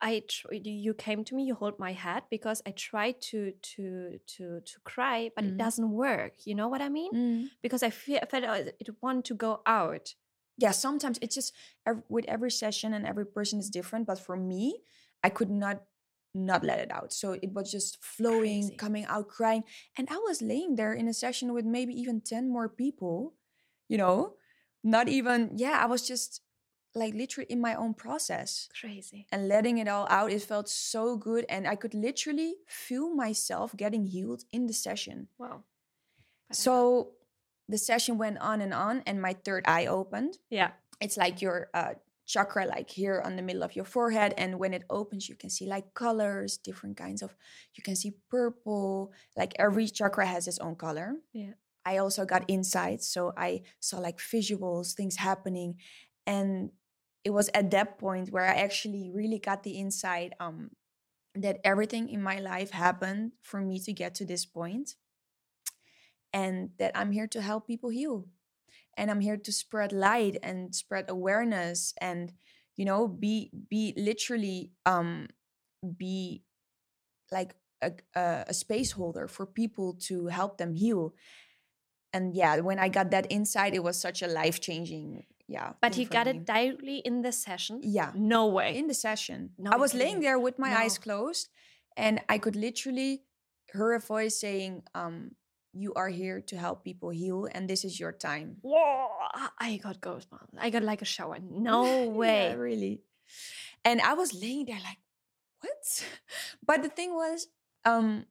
I 0.00 0.22
tr- 0.28 0.52
you 0.54 0.94
came 0.94 1.24
to 1.24 1.34
me, 1.34 1.44
you 1.44 1.54
hold 1.54 1.78
my 1.78 1.92
head 1.92 2.24
because 2.30 2.62
I 2.66 2.72
tried 2.72 3.20
to 3.32 3.52
to 3.52 4.18
to 4.36 4.60
to 4.60 4.80
cry, 4.84 5.30
but 5.34 5.44
it 5.44 5.54
Mhm. 5.54 5.58
doesn't 5.58 5.90
work. 5.92 6.46
You 6.46 6.54
know 6.54 6.68
what 6.68 6.82
I 6.82 6.88
mean? 6.90 7.12
Mm. 7.14 7.50
Because 7.62 7.82
I 7.82 7.90
feel 7.90 8.18
I 8.22 8.26
felt 8.26 8.44
uh, 8.44 8.72
it 8.80 8.90
want 9.02 9.24
to 9.26 9.34
go 9.34 9.62
out. 9.66 10.14
Yeah 10.58 10.70
sometimes 10.70 11.18
it's 11.22 11.34
just 11.34 11.52
with 12.08 12.24
every 12.26 12.50
session 12.50 12.94
and 12.94 13.06
every 13.06 13.26
person 13.26 13.58
is 13.58 13.70
different 13.70 14.06
but 14.06 14.18
for 14.18 14.36
me 14.36 14.80
i 15.22 15.28
could 15.28 15.50
not 15.50 15.82
not 16.34 16.64
let 16.64 16.78
it 16.78 16.90
out 16.90 17.12
so 17.12 17.32
it 17.32 17.52
was 17.52 17.70
just 17.70 18.02
flowing 18.04 18.62
Crazy. 18.62 18.76
coming 18.76 19.04
out 19.06 19.28
crying 19.28 19.64
and 19.96 20.08
i 20.10 20.16
was 20.16 20.42
laying 20.42 20.76
there 20.76 20.92
in 20.92 21.08
a 21.08 21.14
session 21.14 21.52
with 21.54 21.64
maybe 21.64 21.94
even 21.94 22.20
10 22.20 22.50
more 22.50 22.68
people 22.68 23.34
you 23.88 23.96
know 23.96 24.34
not 24.84 25.08
even 25.08 25.50
yeah 25.56 25.80
i 25.82 25.86
was 25.86 26.06
just 26.06 26.42
like 26.94 27.14
literally 27.14 27.46
in 27.50 27.60
my 27.60 27.74
own 27.74 27.94
process 27.94 28.68
Crazy. 28.80 29.26
and 29.32 29.48
letting 29.48 29.78
it 29.78 29.88
all 29.88 30.06
out 30.10 30.30
it 30.32 30.42
felt 30.42 30.68
so 30.68 31.16
good 31.16 31.44
and 31.48 31.66
i 31.66 31.74
could 31.74 31.94
literally 31.94 32.54
feel 32.66 33.14
myself 33.14 33.74
getting 33.76 34.04
healed 34.06 34.44
in 34.52 34.66
the 34.66 34.72
session 34.74 35.28
Wow. 35.38 35.64
But 36.48 36.56
so 36.56 37.15
the 37.68 37.78
session 37.78 38.16
went 38.18 38.38
on 38.38 38.60
and 38.60 38.72
on 38.72 39.02
and 39.06 39.20
my 39.20 39.32
third 39.32 39.64
eye 39.66 39.86
opened 39.86 40.38
yeah. 40.50 40.70
it's 41.00 41.16
like 41.16 41.42
your 41.42 41.68
uh, 41.74 41.94
chakra 42.26 42.66
like 42.66 42.90
here 42.90 43.22
on 43.24 43.36
the 43.36 43.42
middle 43.42 43.62
of 43.62 43.76
your 43.76 43.84
forehead 43.84 44.34
and 44.36 44.58
when 44.58 44.74
it 44.74 44.82
opens 44.90 45.28
you 45.28 45.36
can 45.36 45.48
see 45.50 45.66
like 45.66 45.94
colors 45.94 46.56
different 46.56 46.96
kinds 46.96 47.22
of 47.22 47.36
you 47.74 47.82
can 47.82 47.94
see 47.96 48.12
purple 48.30 49.12
like 49.36 49.52
every 49.58 49.86
chakra 49.86 50.26
has 50.26 50.46
its 50.48 50.58
own 50.58 50.74
color 50.76 51.14
Yeah. 51.32 51.52
i 51.84 51.98
also 51.98 52.24
got 52.24 52.44
insights 52.48 53.06
so 53.08 53.32
i 53.36 53.62
saw 53.80 53.98
like 53.98 54.18
visuals 54.18 54.94
things 54.94 55.16
happening 55.16 55.76
and 56.26 56.70
it 57.24 57.30
was 57.30 57.48
at 57.54 57.70
that 57.70 57.98
point 57.98 58.30
where 58.30 58.44
i 58.44 58.54
actually 58.54 59.10
really 59.14 59.38
got 59.38 59.62
the 59.62 59.72
insight 59.72 60.32
um 60.40 60.70
that 61.34 61.58
everything 61.64 62.08
in 62.08 62.22
my 62.22 62.38
life 62.40 62.70
happened 62.70 63.32
for 63.42 63.60
me 63.60 63.78
to 63.80 63.92
get 63.92 64.14
to 64.16 64.24
this 64.24 64.44
point 64.46 64.94
and 66.32 66.70
that 66.78 66.92
i'm 66.96 67.12
here 67.12 67.26
to 67.26 67.40
help 67.40 67.66
people 67.66 67.90
heal 67.90 68.26
and 68.96 69.10
i'm 69.10 69.20
here 69.20 69.36
to 69.36 69.52
spread 69.52 69.92
light 69.92 70.36
and 70.42 70.74
spread 70.74 71.04
awareness 71.08 71.94
and 72.00 72.32
you 72.76 72.84
know 72.84 73.06
be 73.08 73.50
be 73.70 73.92
literally 73.96 74.70
um 74.86 75.28
be 75.96 76.42
like 77.30 77.54
a, 77.82 77.92
a, 78.14 78.44
a 78.48 78.54
space 78.54 78.92
holder 78.92 79.28
for 79.28 79.46
people 79.46 79.94
to 79.94 80.26
help 80.26 80.58
them 80.58 80.74
heal 80.74 81.14
and 82.12 82.34
yeah 82.34 82.58
when 82.60 82.78
i 82.78 82.88
got 82.88 83.10
that 83.10 83.26
insight 83.30 83.74
it 83.74 83.82
was 83.82 83.96
such 83.98 84.22
a 84.22 84.26
life 84.26 84.60
changing 84.60 85.24
yeah 85.48 85.72
But 85.80 85.94
he 85.94 86.04
got 86.04 86.26
me. 86.26 86.32
it 86.32 86.44
directly 86.44 86.98
in 87.04 87.22
the 87.22 87.30
session. 87.30 87.80
yeah 87.82 88.10
No 88.14 88.46
way. 88.48 88.76
in 88.76 88.86
the 88.88 88.94
session 88.94 89.50
No, 89.58 89.70
i 89.72 89.76
was 89.76 89.92
laying 89.94 90.20
there 90.20 90.38
with 90.38 90.58
my 90.58 90.74
eyes 90.82 90.98
closed 90.98 91.48
and 91.96 92.20
i 92.28 92.38
could 92.38 92.56
literally 92.56 93.22
hear 93.72 93.92
a 93.92 94.00
voice 94.00 94.40
saying 94.40 94.82
um 94.94 95.32
you 95.76 95.92
are 95.94 96.08
here 96.08 96.40
to 96.40 96.56
help 96.56 96.84
people 96.84 97.10
heal 97.10 97.48
and 97.52 97.68
this 97.68 97.84
is 97.84 97.98
your 98.00 98.12
time. 98.12 98.56
Whoa! 98.62 99.08
I 99.58 99.76
got 99.82 100.00
goosebumps. 100.00 100.56
I 100.58 100.70
got 100.70 100.82
like 100.82 101.02
a 101.02 101.04
shower. 101.04 101.38
No 101.50 102.04
way. 102.04 102.48
yeah, 102.50 102.54
really. 102.54 103.02
And 103.84 104.00
I 104.00 104.14
was 104.14 104.32
laying 104.34 104.66
there 104.66 104.80
like, 104.82 104.98
what? 105.60 106.04
But 106.66 106.82
the 106.82 106.88
thing 106.88 107.14
was, 107.14 107.48
um, 107.84 108.26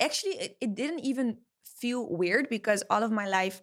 actually, 0.00 0.32
it, 0.38 0.56
it 0.60 0.74
didn't 0.74 1.00
even 1.00 1.38
feel 1.64 2.08
weird 2.08 2.48
because 2.48 2.82
all 2.90 3.02
of 3.02 3.10
my 3.12 3.26
life, 3.28 3.62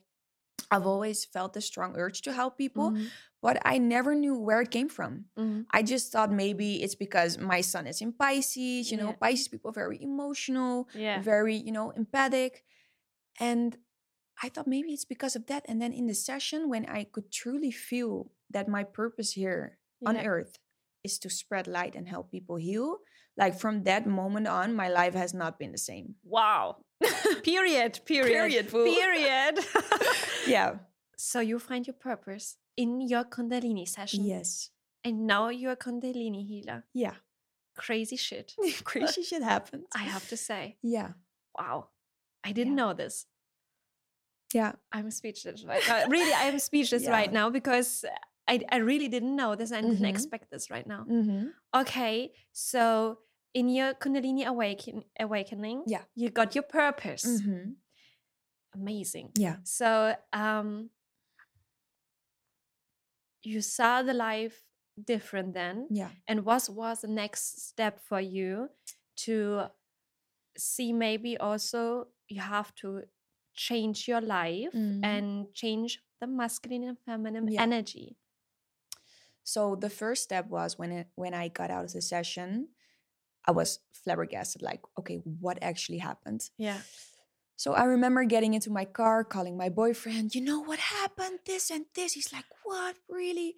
I've 0.72 0.88
always 0.88 1.26
felt 1.26 1.56
a 1.58 1.62
strong 1.62 1.96
urge 1.98 2.22
to 2.24 2.34
help 2.34 2.58
people, 2.58 2.92
Mhm, 2.92 3.10
but 3.42 3.58
I 3.66 3.78
never 3.78 4.16
knew 4.16 4.36
where 4.38 4.62
it 4.62 4.72
came 4.72 4.90
from. 4.90 5.26
mhm. 5.38 5.66
I 5.72 5.84
just 5.84 6.12
thought 6.12 6.32
maybe 6.32 6.82
it's 6.84 6.96
because 6.96 7.38
my 7.38 7.62
sun 7.62 7.88
is 7.88 8.02
in 8.02 8.14
Pisces, 8.14 8.92
you 8.92 8.98
know, 8.98 9.14
Pisces 9.14 9.48
people 9.48 9.70
are 9.70 9.74
very 9.84 10.02
emotional, 10.02 10.88
Yeah. 10.94 11.22
very, 11.22 11.56
you 11.56 11.72
know, 11.72 11.92
empathic. 11.92 12.64
And 13.40 13.78
I 14.42 14.50
thought 14.50 14.68
maybe 14.68 14.92
it's 14.94 15.06
because 15.06 15.36
of 15.36 15.48
that. 15.48 15.66
And 15.68 15.82
then 15.82 15.94
in 15.94 16.08
the 16.08 16.14
session, 16.14 16.70
when 16.70 16.86
I 16.86 17.06
could 17.06 17.32
truly 17.32 17.72
feel 17.72 18.32
that 18.52 18.68
my 18.68 18.84
purpose 18.84 19.32
here 19.32 19.78
on 20.06 20.18
earth 20.18 20.60
is 21.04 21.18
to 21.20 21.30
spread 21.30 21.68
light 21.68 21.96
and 21.96 22.08
help 22.08 22.32
people 22.32 22.58
heal, 22.58 22.98
like 23.38 23.60
from 23.60 23.84
that 23.84 24.08
moment 24.08 24.48
on, 24.48 24.76
my 24.76 24.90
life 24.90 25.14
has 25.14 25.34
not 25.34 25.60
been 25.60 25.72
the 25.72 25.78
same. 25.78 26.16
Wow. 26.24 26.78
Period. 27.44 28.00
Period. 28.06 28.70
Period. 28.70 28.72
Period. 28.72 29.60
yeah. 30.48 30.76
so 31.18 31.40
you 31.40 31.60
find 31.60 31.88
your 31.88 31.94
purpose 31.94 32.58
in 32.78 33.02
your 33.02 33.24
Kundalini 33.24 33.88
session. 33.88 34.26
Yes. 34.26 34.70
And 35.04 35.28
now 35.28 35.50
you're 35.50 35.74
a 35.74 35.78
Kundalini 35.78 36.46
healer. 36.48 36.86
Yeah. 36.94 37.16
Crazy 37.76 38.16
shit. 38.16 38.54
Crazy 38.84 39.24
shit 39.24 39.44
happens. 39.44 39.86
I 39.94 40.04
have 40.04 40.28
to 40.30 40.38
say. 40.38 40.78
Yeah. 40.82 41.12
Wow. 41.58 41.90
I 42.46 42.52
didn't 42.54 42.74
Yeah. 42.78 42.84
know 42.84 42.94
this. 42.94 43.26
Yeah. 44.54 44.74
I'm 44.92 45.12
speechless 45.12 45.66
right 45.66 45.84
now. 45.88 46.08
Really, 46.08 46.32
I 46.34 46.44
am 46.44 46.60
speechless 46.60 47.08
right 47.18 47.32
now 47.34 47.50
because 47.50 48.06
I, 48.48 48.62
I 48.72 48.78
really 48.78 49.08
didn't 49.10 49.36
know 49.36 49.56
this 49.56 49.72
I 49.72 49.82
didn't 49.82 49.98
Mhm. 50.06 50.10
expect 50.10 50.52
this 50.52 50.70
right 50.70 50.86
now. 50.88 51.04
Mm-hmm. 51.10 51.48
Okay, 51.82 52.32
so 52.54 53.20
in 53.54 53.70
your 53.70 53.94
Kundalini 53.96 54.46
awaken, 54.46 55.04
awakening, 55.20 55.84
Yeah. 55.88 56.04
you 56.14 56.30
got 56.30 56.54
your 56.56 56.64
purpose. 56.64 57.26
Mm-hmm. 57.26 57.72
Amazing. 58.76 59.32
Yeah. 59.38 59.58
So 59.64 60.16
um, 60.32 60.92
you 63.44 63.62
saw 63.62 64.02
the 64.04 64.14
life 64.14 64.64
different 65.04 65.54
then, 65.54 65.88
Yeah. 65.90 66.10
and 66.28 66.46
what 66.46 66.70
was 66.70 67.02
the 67.02 67.08
next 67.08 67.68
step 67.68 68.00
for 68.00 68.20
you 68.22 68.70
to 69.26 69.70
see 70.58 70.94
maybe 70.94 71.38
also 71.38 72.08
you 72.28 72.42
have 72.42 72.74
to 72.76 73.04
change 73.54 74.08
your 74.08 74.22
life 74.22 74.74
Mhm. 74.74 75.00
and 75.04 75.54
change 75.54 76.02
the 76.20 76.28
masculine 76.28 76.84
and 76.84 77.00
feminine 77.00 77.48
Yeah. 77.48 77.62
energy. 77.64 78.18
So 79.44 79.76
the 79.76 79.90
first 79.90 80.24
step 80.24 80.48
was 80.50 80.78
when 80.78 80.92
it, 80.92 81.08
when 81.16 81.34
I 81.34 81.50
got 81.50 81.70
out 81.70 81.86
of 81.86 81.94
the 81.94 82.02
session, 82.02 82.70
I 83.46 83.52
was 83.52 83.80
flabbergasted. 83.92 84.62
Like, 84.62 84.82
okay, 84.98 85.18
what 85.18 85.60
actually 85.62 86.00
happened? 86.00 86.50
Yeah. 86.58 86.82
So 87.58 87.74
I 87.74 87.84
remember 87.86 88.24
getting 88.26 88.54
into 88.54 88.72
my 88.72 88.86
car, 88.86 89.24
calling 89.24 89.56
my 89.56 89.70
boyfriend. 89.70 90.34
You 90.36 90.42
know 90.42 90.60
what 90.60 90.80
happened? 90.80 91.40
This 91.46 91.70
and 91.72 91.86
this. 91.94 92.14
He's 92.14 92.34
like, 92.34 92.46
what? 92.64 92.98
Really? 93.08 93.56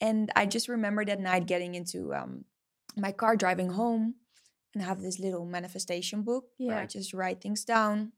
And 0.00 0.30
I 0.36 0.44
just 0.44 0.68
remember 0.68 1.04
that 1.04 1.20
night 1.20 1.46
getting 1.46 1.74
into 1.74 2.12
um, 2.12 2.44
my 2.96 3.12
car, 3.12 3.36
driving 3.36 3.70
home, 3.70 4.16
and 4.76 4.84
have 4.84 5.00
this 5.00 5.18
little 5.18 5.46
manifestation 5.46 6.20
book 6.20 6.44
where 6.58 6.76
I 6.76 6.82
Yeah. 6.82 6.86
just 6.86 7.14
write 7.14 7.40
things 7.40 7.64
down. 7.64 8.12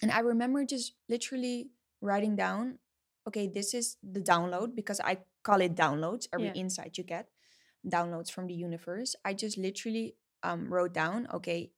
And 0.00 0.10
I 0.10 0.20
remember 0.20 0.64
just 0.64 0.94
literally 1.10 1.72
writing 2.00 2.36
down, 2.36 2.78
okay, 3.28 3.46
this 3.46 3.74
is 3.74 3.98
the 4.02 4.20
download 4.20 4.74
because 4.74 4.98
I 5.00 5.18
call 5.42 5.60
it 5.60 5.74
downloads, 5.74 6.26
every 6.32 6.46
Yeah. 6.48 6.54
insight 6.62 6.96
you 6.96 7.04
get, 7.04 7.28
downloads 7.86 8.30
from 8.30 8.46
the 8.46 8.54
universe. 8.54 9.14
I 9.26 9.34
just 9.34 9.58
literally 9.58 10.16
um, 10.42 10.72
wrote 10.72 10.94
down, 10.94 11.26
okay, 11.34 11.72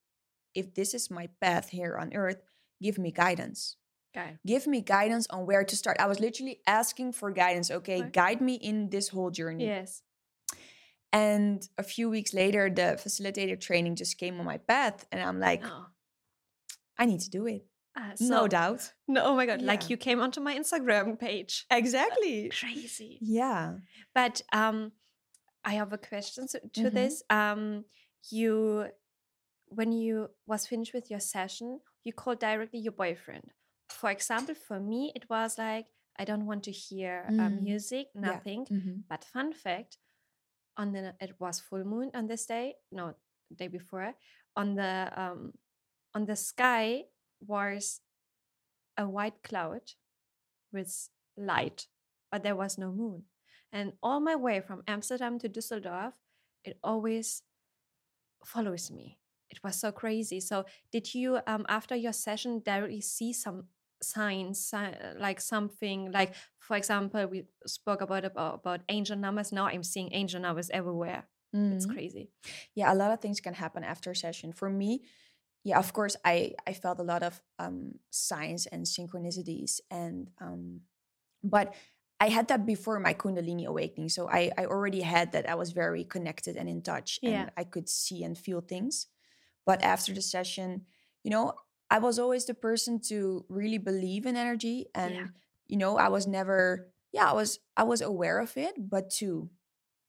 if 0.54 0.72
this 0.74 0.94
is 0.94 1.10
my 1.10 1.26
path 1.40 1.70
here 1.70 1.96
on 1.96 2.14
earth, 2.14 2.42
give 2.80 2.98
me 2.98 3.10
guidance. 3.10 3.76
Okay. 4.16 4.38
Give 4.46 4.66
me 4.68 4.82
guidance 4.82 5.26
on 5.30 5.46
where 5.46 5.64
to 5.64 5.76
start. 5.76 5.96
I 5.98 6.06
was 6.06 6.20
literally 6.20 6.60
asking 6.66 7.12
for 7.12 7.30
guidance. 7.32 7.70
Okay, 7.70 8.00
Okay. 8.02 8.10
guide 8.10 8.40
me 8.40 8.54
in 8.54 8.88
this 8.90 9.08
whole 9.08 9.30
journey. 9.30 9.66
Yes. 9.66 10.02
And 11.12 11.66
a 11.78 11.82
few 11.82 12.10
weeks 12.10 12.34
later, 12.34 12.68
the 12.68 12.98
facilitator 13.02 13.58
training 13.58 13.96
just 13.96 14.18
came 14.18 14.38
on 14.40 14.44
my 14.46 14.58
path, 14.58 15.06
and 15.10 15.20
I'm 15.22 15.40
like, 15.40 15.62
Oh. 15.64 15.86
I 16.98 17.04
need 17.06 17.20
to 17.20 17.30
do 17.30 17.46
it. 17.46 17.64
Ah, 17.96 18.12
no 18.20 18.46
doubt. 18.48 18.92
No, 19.08 19.22
oh 19.24 19.34
my 19.36 19.46
god! 19.46 19.62
Like 19.62 19.88
you 19.90 19.96
came 19.96 20.20
onto 20.20 20.40
my 20.40 20.54
Instagram 20.58 21.18
page. 21.18 21.64
Exactly. 21.70 22.50
Crazy. 22.50 23.18
Yeah. 23.22 23.76
But 24.14 24.42
um, 24.52 24.92
I 25.64 25.72
have 25.74 25.92
a 25.92 25.98
question 25.98 26.46
to, 26.48 26.60
to 26.74 26.90
Mhm. 26.90 26.92
this. 26.94 27.22
Um, 27.30 27.84
you, 28.30 28.86
when 29.68 29.92
you 29.92 30.28
was 30.46 30.66
finished 30.66 30.92
with 30.94 31.10
your 31.10 31.20
session, 31.20 31.80
you 32.04 32.12
called 32.12 32.38
directly 32.40 32.80
your 32.80 32.92
boyfriend. 32.92 33.52
For 33.88 34.10
example, 34.10 34.54
for 34.54 34.78
me, 34.80 35.12
it 35.14 35.28
was 35.30 35.56
like 35.58 35.86
I 36.18 36.24
don't 36.24 36.46
want 36.46 36.64
to 36.64 36.70
hear 36.72 37.24
uh, 37.28 37.32
Mm. 37.32 37.62
music, 37.62 38.08
Yeah. 38.14 38.20
nothing. 38.32 38.66
Mhm. 38.66 39.02
But 39.08 39.24
fun 39.24 39.52
fact, 39.52 39.98
on 40.76 40.92
the 40.92 41.14
it 41.20 41.34
was 41.38 41.60
full 41.60 41.84
moon 41.84 42.10
on 42.14 42.26
this 42.26 42.46
day. 42.46 42.74
No, 42.92 43.14
day 43.54 43.68
before. 43.68 44.14
On 44.56 44.74
the 44.74 45.10
um, 45.14 45.52
on 46.14 46.26
the 46.26 46.36
sky 46.36 47.04
was 47.40 48.00
a 48.96 49.08
white 49.08 49.42
cloud 49.42 49.92
with 50.72 51.08
light, 51.36 51.86
but 52.30 52.42
there 52.42 52.56
was 52.56 52.78
no 52.78 52.92
moon. 52.92 53.24
And 53.72 53.92
all 54.02 54.20
my 54.20 54.36
way 54.36 54.60
from 54.60 54.82
Amsterdam 54.86 55.38
to 55.40 55.48
Düsseldorf, 55.48 56.12
it 56.64 56.78
always 56.82 57.42
follows 58.44 58.90
me. 58.90 59.18
It 59.50 59.62
was 59.62 59.76
so 59.76 59.92
crazy. 59.92 60.40
So, 60.40 60.64
did 60.92 61.14
you 61.14 61.40
um 61.46 61.66
after 61.68 61.94
your 61.94 62.12
session 62.12 62.62
directly 62.64 63.00
see 63.00 63.32
some 63.32 63.68
signs, 64.02 64.72
like 65.16 65.40
something 65.40 66.12
like, 66.12 66.34
for 66.58 66.76
example, 66.76 67.26
we 67.26 67.44
spoke 67.66 68.00
about 68.00 68.24
about, 68.24 68.54
about 68.56 68.80
angel 68.88 69.16
numbers. 69.16 69.52
Now 69.52 69.66
I'm 69.66 69.82
seeing 69.82 70.12
angel 70.12 70.40
numbers 70.40 70.70
everywhere. 70.70 71.28
It's 71.70 71.86
Mhm. 71.86 71.86
crazy. 71.86 72.30
yeah 72.74 72.92
a 72.92 72.96
lot 72.96 73.12
of 73.12 73.20
things 73.20 73.40
can 73.40 73.54
happen 73.54 73.84
after 73.84 74.10
a 74.10 74.16
session 74.16 74.52
for 74.52 74.70
me 74.70 75.04
yeah 75.64 75.78
of 75.78 75.92
course 75.92 76.16
i 76.24 76.54
i 76.66 76.72
felt 76.74 77.00
a 77.00 77.04
lot 77.04 77.22
of 77.22 77.42
um 77.58 77.98
signs 78.10 78.66
and 78.66 78.86
synchronicities 78.86 79.80
and 79.90 80.30
um 80.40 80.82
but 81.42 81.74
i 82.20 82.28
had 82.28 82.48
that 82.48 82.66
before 82.66 83.00
my 83.00 83.14
kundalini 83.14 83.66
awakening 83.66 84.08
so 84.10 84.28
i 84.30 84.50
i 84.58 84.66
already 84.66 85.02
had 85.02 85.32
that 85.32 85.48
i 85.48 85.54
was 85.56 85.72
very 85.72 86.04
connected 86.04 86.56
and 86.56 86.68
in 86.68 86.82
touch 86.82 87.20
and 87.26 87.40
Yeah. 87.40 87.50
i 87.56 87.64
could 87.64 87.88
see 87.88 88.24
and 88.24 88.38
feel 88.38 88.60
things 88.60 89.08
but 89.66 89.82
after 89.82 90.14
the 90.14 90.22
session 90.22 90.86
you 91.24 91.30
know 91.30 91.54
i 91.90 91.98
was 91.98 92.18
always 92.18 92.44
the 92.46 92.54
person 92.54 93.00
to 93.00 93.44
really 93.48 93.78
believe 93.78 94.26
in 94.26 94.36
energy 94.36 94.86
and 94.94 95.14
Yeah. 95.14 95.26
you 95.68 95.76
know 95.76 95.96
i 95.96 96.08
was 96.08 96.26
never 96.26 96.88
yeah 97.12 97.30
i 97.30 97.34
was 97.34 97.58
i 97.76 97.82
was 97.84 98.00
aware 98.00 98.38
of 98.40 98.56
it 98.56 98.74
but 98.78 99.10
to 99.20 99.48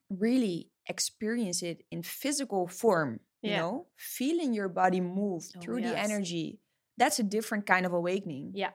really 0.09 0.69
experience 0.87 1.61
it 1.61 1.83
in 1.91 2.01
physical 2.03 2.67
form 2.67 3.19
you 3.41 3.51
know 3.51 3.87
feeling 3.95 4.53
your 4.53 4.69
body 4.69 4.99
move 5.01 5.43
Oh, 5.55 5.59
through 5.61 5.81
the 5.81 5.95
energy 5.97 6.59
that's 6.97 7.19
a 7.19 7.23
different 7.23 7.65
kind 7.65 7.85
of 7.85 7.93
awakening 7.93 8.51
Yeah. 8.55 8.71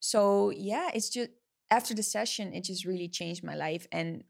so 0.00 0.50
yeah 0.50 0.90
it's 0.94 1.08
just 1.08 1.30
after 1.70 1.94
the 1.94 2.02
session 2.02 2.52
it 2.52 2.64
just 2.64 2.84
really 2.84 3.08
changed 3.08 3.42
my 3.42 3.54
life 3.56 3.86
and 3.90 4.24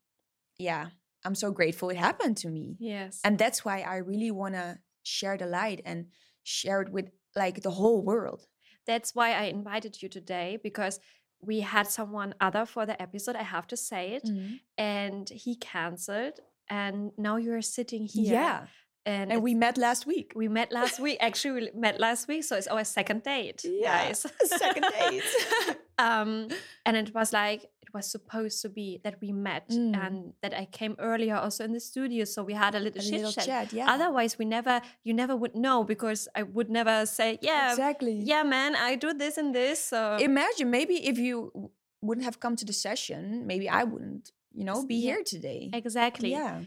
yeah 0.58 0.86
i'm 1.24 1.34
so 1.34 1.50
grateful 1.50 1.90
it 1.90 1.96
happened 1.96 2.36
to 2.38 2.48
me 2.48 2.76
Yes. 2.78 3.20
and 3.24 3.38
that's 3.38 3.64
why 3.64 3.80
i 3.82 3.96
really 3.96 4.30
want 4.30 4.54
to 4.54 4.78
share 5.02 5.36
the 5.36 5.46
light 5.46 5.80
and 5.84 6.06
share 6.44 6.80
it 6.82 6.90
with 6.90 7.10
like 7.36 7.62
the 7.62 7.70
whole 7.70 8.02
world 8.02 8.46
that's 8.86 9.14
why 9.14 9.32
I 9.32 9.44
invited 9.44 10.00
you 10.02 10.08
today 10.08 10.58
because 10.62 11.00
we 11.40 11.60
had 11.60 11.86
someone 11.88 12.34
other 12.40 12.64
for 12.64 12.86
the 12.86 13.00
episode. 13.02 13.36
I 13.36 13.42
have 13.42 13.66
to 13.68 13.76
say 13.76 14.12
it, 14.12 14.24
mm-hmm. 14.24 14.54
and 14.78 15.28
he 15.28 15.56
canceled. 15.56 16.40
And 16.68 17.12
now 17.18 17.36
you're 17.36 17.62
sitting 17.62 18.06
here. 18.06 18.32
yeah 18.32 18.66
and, 19.06 19.32
and 19.32 19.42
we 19.42 19.54
met 19.54 19.78
last 19.78 20.04
week 20.04 20.32
we 20.34 20.48
met 20.48 20.72
last 20.72 20.98
week. 20.98 21.18
Actually, 21.20 21.70
we 21.74 21.80
met 21.80 22.00
last 22.00 22.26
week, 22.26 22.42
so 22.42 22.56
it's 22.56 22.66
our 22.66 22.84
second 22.84 23.22
date, 23.22 23.64
Yeah, 23.64 24.08
guys. 24.08 24.26
second 24.44 24.84
date. 24.98 25.22
um, 25.98 26.48
and 26.84 26.96
it 26.96 27.14
was 27.14 27.32
like 27.32 27.62
it 27.82 27.94
was 27.94 28.10
supposed 28.10 28.60
to 28.62 28.68
be 28.68 29.00
that 29.04 29.20
we 29.20 29.32
met, 29.32 29.68
Mm. 29.70 30.06
and 30.06 30.32
that 30.42 30.52
I 30.54 30.66
came 30.66 30.94
earlier 30.98 31.36
also 31.36 31.64
in 31.64 31.72
the 31.72 31.80
studio, 31.80 32.24
so 32.24 32.42
we 32.42 32.52
had 32.54 32.74
a 32.74 32.80
little 32.80 33.00
a 33.00 33.04
chit 33.04 33.12
little 33.14 33.32
chat. 33.32 33.46
chat 33.46 33.72
yeah 33.72 33.86
Otherwise, 33.94 34.38
we 34.38 34.44
never, 34.44 34.80
you 35.04 35.14
never 35.14 35.34
would 35.36 35.54
know 35.54 35.84
because 35.84 36.28
I 36.34 36.42
would 36.42 36.68
never 36.70 37.06
say, 37.06 37.38
yeah, 37.42 37.70
exactly 37.70 38.20
yeah, 38.24 38.42
man, 38.42 38.74
I 38.76 38.96
do 38.96 39.12
this 39.14 39.38
and 39.38 39.54
this. 39.54 39.82
So 39.84 40.16
imagine 40.20 40.70
maybe 40.70 40.94
if 41.06 41.16
you 41.18 41.70
wouldn't 42.02 42.24
have 42.24 42.38
come 42.40 42.54
to 42.56 42.64
the 42.64 42.72
session 42.72 43.46
maybe 43.46 43.68
i 43.68 43.82
wouldn't 43.82 44.30
you 44.52 44.64
know 44.64 44.84
be 44.86 44.94
yeah, 44.96 45.14
here 45.14 45.22
today 45.24 45.70
exactly. 45.72 46.30
yeah 46.30 46.60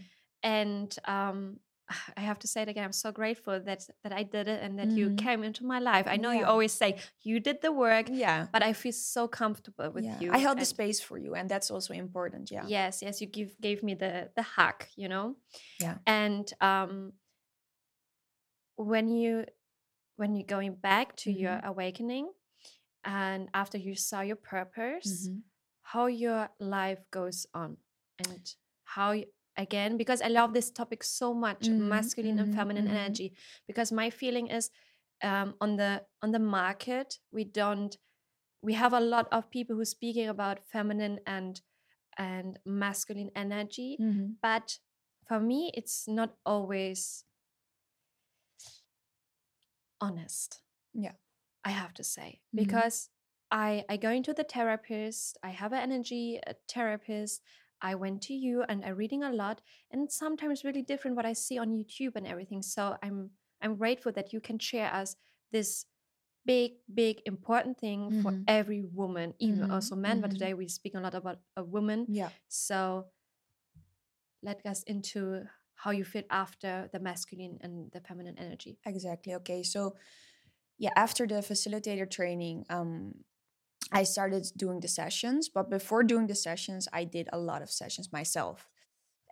And 0.43 0.89
um, 1.05 1.59
I 2.17 2.21
have 2.21 2.39
to 2.39 2.47
say 2.47 2.61
it 2.61 2.69
again. 2.69 2.83
I'm 2.85 2.91
so 2.93 3.11
grateful 3.11 3.59
that 3.59 3.87
that 4.03 4.13
I 4.13 4.23
did 4.23 4.47
it 4.47 4.61
and 4.63 4.77
that 4.79 4.89
you 4.91 5.09
Mhm. 5.09 5.17
came 5.17 5.43
into 5.43 5.65
my 5.65 5.79
life. 5.79 6.05
I 6.07 6.17
know 6.17 6.31
you 6.31 6.45
always 6.45 6.71
say 6.73 6.97
you 7.21 7.39
did 7.39 7.61
the 7.61 7.71
work, 7.71 8.07
Yeah. 8.09 8.47
but 8.53 8.61
I 8.63 8.73
feel 8.73 8.91
so 8.93 9.27
comfortable 9.27 9.89
with 9.91 10.05
yeah. 10.05 10.19
you. 10.21 10.31
I 10.31 10.37
held 10.39 10.59
the 10.59 10.65
space 10.65 10.99
for 11.01 11.17
you, 11.17 11.35
and 11.35 11.49
that's 11.49 11.71
also 11.71 11.93
important. 11.93 12.51
Yeah. 12.51 12.65
Yes, 12.67 13.01
yes, 13.01 13.21
you 13.21 13.27
give 13.27 13.59
gave 13.61 13.83
me 13.83 13.95
the 13.95 14.29
the 14.35 14.43
hug, 14.43 14.85
you 14.95 15.07
know. 15.09 15.35
Yeah. 15.79 15.97
And 16.05 16.45
um, 16.61 17.13
when 18.75 19.09
you 19.11 19.45
when 20.17 20.35
you're 20.35 20.45
going 20.57 20.75
back 20.75 21.15
to 21.15 21.31
your 21.31 21.57
Mhm. 21.61 21.65
awakening, 21.65 22.33
and 23.05 23.49
after 23.53 23.77
you 23.77 23.95
saw 23.95 24.19
your 24.21 24.35
purpose, 24.35 25.27
Mhm. 25.29 25.43
how 25.81 26.07
your 26.07 26.49
life 26.59 26.99
goes 27.11 27.45
on, 27.53 27.77
and 28.25 28.55
how 28.83 29.15
again 29.59 29.97
because 29.97 30.21
I 30.21 30.29
love 30.29 30.53
this 30.53 30.71
topic 30.71 31.03
so 31.03 31.33
much, 31.33 31.67
Mhm, 31.67 31.89
masculine 31.89 32.39
and 32.39 32.49
mhm, 32.49 32.55
feminine 32.55 32.87
mhm. 32.87 32.95
energy. 32.97 33.33
Because 33.67 33.91
my 33.91 34.09
feeling 34.09 34.47
is 34.47 34.71
um, 35.23 35.55
on 35.61 35.75
the 35.77 36.05
on 36.23 36.31
the 36.31 36.39
market 36.39 37.19
we 37.31 37.43
don't 37.43 37.97
we 38.63 38.73
have 38.73 38.93
a 38.93 38.99
lot 39.01 39.27
of 39.31 39.49
people 39.51 39.75
who 39.75 39.85
speaking 39.85 40.27
about 40.29 40.59
feminine 40.71 41.19
and 41.27 41.61
and 42.17 42.59
masculine 42.65 43.31
energy 43.35 43.97
Mhm. 43.99 44.37
but 44.41 44.79
for 45.27 45.39
me 45.39 45.71
it's 45.75 46.07
not 46.07 46.35
always 46.45 47.25
honest 50.01 50.61
Yeah. 50.93 51.13
i 51.65 51.69
have 51.71 51.93
to 51.95 52.03
say 52.03 52.41
Mhm. 52.55 52.63
because 52.63 53.09
i 53.51 53.85
i 53.89 53.97
go 53.97 54.09
into 54.11 54.33
the 54.33 54.43
therapist 54.43 55.37
i 55.43 55.49
have 55.49 55.73
an 55.73 55.79
energy 55.81 56.39
therapist 56.67 57.41
i 57.81 57.95
went 57.95 58.21
to 58.21 58.33
you 58.33 58.63
and 58.63 58.83
i'm 58.85 58.95
reading 58.95 59.23
a 59.23 59.31
lot 59.31 59.61
and 59.91 60.11
sometimes 60.11 60.63
really 60.63 60.81
different 60.81 61.15
what 61.15 61.25
i 61.25 61.33
see 61.33 61.57
on 61.57 61.69
youtube 61.71 62.15
and 62.15 62.27
everything 62.27 62.61
so 62.61 62.97
i'm 63.03 63.31
i'm 63.61 63.75
grateful 63.75 64.11
that 64.11 64.33
you 64.33 64.39
can 64.41 64.59
share 64.59 64.93
us 64.93 65.15
this 65.51 65.85
big 66.45 66.73
big 66.93 67.21
important 67.25 67.77
thing 67.79 68.11
for 68.11 68.33
Mhm. 68.33 68.47
every 68.47 68.83
woman 68.83 69.33
even 69.39 69.63
Mhm, 69.63 69.65
also 69.65 69.95
men 69.95 70.21
but 70.21 70.31
mhm. 70.31 70.31
today 70.31 70.53
we 70.53 70.67
speak 70.67 70.95
a 70.95 70.99
lot 70.99 71.13
about 71.15 71.39
a 71.57 71.63
woman 71.63 72.07
Yeah. 72.07 72.31
so 72.47 73.07
let 74.41 74.65
us 74.65 74.83
into 74.83 75.43
how 75.75 75.91
you 75.91 76.03
feel 76.03 76.23
after 76.29 76.89
the 76.91 76.99
masculine 76.99 77.57
and 77.61 77.91
the 77.91 78.01
feminine 78.01 78.37
energy. 78.37 78.79
Exactly. 78.85 79.33
Okay. 79.35 79.63
So, 79.63 79.95
yeah, 80.77 80.91
after 80.95 81.27
the 81.27 81.35
facilitator 81.35 82.09
training, 82.09 82.65
um, 82.69 83.25
I 83.91 84.03
started 84.03 84.47
doing 84.55 84.79
the 84.81 84.87
sessions. 84.87 85.49
But 85.49 85.69
before 85.69 86.03
doing 86.03 86.27
the 86.27 86.35
sessions, 86.35 86.87
I 86.93 87.03
did 87.03 87.29
a 87.33 87.39
lot 87.39 87.61
of 87.61 87.71
sessions 87.71 88.11
myself. 88.11 88.67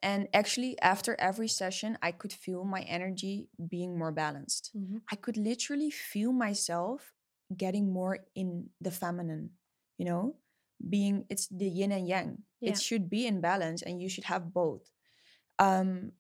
And 0.04 0.28
actually, 0.34 0.80
after 0.82 1.16
every 1.20 1.48
session, 1.48 1.98
I 2.02 2.12
could 2.12 2.32
feel 2.32 2.64
my 2.64 2.82
energy 2.82 3.50
being 3.70 3.98
more 3.98 4.12
balanced. 4.12 4.72
I 5.12 5.16
could 5.16 5.38
literally 5.38 5.90
feel 5.90 6.32
myself 6.32 7.14
getting 7.56 7.92
more 7.92 8.20
in 8.36 8.70
the 8.82 8.92
feminine, 8.92 9.52
you 9.98 10.06
know, 10.06 10.36
being 10.88 11.26
it's 11.30 11.48
the 11.48 11.68
yin 11.68 11.92
and 11.92 12.08
yang. 12.08 12.44
Yeah. 12.62 12.72
It 12.72 12.82
should 12.82 13.10
be 13.10 13.26
in 13.26 13.42
balance 13.42 13.82
and 13.82 14.02
you 14.02 14.10
should 14.10 14.26
have 14.26 14.54
both. 14.54 14.92
Um, 15.60 16.12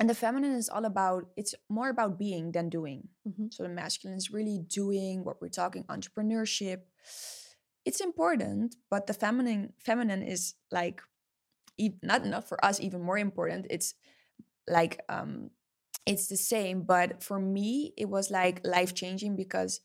and 0.00 0.10
the 0.10 0.14
feminine 0.14 0.54
is 0.54 0.68
all 0.68 0.84
about, 0.84 1.30
it's 1.36 1.54
more 1.68 1.90
about 1.90 2.18
being 2.18 2.52
than 2.52 2.68
doing. 2.68 3.08
Mhm. 3.28 3.52
So 3.52 3.62
the 3.62 3.68
masculine 3.68 4.16
is 4.16 4.30
really 4.32 4.58
doing 4.58 5.22
what 5.24 5.40
we're 5.40 5.48
talking 5.48 5.84
entrepreneurship. 5.84 6.82
It's 7.84 8.00
important, 8.00 8.76
but 8.90 9.06
the 9.06 9.14
feminine 9.14 9.72
feminine 9.78 10.22
is 10.22 10.54
like 10.70 11.02
not 12.02 12.24
not 12.26 12.48
for 12.48 12.62
us 12.64 12.80
even 12.80 13.02
more 13.02 13.18
important. 13.18 13.66
It's 13.70 13.94
like 14.68 15.00
um 15.08 15.50
it's 16.06 16.28
the 16.28 16.36
same, 16.36 16.82
but 16.82 17.22
for 17.22 17.38
me 17.40 17.92
it 17.96 18.08
was 18.08 18.30
like 18.30 18.60
life 18.66 18.94
changing 18.94 19.36
because 19.36 19.80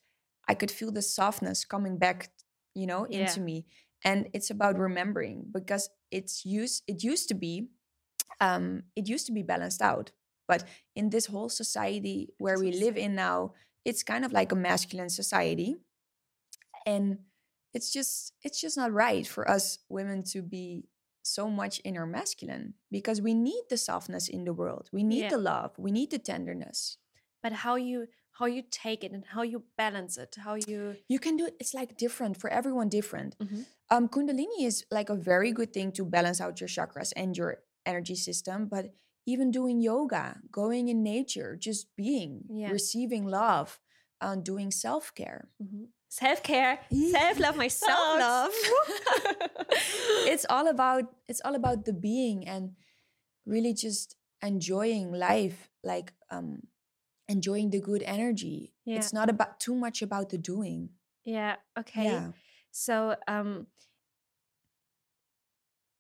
I 0.47 0.55
could 0.55 0.71
feel 0.71 0.91
the 0.91 1.01
softness 1.01 1.65
coming 1.65 1.97
back, 1.97 2.31
you 2.75 2.87
know, 2.87 3.05
Yeah. 3.09 3.19
into 3.21 3.39
me. 3.41 3.65
And 4.03 4.29
it's 4.33 4.49
about 4.49 4.77
remembering 4.79 5.45
because 5.51 5.89
it's 6.11 6.45
used 6.45 6.83
it 6.87 7.03
used 7.03 7.27
to 7.29 7.35
be 7.35 7.69
um 8.41 8.83
it 8.95 9.07
used 9.09 9.25
to 9.27 9.33
be 9.33 9.43
balanced 9.43 9.81
out. 9.81 10.11
But 10.47 10.65
in 10.95 11.09
this 11.09 11.27
whole 11.27 11.49
society 11.49 12.29
where 12.37 12.59
we 12.59 12.71
live 12.71 12.97
in 12.97 13.15
now, 13.15 13.53
it's 13.85 14.03
kind 14.03 14.25
of 14.25 14.31
like 14.33 14.51
a 14.51 14.55
masculine 14.55 15.09
society 15.09 15.77
and 16.85 17.19
it's 17.77 17.89
just 17.97 18.13
it's 18.45 18.59
just 18.65 18.77
not 18.81 18.91
right 19.05 19.25
for 19.35 19.43
us 19.55 19.65
women 19.97 20.19
to 20.33 20.39
be 20.41 20.67
so 21.37 21.43
much 21.61 21.75
in 21.87 21.93
our 21.99 22.07
masculine 22.19 22.73
because 22.97 23.19
we 23.27 23.33
need 23.49 23.63
the 23.69 23.77
softness 23.89 24.25
in 24.35 24.41
the 24.47 24.53
world 24.61 24.85
we 24.97 25.03
need 25.03 25.23
Yeah. 25.23 25.33
the 25.35 25.41
love 25.51 25.71
we 25.85 25.91
need 25.97 26.09
the 26.15 26.19
tenderness 26.31 26.97
But 27.43 27.53
how 27.65 27.75
you 27.89 27.97
how 28.39 28.47
you 28.55 28.61
take 28.85 29.01
it 29.07 29.11
and 29.15 29.23
how 29.35 29.43
you 29.53 29.59
balance 29.83 30.13
it, 30.23 30.31
how 30.47 30.55
you 30.69 30.79
you 31.13 31.19
can 31.25 31.33
do 31.39 31.45
it 31.49 31.55
it's 31.61 31.73
like 31.79 31.91
different 32.05 32.35
for 32.41 32.49
everyone 32.59 32.89
different 32.99 33.31
Mhm. 33.43 33.61
um 33.93 34.05
kundalini 34.13 34.59
is 34.71 34.77
like 34.97 35.09
a 35.13 35.19
very 35.31 35.51
good 35.59 35.71
thing 35.77 35.89
to 35.97 36.03
balance 36.17 36.39
out 36.43 36.55
your 36.61 36.71
chakras 36.77 37.09
and 37.21 37.29
your 37.39 37.51
energy 37.91 38.15
system 38.29 38.57
but 38.75 38.85
even 39.33 39.47
doing 39.59 39.77
yoga 39.91 40.25
going 40.61 40.85
in 40.93 40.99
nature 41.15 41.49
just 41.67 41.83
being 41.95 42.31
Yeah. 42.61 42.71
receiving 42.77 43.25
love 43.41 43.69
um, 44.25 44.37
doing 44.51 44.69
self-care 44.85 45.41
Mhm. 46.07 46.13
self-care, 46.13 46.79
Yeah. 46.89 47.11
self-love 47.11 47.55
myself. 47.57 48.19
Self-love. 48.19 48.53
it's 50.31 50.45
all 50.49 50.67
about 50.67 51.03
it's 51.27 51.41
all 51.43 51.55
about 51.55 51.85
the 51.85 51.93
being 51.93 52.47
and 52.47 52.75
really 53.45 53.73
just 53.73 54.15
enjoying 54.41 55.11
life 55.11 55.69
like 55.83 56.13
um 56.29 56.67
enjoying 57.27 57.69
the 57.71 57.79
good 57.81 58.03
energy 58.03 58.73
Yeah. 58.85 58.97
it's 58.99 59.11
not 59.13 59.29
about 59.29 59.59
too 59.59 59.75
much 59.75 60.01
about 60.01 60.29
the 60.29 60.37
doing 60.37 60.89
yeah, 61.25 61.55
okay. 61.77 62.05
yeah 62.05 62.31
So 62.71 63.15
um 63.27 63.67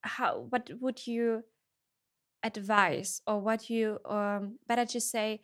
how 0.03 0.45
what 0.49 0.69
would 0.79 1.07
you 1.07 1.43
advise 2.43 3.21
or 3.27 3.39
what 3.41 3.69
you 3.69 3.99
um 4.05 4.59
better 4.67 4.85
to 4.85 5.01
say 5.01 5.41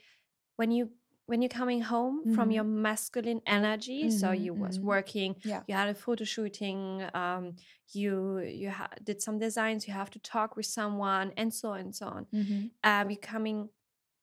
when 0.56 0.72
you 0.72 0.92
when 1.26 1.42
you're 1.42 1.50
coming 1.50 1.82
home 1.82 2.26
from 2.36 2.52
your 2.52 2.64
masculine 2.66 3.42
energy 3.46 4.10
so 4.10 4.28
Mhm, 4.32 4.42
you 4.44 4.54
was 4.54 4.78
mhm. 4.80 4.84
working 4.84 5.36
yeah 5.44 5.64
you 5.68 5.76
had 5.76 5.90
a 5.90 5.96
photo 5.96 6.24
shooting 6.26 7.04
um 7.14 7.56
you 7.94 8.40
you 8.40 8.70
ha- 8.72 8.90
did 9.04 9.22
some 9.22 9.40
designs 9.40 9.88
you 9.88 9.94
have 9.94 10.10
to 10.10 10.20
talk 10.20 10.56
with 10.56 10.66
someone 10.66 11.32
and 11.38 11.54
so 11.54 11.70
on 11.70 11.80
and 11.80 11.96
so 11.96 12.08
on 12.08 12.26
Mhm. 12.34 12.72
um 12.84 13.10
you're 13.10 13.20
coming 13.34 13.70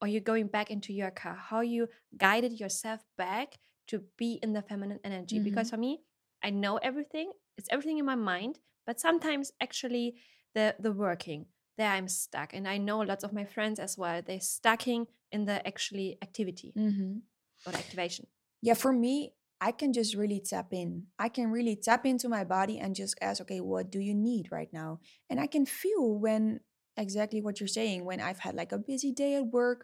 or 0.01 0.07
you're 0.07 0.21
going 0.33 0.47
back 0.47 0.71
into 0.71 0.93
your 0.93 1.11
car 1.11 1.35
how 1.35 1.61
you 1.61 1.87
guided 2.17 2.59
yourself 2.59 3.01
back 3.17 3.57
to 3.87 4.03
be 4.17 4.39
in 4.43 4.53
the 4.53 4.61
feminine 4.61 4.99
energy 5.03 5.39
because 5.39 5.69
for 5.69 5.77
me 5.77 6.01
i 6.43 6.49
know 6.49 6.77
everything 6.77 7.31
it's 7.57 7.69
everything 7.71 7.97
in 7.97 8.05
my 8.05 8.15
mind 8.15 8.59
but 8.85 8.99
sometimes 8.99 9.51
actually 9.61 10.15
the 10.55 10.75
the 10.79 10.91
working 10.91 11.45
there 11.81 11.91
i'm 11.97 12.07
stuck 12.07 12.53
and 12.53 12.67
i 12.67 12.77
know 12.87 12.99
lots 13.11 13.23
of 13.27 13.33
my 13.39 13.45
friends 13.55 13.77
as 13.79 13.97
well 13.97 14.21
they're 14.25 14.39
stucking 14.57 15.07
in 15.31 15.45
the 15.49 15.57
actually 15.71 16.17
activity 16.21 16.71
Mhm. 16.77 17.21
or 17.65 17.73
activation. 17.83 18.25
Yeah 18.61 18.77
for 18.83 18.93
me 19.05 19.33
i 19.69 19.71
can 19.71 19.91
just 19.99 20.11
really 20.21 20.41
tap 20.51 20.69
in. 20.81 20.89
I 21.25 21.29
can 21.29 21.47
really 21.57 21.75
tap 21.87 22.01
into 22.11 22.27
my 22.37 22.43
body 22.43 22.75
and 22.81 22.95
just 23.03 23.13
ask 23.21 23.37
okay 23.43 23.61
what 23.61 23.85
do 23.95 23.99
you 23.99 24.15
need 24.29 24.45
right 24.57 24.71
now? 24.81 24.99
And 25.29 25.37
i 25.39 25.47
can 25.55 25.65
feel 25.81 26.03
when 26.25 26.43
exactly 27.05 27.41
what 27.45 27.55
you're 27.59 27.75
saying 27.79 27.99
when 28.09 28.19
i've 28.27 28.41
had 28.45 28.53
like 28.61 28.71
a 28.75 28.77
busy 28.91 29.11
day 29.23 29.31
at 29.39 29.45
work 29.59 29.79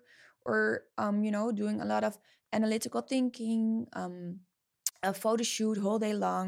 or 0.49 0.83
um 1.03 1.23
you 1.25 1.31
know 1.35 1.47
doing 1.61 1.77
a 1.81 1.85
lot 1.93 2.03
of 2.03 2.17
analytical 2.57 3.01
thinking 3.01 3.87
um 4.01 4.17
a 5.03 5.13
photo 5.13 5.43
shoot 5.53 5.77
whole 5.79 5.99
day 6.07 6.13
long 6.13 6.47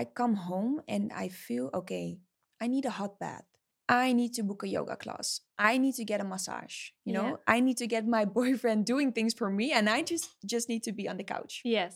i 0.00 0.02
come 0.20 0.34
home 0.48 0.80
and 0.88 1.12
i 1.12 1.28
feel 1.28 1.68
okay 1.80 2.18
i 2.62 2.66
need 2.66 2.86
a 2.88 2.96
hot 3.00 3.18
bath 3.20 3.44
i 3.92 4.12
need 4.12 4.32
to 4.34 4.42
book 4.42 4.62
a 4.62 4.68
yoga 4.68 4.96
class. 4.96 5.40
I 5.58 5.78
need 5.78 5.94
to 6.00 6.04
get 6.04 6.20
a 6.20 6.24
massage 6.24 6.76
you 7.04 7.12
know? 7.12 7.26
Yeah. 7.26 7.54
i 7.54 7.60
need 7.60 7.78
to 7.82 7.86
get 7.86 8.06
my 8.06 8.24
boyfriend 8.38 8.86
doing 8.92 9.12
things 9.12 9.34
for 9.34 9.48
me 9.50 9.66
and 9.72 9.88
i 9.88 10.02
just 10.12 10.26
just 10.54 10.68
need 10.72 10.82
to 10.88 10.92
be 10.92 11.08
on 11.10 11.16
the 11.20 11.24
couch. 11.34 11.60
Yes. 11.64 11.92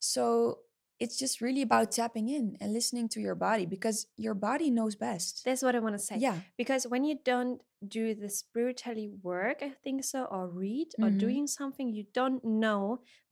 So 0.00 0.58
it's 1.00 1.16
just 1.18 1.40
really 1.40 1.62
about 1.62 1.92
tapping 1.92 2.28
in 2.28 2.56
and 2.60 2.72
listening 2.72 3.08
to 3.10 3.20
your 3.20 3.34
body 3.34 3.66
because 3.66 4.06
your 4.16 4.34
body 4.34 4.68
knows 4.70 4.94
best. 4.96 5.42
That's 5.44 5.62
what 5.62 5.74
i 5.76 5.78
want 5.78 5.94
to 5.94 6.04
say 6.10 6.16
yeah. 6.18 6.38
because 6.56 6.82
when 6.92 7.04
you 7.04 7.16
don't 7.24 7.60
do 7.86 8.12
the 8.22 8.28
spiritually 8.28 9.08
work 9.22 9.58
i 9.62 9.70
think 9.84 10.02
so 10.02 10.24
or 10.24 10.48
read 10.48 10.88
or 11.02 11.10
Mhm. 11.10 11.18
doing 11.26 11.46
something 11.46 11.86
you 11.98 12.04
don't 12.12 12.42
know 12.44 12.82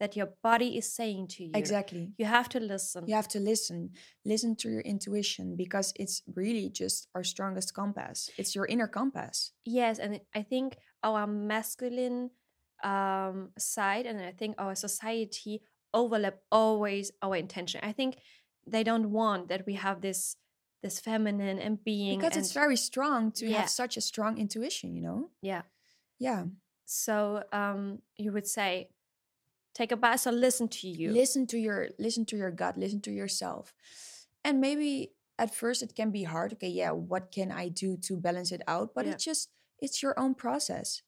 that 0.01 0.15
your 0.19 0.29
body 0.43 0.71
is 0.81 0.87
saying 0.99 1.27
to 1.35 1.43
you. 1.45 1.53
Exactly. 1.55 2.13
You 2.21 2.27
have 2.27 2.49
to 2.51 2.61
listen. 2.61 3.01
You 3.09 3.15
have 3.21 3.29
to 3.37 3.41
listen. 3.41 3.79
Listen 4.25 4.55
to 4.57 4.67
your 4.75 4.83
intuition 4.95 5.57
because 5.57 5.89
it's 6.03 6.17
really 6.41 6.69
just 6.83 7.09
our 7.15 7.25
strongest 7.25 7.75
compass. 7.75 8.31
It's 8.41 8.55
your 8.55 8.67
inner 8.67 8.87
compass. 9.01 9.37
Yes 9.65 9.99
and 9.99 10.13
i 10.41 10.43
think 10.53 10.67
our 11.03 11.27
masculine 11.27 12.31
um 12.85 13.37
side 13.59 14.07
and 14.11 14.21
i 14.21 14.33
think 14.41 14.53
our 14.59 14.75
society 14.75 15.55
overlap 15.95 16.39
always 16.51 17.13
our 17.23 17.37
intention. 17.37 17.81
I 17.83 17.93
think 17.93 18.17
they 18.67 18.83
don't 18.85 19.11
want 19.11 19.49
that 19.49 19.67
we 19.67 19.75
have 19.75 20.01
this 20.01 20.37
this 20.83 21.01
feminine 21.01 21.59
and 21.59 21.83
being 21.85 22.19
because 22.19 22.37
and 22.37 22.45
it's 22.45 22.53
very 22.53 22.77
strong 22.77 23.33
to 23.33 23.47
Yeah. 23.47 23.61
have 23.63 23.71
such 23.71 23.97
a 23.97 24.01
strong 24.01 24.39
intuition 24.39 24.95
you 24.95 25.03
know? 25.03 25.31
Yeah. 25.43 25.63
Yeah. 26.19 26.45
So 26.85 27.43
um, 27.53 28.03
you 28.17 28.31
would 28.33 28.47
say, 28.47 28.91
take 29.75 29.91
a 29.93 29.97
bath 29.97 30.27
or 30.27 30.33
listen 30.33 30.69
to 30.69 30.89
you. 30.89 31.11
listen 31.13 31.47
to 31.47 31.59
your 31.59 31.89
listen 31.99 32.25
to 32.27 32.37
your 32.37 32.51
gut 32.51 32.77
listen 32.77 33.01
to 33.03 33.11
yourself. 33.11 33.75
And 34.45 34.61
maybe 34.61 35.13
at 35.39 35.55
first 35.55 35.83
it 35.83 35.95
can 35.95 36.11
be 36.11 36.23
hard 36.25 36.53
okay 36.55 36.69
yeah 36.69 36.93
what 36.93 37.31
can 37.31 37.53
i 37.53 37.69
do 37.69 37.97
to 37.99 38.17
balance 38.17 38.53
it 38.53 38.63
out? 38.67 38.95
But 38.95 39.05
Yeah. 39.07 39.13
it's 39.13 39.25
just 39.25 39.51
it's 39.81 40.03
your 40.03 40.15
own 40.19 40.35
process 40.35 41.03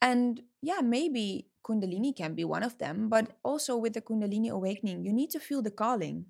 and 0.00 0.42
yeah 0.62 0.80
maybe 0.80 1.48
kundalini 1.66 2.14
can 2.14 2.34
be 2.34 2.44
one 2.44 2.62
of 2.62 2.78
them 2.78 3.08
but 3.08 3.36
also 3.42 3.76
with 3.76 3.94
the 3.94 4.00
kundalini 4.00 4.50
awakening 4.50 5.04
you 5.04 5.12
need 5.12 5.30
to 5.30 5.40
feel 5.40 5.62
the 5.62 5.70
calling 5.70 6.26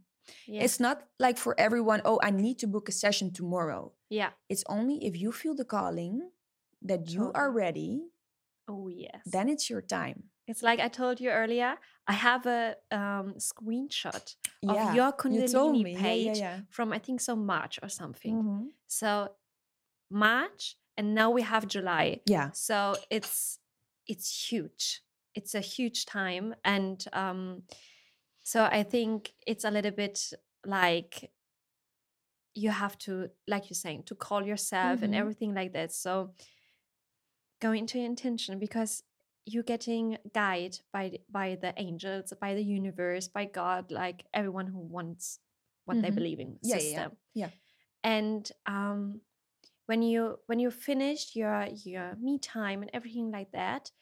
yeah. 0.47 0.63
it's 0.63 0.79
not 0.79 1.05
like 1.19 1.37
for 1.39 1.55
everyone 1.59 2.01
oh 2.05 2.21
i 2.23 2.31
need 2.31 2.59
to 2.59 2.67
book 2.67 2.89
a 2.89 2.93
session 2.93 3.33
tomorrow 3.33 3.93
yeah. 4.11 4.31
it's 4.49 4.65
only 4.69 5.05
if 5.05 5.21
you 5.21 5.33
feel 5.33 5.55
the 5.55 5.65
calling 5.65 6.31
that 6.83 7.11
you 7.11 7.33
are 7.35 7.51
ready 7.51 8.05
Oh 8.67 8.89
yes. 8.89 9.21
then 9.27 9.51
it's 9.51 9.69
your 9.69 9.83
time 9.83 10.31
it's 10.47 10.63
like 10.63 10.81
I 10.81 10.89
told 10.89 11.21
you 11.21 11.31
earlier. 11.31 11.77
I 12.07 12.13
have 12.13 12.45
a 12.47 12.77
um, 12.91 13.35
screenshot 13.39 14.37
of 14.69 14.77
yeah 14.77 14.95
your 14.95 15.13
Kundalini 15.13 15.93
yeah, 15.93 16.01
page 16.01 16.39
yeah, 16.39 16.61
from 16.69 16.93
I 16.93 16.99
think 16.99 17.21
so 17.21 17.35
March 17.35 17.79
or 17.83 17.89
something. 17.89 18.35
Mhm. 18.35 18.67
So 18.87 19.31
March, 20.11 20.77
and 20.97 21.15
now 21.15 21.31
we 21.31 21.43
have 21.43 21.67
July. 21.67 22.21
yeah 22.27 22.51
So 22.53 22.97
it's 23.11 23.59
it's 24.07 24.51
huge. 24.51 25.03
It's 25.35 25.55
a 25.55 25.61
huge 25.61 26.05
time, 26.07 26.55
and 26.65 27.05
um, 27.13 27.63
so 28.43 28.65
I 28.65 28.83
think 28.85 29.33
it's 29.47 29.65
a 29.65 29.71
little 29.71 29.91
bit 29.91 30.33
like 30.65 31.31
you 32.55 32.71
have 32.71 32.97
to, 32.99 33.31
like 33.49 33.69
you're 33.69 33.75
saying, 33.75 34.05
to 34.05 34.15
call 34.15 34.47
yourself 34.47 35.03
and 35.03 35.13
Mhm. 35.13 35.19
everything 35.19 35.55
like 35.55 35.73
that. 35.73 35.93
So 35.93 36.35
go 37.61 37.73
into 37.73 37.99
your 37.99 38.07
intention 38.07 38.59
because 38.59 39.03
you're 39.47 39.63
getting 39.65 40.19
guided 40.33 40.81
by 40.93 41.19
by 41.29 41.57
the 41.61 41.73
angels, 41.77 42.33
by 42.41 42.55
the 42.55 42.63
universe, 42.63 43.29
by 43.29 43.45
God, 43.45 43.91
like 43.91 44.25
everyone 44.33 44.67
who 44.69 44.79
wants 44.79 45.41
what 45.85 46.01
they 46.01 46.11
Mhm. 46.11 46.15
believe 46.15 46.41
in 46.41 46.59
Yeah, 46.63 46.77
yeah, 46.77 46.81
system. 46.81 47.17
yeah. 47.35 47.51
And 48.03 48.51
um, 48.67 49.21
when 49.87 50.03
you 50.03 50.39
when 50.47 50.59
you 50.59 50.71
finished 50.71 51.37
your 51.37 51.67
your 51.85 52.17
me 52.17 52.39
time 52.39 52.83
and 52.83 52.91
everything 52.95 53.31
like 53.31 53.53
that, 53.53 53.93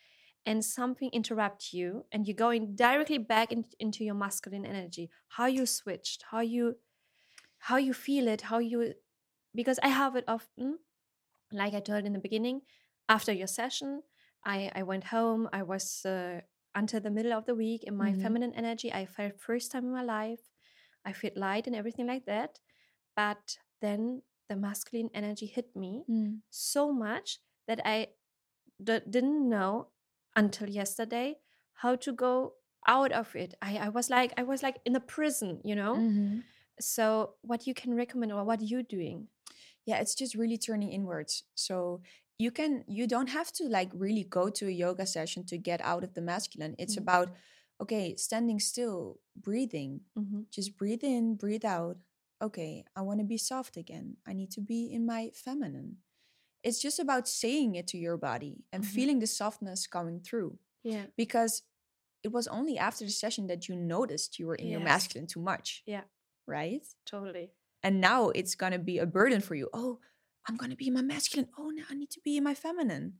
and 0.47 0.65
something 0.65 1.11
interrupt 1.13 1.73
you, 1.73 2.07
and 2.13 2.27
you're 2.27 2.37
going 2.37 2.77
directly 2.77 3.19
back 3.19 3.53
in, 3.53 3.67
into 3.81 4.05
your 4.05 4.15
masculine 4.17 4.67
energy, 4.67 5.11
how 5.29 5.47
you 5.47 5.67
switched, 5.67 6.25
how 6.31 6.41
you 6.41 6.77
how 7.59 7.77
you 7.77 7.93
feel 7.95 8.29
it, 8.29 8.43
how 8.43 8.59
you 8.59 8.95
because 9.55 9.79
I 9.83 9.89
have 9.89 10.17
it 10.17 10.25
often, 10.29 10.79
like 11.53 11.75
I 11.75 11.81
told 11.81 12.05
in 12.05 12.13
the 12.13 12.19
beginning, 12.21 12.63
after 13.09 13.33
your 13.33 13.47
session, 13.47 14.03
I 14.45 14.71
I 14.75 14.83
went 14.83 15.05
home. 15.05 15.49
I 15.53 15.63
was 15.63 16.05
uh, 16.07 16.41
until 16.75 17.01
the 17.01 17.11
middle 17.11 17.33
of 17.33 17.47
the 17.47 17.55
week 17.55 17.85
in 17.85 17.97
my 17.97 18.13
Mhm. 18.13 18.15
feminine 18.15 18.55
energy. 18.55 18.93
I 18.93 19.07
felt 19.07 19.41
first 19.41 19.73
time 19.73 19.85
in 19.87 19.93
my 19.93 20.03
life. 20.05 20.51
I 21.05 21.13
felt 21.13 21.37
light 21.37 21.67
and 21.67 21.77
everything 21.77 22.07
like 22.07 22.27
that. 22.27 22.61
But 23.17 23.59
then 23.81 24.23
the 24.49 24.57
masculine 24.57 25.11
energy 25.15 25.47
hit 25.47 25.75
me 25.77 26.05
Mm. 26.09 26.41
so 26.51 26.93
much 26.93 27.39
that 27.67 27.81
I 27.87 28.09
d- 28.83 29.01
didn't 29.09 29.49
know 29.49 29.89
until 30.37 30.69
yesterday 30.69 31.39
how 31.75 31.97
to 31.97 32.13
go 32.13 32.55
out 32.87 33.13
of 33.13 33.35
it. 33.37 33.55
I, 33.63 33.77
I 33.79 33.89
was 33.89 34.11
like 34.11 34.33
I 34.37 34.43
was 34.43 34.63
like 34.63 34.79
in 34.85 34.97
a 34.97 35.01
prison, 35.01 35.61
you 35.65 35.75
know. 35.77 35.95
Mhm. 35.97 36.43
So 36.81 37.35
what 37.43 37.67
you 37.67 37.75
can 37.75 37.95
recommend 37.95 38.33
or 38.33 38.45
what 38.45 38.61
you 38.63 38.83
doing? 38.83 39.29
yeah 39.85 39.99
it's 40.01 40.15
just 40.15 40.37
really 40.37 40.57
turning 40.59 40.93
inwards 40.93 41.43
so 41.57 42.01
you 42.39 42.53
can 42.53 42.85
you 42.87 43.05
don't 43.09 43.31
have 43.31 43.51
to 43.53 43.65
like 43.69 43.91
really 43.93 44.23
go 44.23 44.49
to 44.49 44.67
a 44.69 44.71
yoga 44.71 45.05
session 45.07 45.43
to 45.45 45.59
get 45.59 45.81
out 45.81 46.05
of 46.05 46.15
the 46.15 46.21
masculine 46.23 46.77
it's 46.79 46.95
Mhm. 46.95 47.03
about 47.03 47.29
okay 47.81 48.15
standing 48.17 48.61
still 48.61 49.19
breathing 49.35 50.01
Mm-hmm. 50.17 50.43
just 50.53 50.77
breathe 50.79 51.03
in 51.03 51.35
breathe 51.35 51.65
out 51.65 51.97
okay 52.43 52.85
i 52.97 53.01
want 53.01 53.21
to 53.21 53.25
be 53.27 53.39
soft 53.39 53.77
again 53.77 54.17
i 54.27 54.33
need 54.33 54.51
to 54.51 54.61
be 54.61 54.93
in 54.93 55.07
my 55.07 55.31
feminine 55.35 55.97
it's 56.65 56.81
just 56.81 56.99
about 57.01 57.27
saying 57.29 57.75
it 57.75 57.87
to 57.89 57.99
your 57.99 58.17
body 58.17 58.65
and 58.73 58.83
Mhm. 58.85 58.87
feeling 58.95 59.19
the 59.21 59.27
softness 59.27 59.87
coming 59.87 60.21
through 60.21 60.59
Yeah. 60.83 61.07
because 61.17 61.63
it 62.23 62.31
was 62.33 62.47
only 62.49 62.79
after 62.79 63.05
the 63.05 63.11
session 63.11 63.47
that 63.49 63.69
you 63.69 63.75
noticed 63.77 64.39
you 64.39 64.47
were 64.47 64.55
in 64.63 64.69
your 64.69 64.81
masculine 64.93 65.27
too 65.27 65.41
much 65.41 65.83
Yeah. 65.87 66.05
right 66.47 66.85
Totally. 67.07 67.53
and 67.83 68.01
now 68.01 68.31
it's 68.31 68.55
gonna 68.55 68.79
be 68.79 68.99
a 68.99 69.07
burden 69.07 69.41
for 69.41 69.55
you 69.55 69.69
oh 69.73 70.01
i'm 70.47 70.57
gonna 70.57 70.77
be 70.77 70.89
in 70.89 70.95
my 70.95 71.03
masculine 71.03 71.49
oh 71.59 71.71
now 71.71 71.85
i 71.91 71.95
need 71.95 72.11
to 72.11 72.21
be 72.21 72.37
in 72.37 72.45
my 72.45 72.55
feminine 72.55 73.19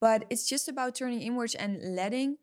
but 0.00 0.26
it's 0.30 0.46
just 0.48 0.68
about 0.68 0.94
turning 0.94 1.22
inwards 1.22 1.54
and 1.54 1.72
letting 2.00 2.38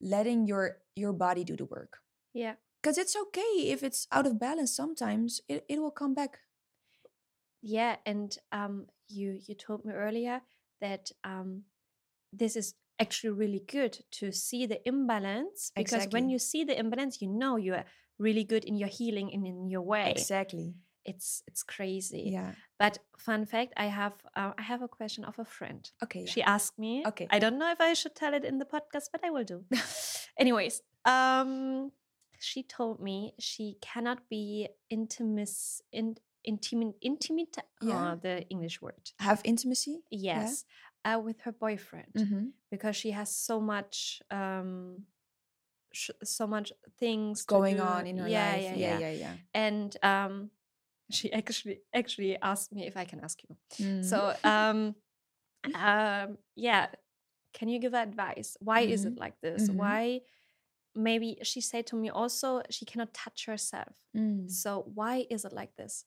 letting 0.00 0.46
your 0.46 0.82
your 0.96 1.12
body 1.12 1.44
do 1.44 1.56
the 1.56 1.64
work 1.64 1.98
Yeah. 2.34 2.56
Because 2.84 2.98
it's 2.98 3.16
okay 3.16 3.72
if 3.72 3.82
it's 3.82 4.06
out 4.12 4.26
of 4.26 4.38
balance 4.38 4.76
sometimes 4.76 5.40
it, 5.48 5.64
it 5.70 5.80
will 5.80 5.90
come 5.90 6.12
back. 6.12 6.38
Yeah. 7.62 7.96
And 8.04 8.36
um 8.52 8.86
you 9.08 9.40
you 9.46 9.54
told 9.54 9.86
me 9.86 9.94
earlier 9.94 10.42
that 10.82 11.10
um 11.24 11.62
this 12.30 12.56
is 12.56 12.74
actually 13.00 13.30
really 13.30 13.64
good 13.66 14.04
to 14.10 14.30
see 14.32 14.66
the 14.66 14.86
imbalance 14.86 15.72
because 15.74 16.06
when 16.10 16.28
you 16.28 16.38
see 16.38 16.62
the 16.62 16.78
imbalance 16.78 17.20
you 17.20 17.28
know 17.28 17.56
you 17.56 17.74
are 17.74 17.84
really 18.18 18.44
good 18.44 18.64
in 18.64 18.76
your 18.76 18.88
healing 18.88 19.32
and 19.32 19.46
in 19.46 19.68
your 19.70 19.82
way. 19.82 20.10
Exactly. 20.10 20.74
It's 21.06 21.42
it's 21.46 21.62
crazy. 21.62 22.30
Yeah. 22.32 22.52
But 22.78 22.98
fun 23.18 23.46
fact 23.46 23.72
i 23.78 23.86
have 23.86 24.12
uh, 24.36 24.52
i 24.58 24.62
have 24.62 24.82
a 24.82 24.88
question 24.88 25.24
of 25.24 25.38
a 25.38 25.44
friend. 25.44 25.90
Okay 26.02 26.20
yeah. 26.20 26.32
she 26.32 26.42
asked 26.42 26.78
me 26.78 27.02
Okay. 27.06 27.28
i 27.30 27.38
don't 27.38 27.58
know 27.58 27.70
if 27.70 27.80
i 27.80 27.94
should 27.94 28.14
tell 28.14 28.34
it 28.34 28.44
in 28.44 28.58
the 28.58 28.66
podcast 28.66 29.06
but 29.10 29.24
i 29.24 29.30
will 29.30 29.44
do. 29.44 29.64
Anyways 30.42 30.82
um 31.06 31.90
she 32.38 32.62
told 32.62 33.00
me 33.00 33.34
she 33.38 33.76
cannot 33.80 34.28
be 34.28 34.68
intimis 34.92 35.80
in 35.92 36.16
intimate 36.44 36.96
intimate 37.00 37.56
Yeah. 37.80 38.12
uh, 38.12 38.14
the 38.16 38.46
english 38.48 38.82
word. 38.82 39.10
Have 39.18 39.40
intimacy? 39.44 40.02
Yes 40.10 40.64
uh, 41.04 41.20
with 41.22 41.40
her 41.42 41.52
boyfriend 41.52 42.12
mm-hmm. 42.16 42.46
because 42.70 42.96
she 42.96 43.10
has 43.10 43.34
so 43.34 43.60
much 43.60 44.22
um 44.30 45.04
sh- 45.92 46.10
so 46.22 46.46
much 46.46 46.72
things 46.98 47.42
going 47.42 47.80
on 47.80 48.06
in 48.06 48.16
her 48.18 48.28
yeah, 48.28 48.52
life. 48.52 48.62
yeah, 48.62 48.74
yeah 48.74 48.98
yeah. 48.98 48.98
yeah 48.98 49.12
yeah. 49.12 49.34
And 49.52 49.96
um 50.02 50.50
she 51.10 51.32
actually 51.32 51.80
actually 51.92 52.36
asked 52.40 52.72
me 52.72 52.86
if 52.86 52.96
i 52.96 53.04
can 53.04 53.20
ask 53.20 53.38
you. 53.44 53.56
Mhm. 53.84 54.04
so 54.04 54.34
um 54.44 54.94
um 55.74 56.38
yeah 56.56 56.86
can 57.52 57.68
you 57.68 57.78
give 57.78 57.94
advice? 57.94 58.56
Why 58.60 58.80
is 58.80 59.04
it 59.04 59.16
like 59.16 59.40
this? 59.40 59.68
Mhm. 59.68 59.74
why 59.76 60.20
maybe 60.94 61.38
she 61.42 61.60
said 61.60 61.86
to 61.86 61.96
me 61.96 62.10
also 62.10 62.62
she 62.70 62.84
cannot 62.84 63.14
touch 63.14 63.46
herself 63.46 63.96
Mm. 64.16 64.48
so 64.50 64.82
why 64.94 65.26
is 65.30 65.44
it 65.44 65.52
like 65.52 65.74
this 65.76 66.04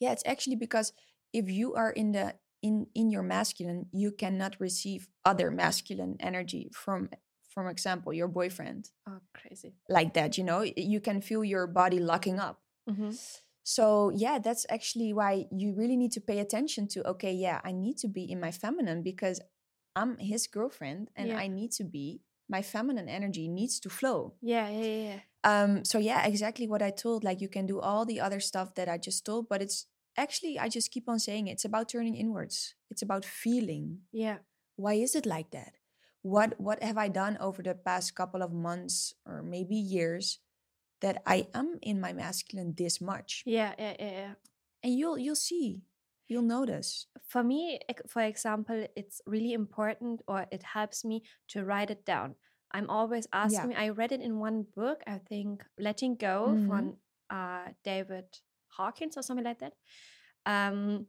Yeah, 0.00 0.12
it's 0.12 0.22
actually 0.26 0.56
because 0.56 0.92
if 1.32 1.50
you 1.50 1.74
are 1.74 1.90
in 1.90 2.12
the 2.12 2.36
in 2.62 2.86
in 2.94 3.10
your 3.10 3.22
masculine, 3.22 3.86
you 3.92 4.10
cannot 4.12 4.56
receive 4.60 5.08
other 5.24 5.50
masculine 5.50 6.16
energy 6.20 6.70
from 6.72 7.10
from 7.48 7.68
example, 7.68 8.12
your 8.12 8.28
boyfriend. 8.28 8.90
oh 9.08 9.20
crazy 9.34 9.74
Like 9.88 10.14
that, 10.14 10.36
you 10.38 10.44
know, 10.44 10.62
you 10.62 11.00
can 11.00 11.20
feel 11.20 11.44
your 11.44 11.66
body 11.66 11.98
locking 12.00 12.38
up. 12.40 12.62
hmm 12.86 13.10
So, 13.62 14.10
yeah, 14.10 14.38
that's 14.38 14.64
actually 14.70 15.12
why 15.12 15.46
you 15.50 15.74
really 15.74 15.96
need 15.96 16.12
to 16.12 16.20
pay 16.20 16.38
attention 16.38 16.86
to 16.88 17.06
okay, 17.08 17.32
yeah, 17.32 17.60
I 17.64 17.72
need 17.72 17.98
to 17.98 18.08
be 18.08 18.22
in 18.30 18.40
my 18.40 18.52
feminine 18.52 19.02
because 19.02 19.40
I'm 19.96 20.18
his 20.18 20.46
girlfriend 20.46 21.10
and 21.16 21.30
Yeah. 21.30 21.38
I 21.38 21.48
need 21.48 21.72
to 21.72 21.84
be 21.84 22.22
my 22.48 22.62
feminine 22.62 23.08
energy 23.08 23.48
needs 23.48 23.80
to 23.80 23.88
flow. 23.90 24.34
yeah 24.42 24.68
yeah 24.70 24.84
yeah, 25.08 25.20
Um, 25.44 25.84
so 25.84 25.98
yeah, 25.98 26.26
exactly 26.26 26.66
what 26.66 26.82
I 26.82 26.90
told. 26.90 27.22
Like 27.24 27.40
you 27.40 27.48
can 27.48 27.66
do 27.66 27.78
all 27.80 28.04
the 28.04 28.20
other 28.20 28.40
stuff 28.40 28.74
that 28.74 28.88
I 28.88 28.98
just 28.98 29.24
told, 29.24 29.48
but 29.48 29.62
it's 29.62 29.86
actually 30.16 30.58
I 30.58 30.68
just 30.68 30.90
keep 30.90 31.08
on 31.08 31.18
saying 31.18 31.46
it. 31.48 31.52
it's 31.52 31.64
about 31.64 31.88
turning 31.88 32.16
inwards. 32.16 32.74
It's 32.90 33.02
about 33.02 33.24
feeling. 33.24 34.00
yeah 34.12 34.38
Why 34.76 34.94
is 34.94 35.14
it 35.14 35.26
like 35.26 35.50
that? 35.50 35.72
What 36.22 36.58
what 36.58 36.82
have 36.82 36.98
I 36.98 37.08
done 37.08 37.36
over 37.38 37.62
the 37.62 37.74
past 37.74 38.14
couple 38.14 38.42
of 38.42 38.52
months 38.52 39.14
or 39.24 39.42
maybe 39.42 39.76
years 39.76 40.40
that 41.00 41.22
I 41.26 41.46
am 41.54 41.78
in 41.82 42.00
my 42.00 42.12
masculine 42.12 42.74
this 42.74 43.00
much? 43.00 43.42
yeah 43.46 43.74
yeah 43.78 43.94
yeah, 43.98 44.10
yeah. 44.20 44.34
And 44.82 44.92
you'll 44.98 45.18
you'll 45.18 45.36
see. 45.50 45.82
You'll 46.28 46.42
notice. 46.42 47.06
for 47.26 47.42
me 47.42 47.80
for 48.08 48.22
example 48.22 48.86
it's 48.96 49.20
really 49.26 49.52
important 49.52 50.22
or 50.28 50.46
it 50.50 50.62
helps 50.62 51.04
me 51.04 51.22
to 51.48 51.64
write 51.64 51.90
it 51.90 52.04
down 52.04 52.34
i'm 52.72 52.88
always 52.90 53.26
asking 53.32 53.74
i 53.74 53.88
read 53.88 54.12
it 54.12 54.20
in 54.20 54.38
one 54.38 54.62
book 54.74 55.02
i 55.06 55.18
think 55.18 55.64
letting 55.78 56.14
go 56.16 56.56
Mhm. 56.56 56.66
from 56.66 56.96
uh, 57.30 57.68
david 57.84 58.24
hawkins 58.68 59.16
or 59.16 59.22
something 59.22 59.44
like 59.44 59.58
that 59.58 59.74
um, 60.46 61.06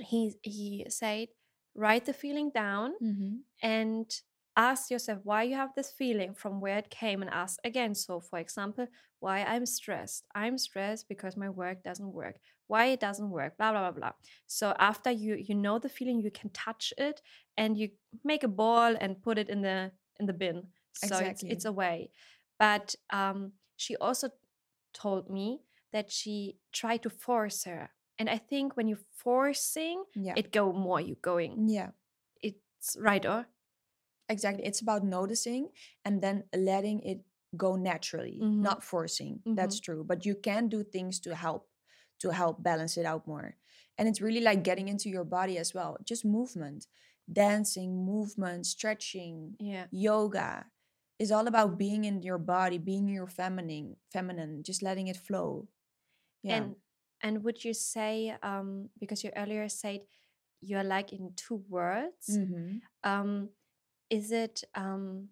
he 0.00 0.34
he 0.42 0.86
said 0.88 1.28
write 1.74 2.04
the 2.06 2.12
feeling 2.14 2.50
down 2.50 2.94
Mm-hmm. 3.02 3.36
and 3.62 4.20
ask 4.56 4.90
yourself 4.90 5.20
why 5.24 5.42
you 5.42 5.54
have 5.54 5.74
this 5.74 5.90
feeling 5.90 6.34
from 6.34 6.60
where 6.60 6.78
it 6.78 6.90
came 6.90 7.22
and 7.22 7.30
ask 7.30 7.58
again 7.64 7.94
so 7.94 8.20
for 8.20 8.38
example 8.38 8.86
why 9.20 9.42
i'm 9.44 9.66
stressed 9.66 10.24
i'm 10.34 10.58
stressed 10.58 11.08
because 11.08 11.36
my 11.36 11.48
work 11.50 11.82
doesn't 11.82 12.12
work 12.12 12.36
why 12.68 12.86
it 12.86 13.00
doesn't 13.00 13.30
work 13.30 13.56
blah 13.56 13.70
blah 13.72 13.90
blah 13.90 13.98
blah 14.00 14.12
so 14.46 14.74
after 14.78 15.10
you 15.10 15.34
you 15.36 15.54
know 15.54 15.78
the 15.78 15.88
feeling 15.88 16.20
you 16.20 16.30
can 16.30 16.50
touch 16.50 16.92
it 16.98 17.22
and 17.56 17.76
you 17.76 17.88
make 18.24 18.42
a 18.44 18.48
ball 18.48 18.94
and 19.00 19.22
put 19.22 19.38
it 19.38 19.48
in 19.48 19.62
the 19.62 19.92
in 20.20 20.26
the 20.26 20.32
bin 20.32 20.62
so 20.94 21.18
it's, 21.18 21.42
Exactly. 21.42 21.50
it's 21.50 21.64
away 21.64 22.10
but 22.58 22.94
um 23.10 23.52
she 23.76 23.96
also 23.96 24.30
told 24.92 25.28
me 25.30 25.60
that 25.92 26.10
she 26.10 26.56
tried 26.72 27.02
to 27.02 27.10
force 27.10 27.64
her 27.64 27.90
and 28.18 28.28
i 28.30 28.38
think 28.38 28.76
when 28.76 28.88
you're 28.88 29.06
forcing 29.12 30.04
Yeah. 30.14 30.34
it 30.36 30.52
go 30.52 30.72
more 30.72 31.00
you 31.00 31.16
going 31.22 31.68
yeah. 31.68 31.90
it's 32.42 32.96
right 33.00 33.24
or 33.26 33.46
Exactly. 34.28 34.64
It's 34.64 34.80
about 34.80 35.04
noticing 35.04 35.68
and 36.04 36.20
then 36.20 36.44
letting 36.52 37.00
it 37.02 37.20
go 37.56 37.76
naturally, 37.76 38.40
Mhm. 38.42 38.58
not 38.60 38.82
forcing. 38.82 39.40
That's 39.46 39.78
true. 39.78 40.02
But 40.04 40.26
you 40.26 40.34
can 40.34 40.68
do 40.68 40.82
things 40.82 41.20
to 41.20 41.34
help 41.34 41.68
to 42.20 42.30
help 42.30 42.62
balance 42.62 42.96
it 42.96 43.04
out 43.06 43.26
more. 43.26 43.56
And 43.98 44.08
it's 44.08 44.20
really 44.20 44.40
like 44.40 44.62
getting 44.64 44.88
into 44.88 45.08
your 45.08 45.24
body 45.24 45.58
as 45.58 45.74
well. 45.74 45.96
Just 46.04 46.24
movement, 46.24 46.86
dancing, 47.30 48.04
movement, 48.04 48.66
stretching, 48.66 49.56
yeah 49.58 49.86
yoga 49.90 50.66
is 51.18 51.32
all 51.32 51.46
about 51.46 51.78
being 51.78 52.04
in 52.04 52.22
your 52.22 52.38
body, 52.38 52.78
being 52.78 53.08
your 53.08 53.26
feminine, 53.26 53.96
feminine, 54.12 54.62
just 54.62 54.82
letting 54.82 55.06
it 55.08 55.16
flow. 55.16 55.68
Yeah. 56.42 56.56
And 56.56 56.76
and 57.22 57.44
would 57.44 57.64
you 57.64 57.72
say 57.74 58.36
um 58.42 58.90
because 58.98 59.24
you 59.24 59.30
earlier 59.36 59.68
said 59.68 60.02
you're 60.60 60.84
like 60.84 61.12
in 61.12 61.32
two 61.36 61.64
worlds, 61.68 62.28
Mhm. 62.28 62.80
um 63.04 63.50
is 64.10 64.32
it 64.32 64.64
um 64.74 65.30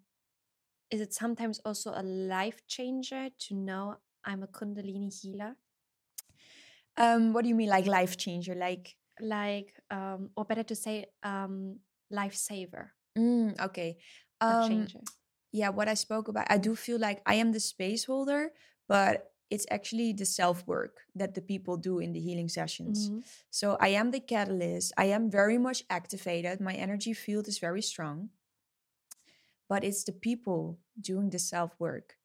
is 0.91 1.01
it 1.01 1.13
sometimes 1.13 1.59
also 1.65 1.91
a 1.95 2.03
life 2.03 2.65
changer 2.67 3.29
to 3.39 3.55
know 3.55 3.97
I'm 4.25 4.43
a 4.43 4.47
kundalini 4.47 5.11
healer? 5.21 5.55
Um, 6.97 7.33
what 7.33 7.43
do 7.43 7.49
you 7.49 7.55
mean 7.55 7.69
like 7.69 7.85
life 7.87 8.17
changer? 8.17 8.55
Like 8.55 8.95
Like 9.19 9.73
um 9.91 10.29
or 10.35 10.45
better 10.45 10.63
to 10.63 10.75
say 10.75 11.05
um 11.23 11.79
lifesaver 12.11 12.91
mm, 13.17 13.59
okay. 13.59 13.97
Um 14.41 14.67
changer. 14.69 14.99
yeah, 15.51 15.69
what 15.69 15.87
I 15.87 15.93
spoke 15.95 16.27
about, 16.27 16.47
I 16.49 16.57
do 16.57 16.75
feel 16.75 16.99
like 16.99 17.21
I 17.25 17.35
am 17.35 17.51
the 17.51 17.59
space 17.59 18.05
holder, 18.05 18.51
but 18.87 19.31
it's 19.49 19.65
actually 19.71 20.11
the 20.13 20.25
self 20.25 20.65
work 20.67 21.01
that 21.15 21.33
the 21.33 21.41
people 21.41 21.77
do 21.77 21.99
in 21.99 22.11
the 22.13 22.19
healing 22.19 22.49
sessions. 22.49 23.09
Mhm. 23.09 23.23
So 23.51 23.77
I 23.79 23.89
am 23.89 24.11
the 24.11 24.19
catalyst. 24.19 24.91
I 24.97 25.05
am 25.05 25.29
very 25.31 25.57
much 25.57 25.83
activated. 25.89 26.59
My 26.59 26.73
energy 26.73 27.13
field 27.13 27.47
is 27.47 27.59
very 27.59 27.81
strong, 27.81 28.29
but 29.67 29.83
it's 29.83 30.03
the 30.03 30.11
people 30.11 30.79
doing 30.99 31.29
the 31.29 31.39
self 31.39 31.71
work. 31.79 32.17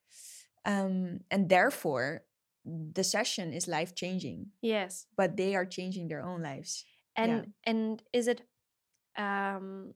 Um, 0.65 1.21
and 1.31 1.49
therefore, 1.49 2.25
the 2.65 3.05
session 3.05 3.53
is 3.53 3.67
life 3.69 3.95
changing, 3.95 4.53
Yes. 4.63 5.07
but 5.17 5.37
they 5.37 5.55
are 5.57 5.67
changing 5.67 6.09
their 6.09 6.23
own 6.23 6.43
lives. 6.43 6.85
And 7.17 7.31
Yeah. 7.33 7.45
and 7.65 8.03
is 8.13 8.29
it 8.29 8.43
um 9.17 9.95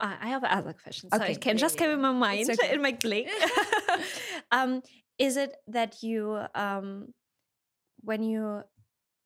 I 0.00 0.16
I 0.20 0.26
have 0.28 0.44
other 0.44 0.72
questions. 0.72 1.12
So 1.12 1.18
Okay, 1.22 1.32
it 1.32 1.40
came 1.40 1.56
yeah, 1.56 1.60
just 1.60 1.74
yeah, 1.76 1.86
came 1.86 1.90
in 1.90 2.00
my 2.00 2.12
mind 2.12 2.50
okay. 2.50 2.74
in 2.74 2.82
my 2.82 2.92
click. 2.92 3.28
um, 4.52 4.82
is 5.18 5.36
it 5.36 5.56
that 5.66 6.02
you 6.02 6.38
um 6.54 7.14
when 8.02 8.22
you 8.22 8.62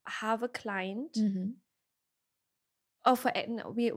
have 0.06 0.42
a 0.42 0.48
client 0.48 1.12
Mhm. 1.16 1.54
oh 3.04 3.16
for 3.16 3.32
no, 3.48 3.70
we 3.70 3.92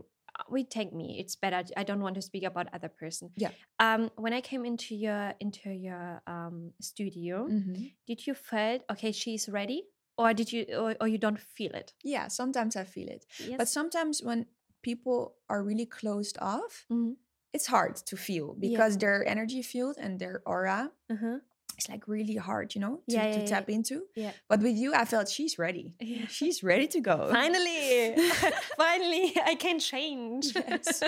we 0.50 0.64
take 0.64 0.92
me 0.94 1.18
it's 1.20 1.36
better 1.36 1.64
i 1.78 1.84
don't 1.84 2.02
want 2.02 2.16
to 2.16 2.22
speak 2.22 2.44
about 2.44 2.68
other 2.74 2.90
person 2.90 3.30
Yeah. 3.38 3.52
um 3.80 4.10
when 4.16 4.34
i 4.34 4.42
came 4.42 4.66
into 4.66 4.96
your 4.96 5.34
into 5.40 5.70
your 5.70 6.22
um 6.28 6.72
studio 6.82 7.48
Mhm. 7.50 7.92
did 8.08 8.28
you 8.28 8.34
felt 8.34 8.82
okay 8.90 9.12
she's 9.12 9.48
ready 9.50 9.84
or 10.18 10.34
did 10.34 10.52
you 10.54 10.66
or, 10.78 10.96
or 11.02 11.08
you 11.08 11.18
don't 11.18 11.40
feel 11.40 11.74
it 11.76 11.94
Yeah, 12.04 12.28
sometimes 12.30 12.76
I 12.76 12.84
feel 12.86 13.10
it. 13.10 13.26
yes 13.40 13.58
But 13.58 13.68
sometimes 13.68 14.22
when 14.24 14.46
people 14.82 15.36
are 15.50 15.62
really 15.64 15.86
closed 15.86 16.38
off, 16.40 16.86
Mhm. 16.90 17.18
it's 17.54 17.68
hard 17.68 17.96
to 18.10 18.16
feel 18.16 18.48
Yeah. 18.56 18.68
because 18.68 18.98
their 18.98 19.26
energy 19.28 19.62
field 19.62 19.96
and 20.00 20.20
their 20.20 20.42
aura 20.46 20.92
uh-huh. 21.10 21.40
Is 21.78 21.89
like 21.89 22.07
really 22.07 22.36
hard, 22.36 22.76
you 22.76 22.82
know, 22.82 22.95
to, 23.09 23.15
Yeah, 23.15 23.32
to 23.32 23.39
yeah, 23.39 23.45
tap 23.45 23.69
into. 23.69 24.03
yeah. 24.15 24.32
But 24.49 24.59
with 24.61 24.76
you, 24.76 24.93
I 24.93 25.05
felt 25.05 25.30
she's 25.30 25.57
ready. 25.59 25.93
Yeah. 26.01 26.28
She's 26.28 26.63
ready 26.63 26.88
to 26.88 26.99
go. 27.01 27.30
finally 27.32 28.15
finally 28.78 29.26
i 29.51 29.55
can 29.55 29.80
change 29.80 30.43
Yes. 30.55 31.03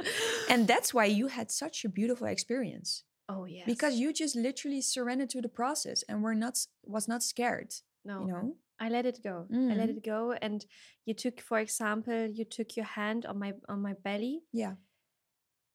and 0.50 0.66
that's 0.68 0.92
why 0.94 1.04
you 1.06 1.26
had 1.28 1.50
such 1.50 1.84
a 1.84 1.88
beautiful 1.88 2.26
experience 2.26 3.04
oh 3.28 3.44
yes 3.46 3.64
because 3.66 3.94
you 4.00 4.12
just 4.12 4.36
literally 4.36 4.80
surrendered 4.80 5.30
to 5.30 5.40
the 5.40 5.48
process 5.48 6.04
and 6.08 6.22
were 6.22 6.34
not 6.44 6.54
was 6.84 7.06
not 7.08 7.22
scared. 7.22 7.70
no 8.04 8.16
You 8.26 8.32
know, 8.32 8.56
I 8.84 8.88
let 8.88 9.06
it 9.06 9.18
go. 9.22 9.46
I 9.70 9.74
let 9.80 9.88
Mm. 9.90 9.96
it 9.96 10.02
go, 10.14 10.20
and 10.46 10.58
you 11.06 11.14
took, 11.14 11.40
for 11.40 11.58
example, 11.60 12.26
you 12.38 12.44
took 12.56 12.70
your 12.78 12.86
hand 12.98 13.20
on 13.30 13.36
my 13.38 13.52
on 13.72 13.78
my 13.88 13.94
belly, 14.06 14.36
yeah, 14.52 14.74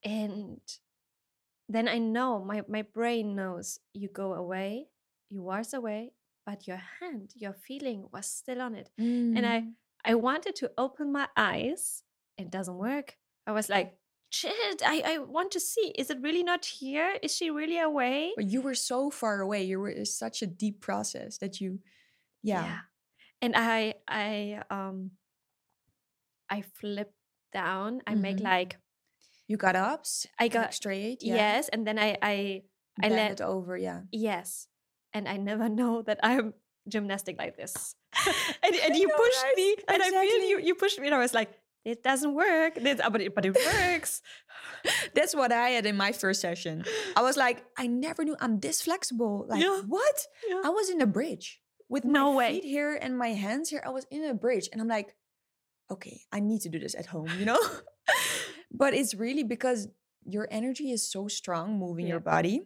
and 0.04 0.60
then 1.68 1.88
I 1.88 1.98
know 1.98 2.44
my 2.44 2.62
my 2.68 2.82
brain 2.82 3.34
knows 3.36 3.80
you 3.94 4.08
go 4.08 4.34
away, 4.34 4.88
you 5.30 5.42
was 5.42 5.74
away, 5.74 6.14
but 6.46 6.66
your 6.66 6.78
hand, 6.78 7.32
your 7.36 7.52
feeling 7.52 8.08
was 8.12 8.26
still 8.26 8.60
on 8.62 8.74
it, 8.74 8.90
and 9.34 9.46
I 9.46 9.62
Mm. 9.62 9.76
I 10.04 10.14
wanted 10.14 10.56
to 10.56 10.72
open 10.78 11.12
my 11.12 11.28
eyes, 11.36 12.04
it 12.36 12.50
doesn't 12.50 12.76
work. 12.78 13.18
I 13.46 13.52
was 13.52 13.68
like, 13.68 13.98
shit, 14.30 14.82
I 14.84 15.02
I 15.14 15.18
want 15.18 15.52
to 15.52 15.60
see. 15.60 15.92
Is 15.98 16.10
it 16.10 16.20
really 16.22 16.42
not 16.42 16.64
here? 16.64 17.18
Is 17.22 17.34
she 17.36 17.50
really 17.50 17.78
away? 17.78 18.32
But 18.34 18.46
you 18.46 18.62
were 18.62 18.74
so 18.74 19.10
far 19.10 19.40
away. 19.40 19.64
You 19.64 19.80
were 19.80 19.88
it's 19.90 20.14
such 20.14 20.42
a 20.42 20.46
deep 20.46 20.80
process 20.80 21.38
that 21.38 21.60
you, 21.60 21.80
yeah, 22.42 22.78
And 23.42 23.54
I 23.56 23.94
I 24.08 24.62
um 24.70 25.12
I 26.50 26.62
flip 26.62 27.14
down. 27.52 28.02
I 28.06 28.14
make 28.14 28.40
Mhm. 28.40 28.40
like 28.40 28.78
you 29.48 29.56
got 29.56 29.74
up, 29.76 30.04
i 30.38 30.46
got 30.48 30.72
straight, 30.74 31.22
yeah, 31.22 31.34
yes, 31.34 31.68
and 31.72 31.86
then 31.86 31.98
I 31.98 32.16
I 32.22 32.62
I 33.02 33.08
let 33.08 33.32
it 33.32 33.40
over, 33.40 33.76
yeah. 33.76 34.02
yes, 34.12 34.68
and 35.12 35.26
I 35.28 35.36
never 35.38 35.68
know 35.80 36.02
that 36.02 36.20
I'm 36.22 36.54
gymnastic 36.88 37.38
like 37.38 37.56
this. 37.56 37.94
and, 38.62 38.74
and 38.76 38.96
you 38.96 39.08
know, 39.08 39.16
pushed 39.16 39.42
right? 39.42 39.56
me, 39.56 39.76
and 39.88 40.02
I 40.02 40.10
feel 40.10 40.42
you 40.50 40.58
you 40.60 40.74
pushed 40.74 41.00
me, 41.00 41.06
and 41.08 41.14
I 41.14 41.18
was 41.18 41.34
like, 41.34 41.50
it 41.84 42.02
doesn't 42.02 42.34
work. 42.34 42.74
This, 42.76 43.00
uh, 43.00 43.10
but 43.10 43.20
it, 43.20 43.34
but 43.34 43.44
it 43.46 43.56
works. 43.56 44.20
That's 45.14 45.34
what 45.34 45.50
I 45.52 45.70
had 45.70 45.86
in 45.86 45.96
my 45.96 46.12
first 46.12 46.40
session. 46.40 46.84
I 47.16 47.22
was 47.22 47.36
like, 47.36 47.64
I 47.76 47.86
never 47.86 48.24
knew 48.24 48.36
I'm 48.40 48.60
this 48.60 48.82
flexible. 48.82 49.46
Like, 49.48 49.62
Yeah. 49.62 49.80
what? 49.86 50.26
Yeah. 50.48 50.60
I 50.64 50.70
was 50.70 50.90
in 50.90 51.00
a 51.00 51.06
bridge 51.06 51.60
with 51.88 52.04
No 52.04 52.32
my 52.32 52.36
way. 52.36 52.52
feet 52.60 52.64
here 52.64 52.94
and 53.00 53.16
my 53.18 53.28
hands 53.32 53.70
here. 53.70 53.82
I 53.84 53.90
was 53.90 54.04
in 54.10 54.24
a 54.24 54.34
bridge, 54.34 54.68
and 54.72 54.80
I'm 54.80 54.88
like, 54.88 55.14
okay, 55.90 56.20
I 56.32 56.40
need 56.40 56.60
to 56.62 56.68
do 56.68 56.78
this 56.78 56.94
at 56.94 57.06
home, 57.06 57.28
you 57.38 57.44
know. 57.46 57.60
But 58.70 58.94
it's 58.94 59.14
really 59.14 59.44
because 59.44 59.88
your 60.24 60.46
energy 60.50 60.90
is 60.92 61.10
so 61.10 61.28
strong 61.28 61.78
moving 61.78 62.06
your 62.06 62.20
body. 62.20 62.62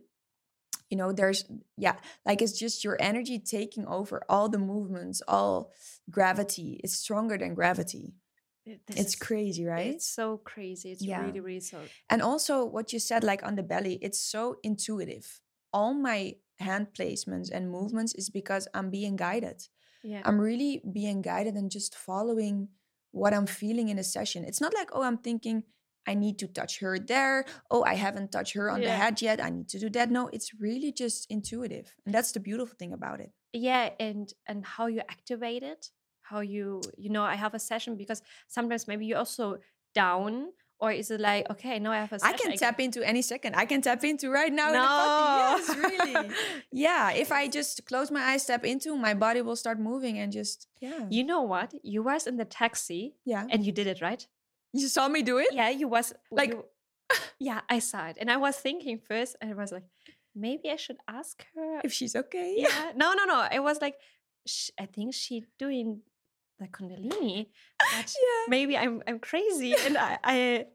You 0.90 0.96
know, 0.98 1.12
there's 1.12 1.44
yeah, 1.78 1.96
like 2.26 2.42
it's 2.42 2.58
just 2.58 2.84
your 2.84 2.96
energy 3.00 3.38
taking 3.38 3.86
over 3.86 4.22
all 4.28 4.48
the 4.48 4.58
movements, 4.58 5.22
all 5.26 5.70
gravity. 6.10 6.80
It's 6.84 6.96
stronger 6.98 7.38
than 7.38 7.54
gravity. 7.54 8.14
This 8.66 8.78
It's 8.88 9.00
is- 9.14 9.16
crazy, 9.16 9.64
right? 9.64 9.94
It's 9.94 10.06
so 10.06 10.36
crazy. 10.38 10.92
It's 10.92 11.02
Yeah. 11.02 11.24
really 11.24 11.40
really 11.40 11.60
so. 11.60 11.80
And 12.10 12.20
also, 12.20 12.64
what 12.64 12.92
you 12.92 12.98
said, 12.98 13.24
like 13.24 13.42
on 13.42 13.54
the 13.56 13.62
belly, 13.62 13.94
it's 14.02 14.20
so 14.20 14.56
intuitive. 14.62 15.40
All 15.72 15.94
my 15.94 16.36
hand 16.58 16.88
placements 16.92 17.50
and 17.50 17.70
movements 17.70 18.14
is 18.14 18.28
because 18.30 18.68
I'm 18.74 18.90
being 18.90 19.16
guided. 19.16 19.66
Yeah. 20.04 20.22
I'm 20.24 20.38
really 20.38 20.82
being 20.92 21.22
guided 21.22 21.54
and 21.54 21.70
just 21.70 21.94
following 21.94 22.68
what 23.12 23.32
I'm 23.32 23.46
feeling 23.46 23.88
in 23.88 23.98
a 23.98 24.04
session. 24.04 24.44
It's 24.44 24.60
not 24.60 24.74
like, 24.74 24.90
oh, 24.92 25.02
I'm 25.02 25.18
thinking 25.18 25.64
I 26.06 26.14
need 26.14 26.38
to 26.40 26.48
touch 26.48 26.80
her 26.80 26.98
there. 26.98 27.44
Oh, 27.70 27.84
I 27.84 27.94
haven't 27.94 28.32
touched 28.32 28.54
her 28.54 28.70
on 28.70 28.80
the 28.80 28.90
head 28.90 29.22
yet. 29.22 29.42
I 29.42 29.50
need 29.50 29.68
to 29.68 29.78
do 29.78 29.88
that. 29.90 30.10
No, 30.10 30.28
it's 30.32 30.52
really 30.60 30.92
just 30.92 31.26
intuitive. 31.30 31.94
And 32.04 32.14
that's 32.14 32.32
the 32.32 32.40
beautiful 32.40 32.74
thing 32.78 32.92
about 32.92 33.20
it. 33.20 33.30
yeah 33.52 33.90
and 34.00 34.32
and 34.46 34.64
how 34.64 34.86
you 34.86 35.00
activate 35.00 35.62
it 35.62 35.90
how 36.22 36.40
you 36.40 36.80
you 36.96 37.10
know 37.10 37.22
i 37.22 37.34
have 37.34 37.54
a 37.54 37.58
session 37.58 37.96
because 37.96 38.22
sometimes 38.48 38.88
maybe 38.88 39.04
you're 39.06 39.18
also 39.18 39.58
down 39.94 40.48
or 40.80 40.90
is 40.90 41.10
it 41.10 41.20
like 41.20 41.48
okay 41.50 41.78
now 41.78 41.92
i 41.92 41.98
have 41.98 42.12
a 42.12 42.16
I 42.16 42.32
session 42.32 42.50
can 42.50 42.58
tap 42.58 42.80
into 42.80 43.06
any 43.06 43.22
second. 43.22 43.54
I 43.54 43.66
can 43.66 43.82
tap 43.82 44.02
into 44.04 44.30
right 44.30 44.52
now. 44.52 44.68
no. 44.72 45.56
Yes, 45.56 45.76
really. 45.76 46.30
yeah, 46.72 47.12
if 47.12 47.30
I 47.30 47.46
just 47.46 47.84
close 47.86 48.10
my 48.10 48.22
eyes, 48.30 48.42
step 48.42 48.64
into, 48.64 48.96
my 48.96 49.14
body 49.14 49.42
will 49.42 49.56
start 49.56 49.78
moving 49.78 50.18
and 50.18 50.32
just 50.32 50.66
yeah, 50.80 51.06
you 51.08 51.22
know 51.24 51.42
what 51.42 51.72
you 51.82 52.02
was 52.02 52.26
in 52.26 52.36
the 52.36 52.44
taxi 52.44 53.14
yeah. 53.24 53.46
and 53.50 53.64
you 53.64 53.72
did 53.72 53.86
it 53.86 54.00
right 54.00 54.26
You 54.72 54.88
saw 54.88 55.08
me 55.08 55.22
do 55.22 55.38
it. 55.38 55.48
yeah 55.52 55.68
you 55.70 55.88
was 55.88 56.12
Like- 56.30 56.50
you- 56.52 56.64
yeah 57.38 57.60
i 57.68 57.78
saw 57.78 58.06
it 58.08 58.16
and 58.20 58.30
i 58.30 58.38
was 58.38 58.56
thinking 58.56 58.96
first 58.98 59.36
and 59.40 59.50
i 59.52 59.54
was 59.54 59.70
like 59.70 59.84
maybe 60.34 60.70
i 60.70 60.76
should 60.76 60.96
ask 61.08 61.44
her 61.54 61.80
If 61.84 61.92
she's 61.92 62.16
okay. 62.16 62.54
yeah 62.56 62.92
no 62.96 63.12
no 63.12 63.24
no 63.26 63.46
it 63.52 63.60
was 63.62 63.80
like 63.84 63.96
sh- 64.48 64.70
i 64.80 64.86
think 64.86 65.12
she 65.12 65.44
doing 65.58 66.00
the 66.58 66.68
kundalini 66.68 67.48
Yeah. 67.92 68.42
maybe 68.48 68.76
i'm 68.78 69.02
i'm 69.06 69.18
crazy 69.20 69.74
and 69.84 69.98
i 69.98 70.18
i 70.24 70.66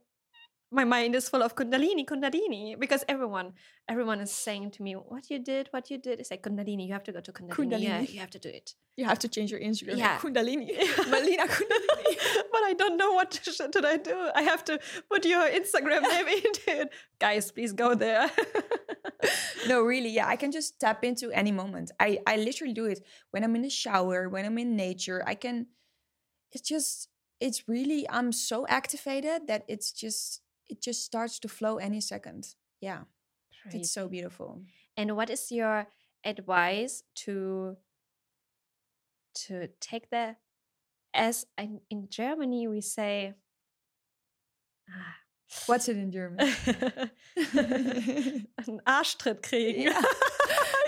my 0.72 0.84
mind 0.84 1.16
is 1.16 1.30
full 1.30 1.42
of 1.42 1.56
kundalini 1.56 2.06
kundalini 2.06 2.78
because 2.80 3.06
everyone 3.08 3.54
everyone 3.90 4.20
is 4.20 4.32
saying 4.32 4.70
to 4.72 4.84
me 4.84 4.94
what 4.94 5.30
you 5.30 5.40
did 5.40 5.70
what 5.72 5.90
you 5.90 5.98
did 5.98 6.20
it's 6.20 6.30
like 6.32 6.44
kundalini 6.44 6.88
you 6.88 6.94
have 6.94 7.04
to 7.04 7.12
go 7.12 7.22
to 7.22 7.32
kundalini, 7.32 7.84
yeah 7.84 8.02
you 8.02 8.20
have 8.20 8.30
to 8.30 8.40
do 8.40 8.50
it 8.50 8.76
You 9.00 9.06
have 9.06 9.20
to 9.24 9.28
change 9.34 9.52
your 9.54 9.60
Instagram. 9.62 9.98
Yeah. 10.02 10.14
Kundalini. 10.22 10.68
Melina 11.12 11.46
Kundalini. 11.56 12.14
but 12.54 12.64
i 12.70 12.74
don't 12.82 12.98
know 13.02 13.12
what 13.18 13.40
should 13.44 13.86
i 13.86 13.98
do 13.98 14.16
i 14.40 14.42
have 14.52 14.64
to 14.70 14.80
put 15.12 15.28
your 15.34 15.46
instagram 15.60 16.02
name 16.14 16.30
into 16.38 16.72
it 16.82 16.90
guys 17.26 17.52
please 17.58 17.74
go 17.74 17.90
there 18.04 18.26
no, 19.68 19.82
really, 19.82 20.10
yeah. 20.10 20.28
I 20.28 20.36
can 20.36 20.52
just 20.52 20.80
tap 20.80 21.04
into 21.04 21.32
any 21.32 21.52
moment. 21.52 21.92
I 22.00 22.20
I 22.28 22.38
literally 22.38 22.74
do 22.74 22.86
it 22.86 23.00
when 23.32 23.44
I'm 23.44 23.56
in 23.56 23.62
the 23.62 23.70
shower, 23.70 24.30
when 24.30 24.46
I'm 24.46 24.58
in 24.58 24.76
nature. 24.76 25.24
I 25.26 25.36
can. 25.36 25.68
It's 26.52 26.68
just. 26.68 27.10
It's 27.40 27.68
really. 27.68 28.10
I'm 28.10 28.32
so 28.32 28.66
activated 28.68 29.48
that 29.48 29.64
it's 29.68 29.92
just. 29.92 30.42
It 30.70 30.82
just 30.82 31.04
starts 31.06 31.40
to 31.40 31.48
flow 31.48 31.78
any 31.78 32.02
second. 32.02 32.56
Yeah, 32.82 33.04
it's 33.72 33.92
so 33.92 34.08
beautiful. 34.08 34.62
and 34.98 35.16
what 35.16 35.30
is 35.30 35.52
your 35.52 35.88
advice 36.26 37.04
to 37.16 37.78
to 39.46 39.68
take 39.80 40.10
the 40.10 40.36
as 41.14 41.46
in, 41.58 41.80
in 41.90 42.08
germany 42.10 42.68
we 42.68 42.82
say 42.82 43.34
ah, 44.90 45.16
What's 45.68 45.88
it 45.88 45.96
in 45.98 46.12
German? 46.12 46.40
einen 48.58 48.82
Arschtritt 48.86 49.42
kriegen. 49.48 49.82
Yeah. 49.84 50.02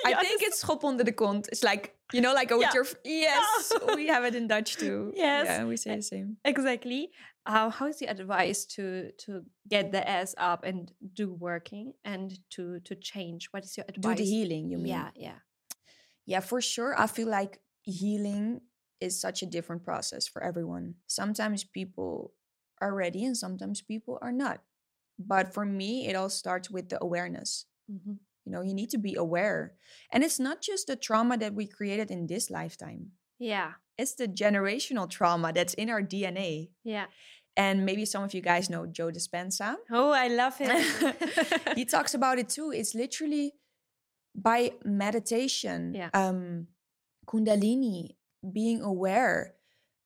I 0.05 0.23
think 0.23 0.41
it's 0.41 0.61
schop 0.61 0.83
onder 0.83 1.03
de 1.03 1.11
kont. 1.11 1.47
It's 1.51 1.63
like 1.63 1.95
you 2.13 2.21
know, 2.21 2.33
like 2.33 2.51
a 2.51 2.57
with 2.57 2.67
Yeah. 2.73 2.73
your 2.73 2.85
yes. 3.05 3.73
we 3.95 4.07
have 4.07 4.23
it 4.25 4.35
in 4.35 4.47
Dutch 4.47 4.77
too. 4.77 5.13
Yes. 5.15 5.45
yeah, 5.45 5.63
we 5.65 5.77
say 5.77 5.95
the 5.95 6.01
same. 6.01 6.37
exactly. 6.43 7.11
Uh, 7.45 7.69
how 7.69 7.87
is 7.87 7.97
the 7.99 8.07
advice 8.07 8.65
to 8.75 9.11
to 9.25 9.43
get 9.67 9.91
the 9.91 10.07
ass 10.07 10.35
up 10.37 10.63
and 10.63 10.91
do 11.13 11.33
working 11.33 11.93
and 12.03 12.37
to 12.51 12.79
to 12.81 12.95
change? 12.95 13.47
What 13.51 13.63
is 13.63 13.77
your 13.77 13.85
advice? 13.89 14.17
Do 14.17 14.23
the 14.23 14.29
healing. 14.29 14.69
You 14.69 14.77
mean? 14.77 14.87
Yeah, 14.87 15.09
yeah. 15.15 15.39
Yeah, 16.25 16.41
for 16.41 16.61
sure. 16.61 16.93
I 16.97 17.07
feel 17.07 17.27
like 17.27 17.59
healing 17.81 18.61
is 18.99 19.19
such 19.19 19.41
a 19.41 19.45
different 19.45 19.83
process 19.83 20.27
for 20.27 20.43
everyone. 20.43 20.95
Sometimes 21.07 21.63
people 21.63 22.33
are 22.81 22.93
ready 22.93 23.23
and 23.25 23.35
sometimes 23.35 23.81
people 23.81 24.17
are 24.21 24.31
not. 24.31 24.61
But 25.17 25.53
for 25.53 25.65
me, 25.65 26.07
it 26.07 26.15
all 26.15 26.29
starts 26.29 26.69
with 26.69 26.89
the 26.89 26.97
awareness. 27.01 27.65
Mhm. 27.89 28.17
You 28.49 28.55
know, 28.55 28.61
you 28.63 28.73
need 28.73 28.89
to 28.89 28.97
be 28.97 29.13
aware. 29.13 29.73
And 30.11 30.23
it's 30.23 30.39
not 30.39 30.59
just 30.59 30.87
the 30.87 30.95
trauma 30.95 31.37
that 31.37 31.53
we 31.53 31.67
created 31.67 32.09
in 32.09 32.25
this 32.25 32.49
lifetime, 32.49 33.11
Yeah, 33.37 33.73
it's 33.95 34.15
the 34.15 34.27
generational 34.27 35.07
trauma 35.07 35.53
that's 35.53 35.75
in 35.75 35.89
our 35.91 36.01
DNA. 36.01 36.71
yeah. 36.83 37.05
And 37.55 37.85
maybe 37.85 38.05
some 38.05 38.23
of 38.23 38.33
you 38.33 38.41
guys 38.41 38.69
know 38.69 38.85
Joe 38.87 39.11
Dispenza. 39.11 39.75
Oh, 39.91 40.09
I 40.11 40.29
love 40.29 40.57
him. 40.63 40.71
he 41.75 41.85
talks 41.85 42.13
about 42.15 42.39
it 42.39 42.49
too. 42.49 42.71
It's 42.73 42.95
literally 42.95 43.53
by 44.33 44.71
meditation, 44.83 45.93
Yeah. 45.93 46.09
um, 46.13 46.67
kundalini, 47.27 48.15
being 48.51 48.81
aware, 48.81 49.53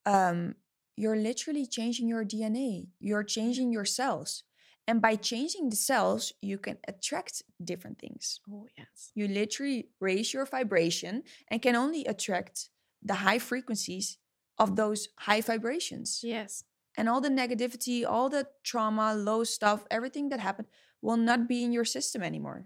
um, 0.05 0.55
you're 0.97 1.15
literally 1.15 1.65
changing 1.65 2.07
your 2.09 2.25
DNA. 2.25 2.87
You're 2.99 3.23
changing 3.23 3.71
your 3.71 3.85
cells. 3.85 4.43
And 4.87 5.01
by 5.01 5.15
changing 5.15 5.69
the 5.69 5.75
cells, 5.77 6.33
you 6.41 6.57
can 6.57 6.77
attract 6.87 7.43
different 7.63 7.99
things. 7.99 8.39
oh 8.51 8.67
yes. 8.77 9.11
You 9.15 9.27
literally 9.27 9.89
raise 9.99 10.33
your 10.33 10.45
vibration 10.45 11.23
and 11.49 11.61
can 11.61 11.75
only 11.75 12.03
attract 12.05 12.69
the 13.01 13.15
high 13.15 13.39
frequencies 13.39 14.17
of 14.57 14.75
those 14.75 15.07
high 15.19 15.41
vibrations 15.41 16.19
Yes. 16.23 16.63
and 16.97 17.07
all 17.09 17.21
the 17.21 17.29
negativity, 17.29 18.05
all 18.05 18.29
the 18.29 18.47
trauma, 18.63 19.15
low 19.15 19.43
stuff, 19.43 19.85
everything 19.89 20.29
that 20.29 20.39
happened 20.39 20.67
will 21.01 21.17
not 21.17 21.47
be 21.47 21.63
in 21.63 21.71
your 21.71 21.85
system 21.85 22.21
anymore. 22.21 22.65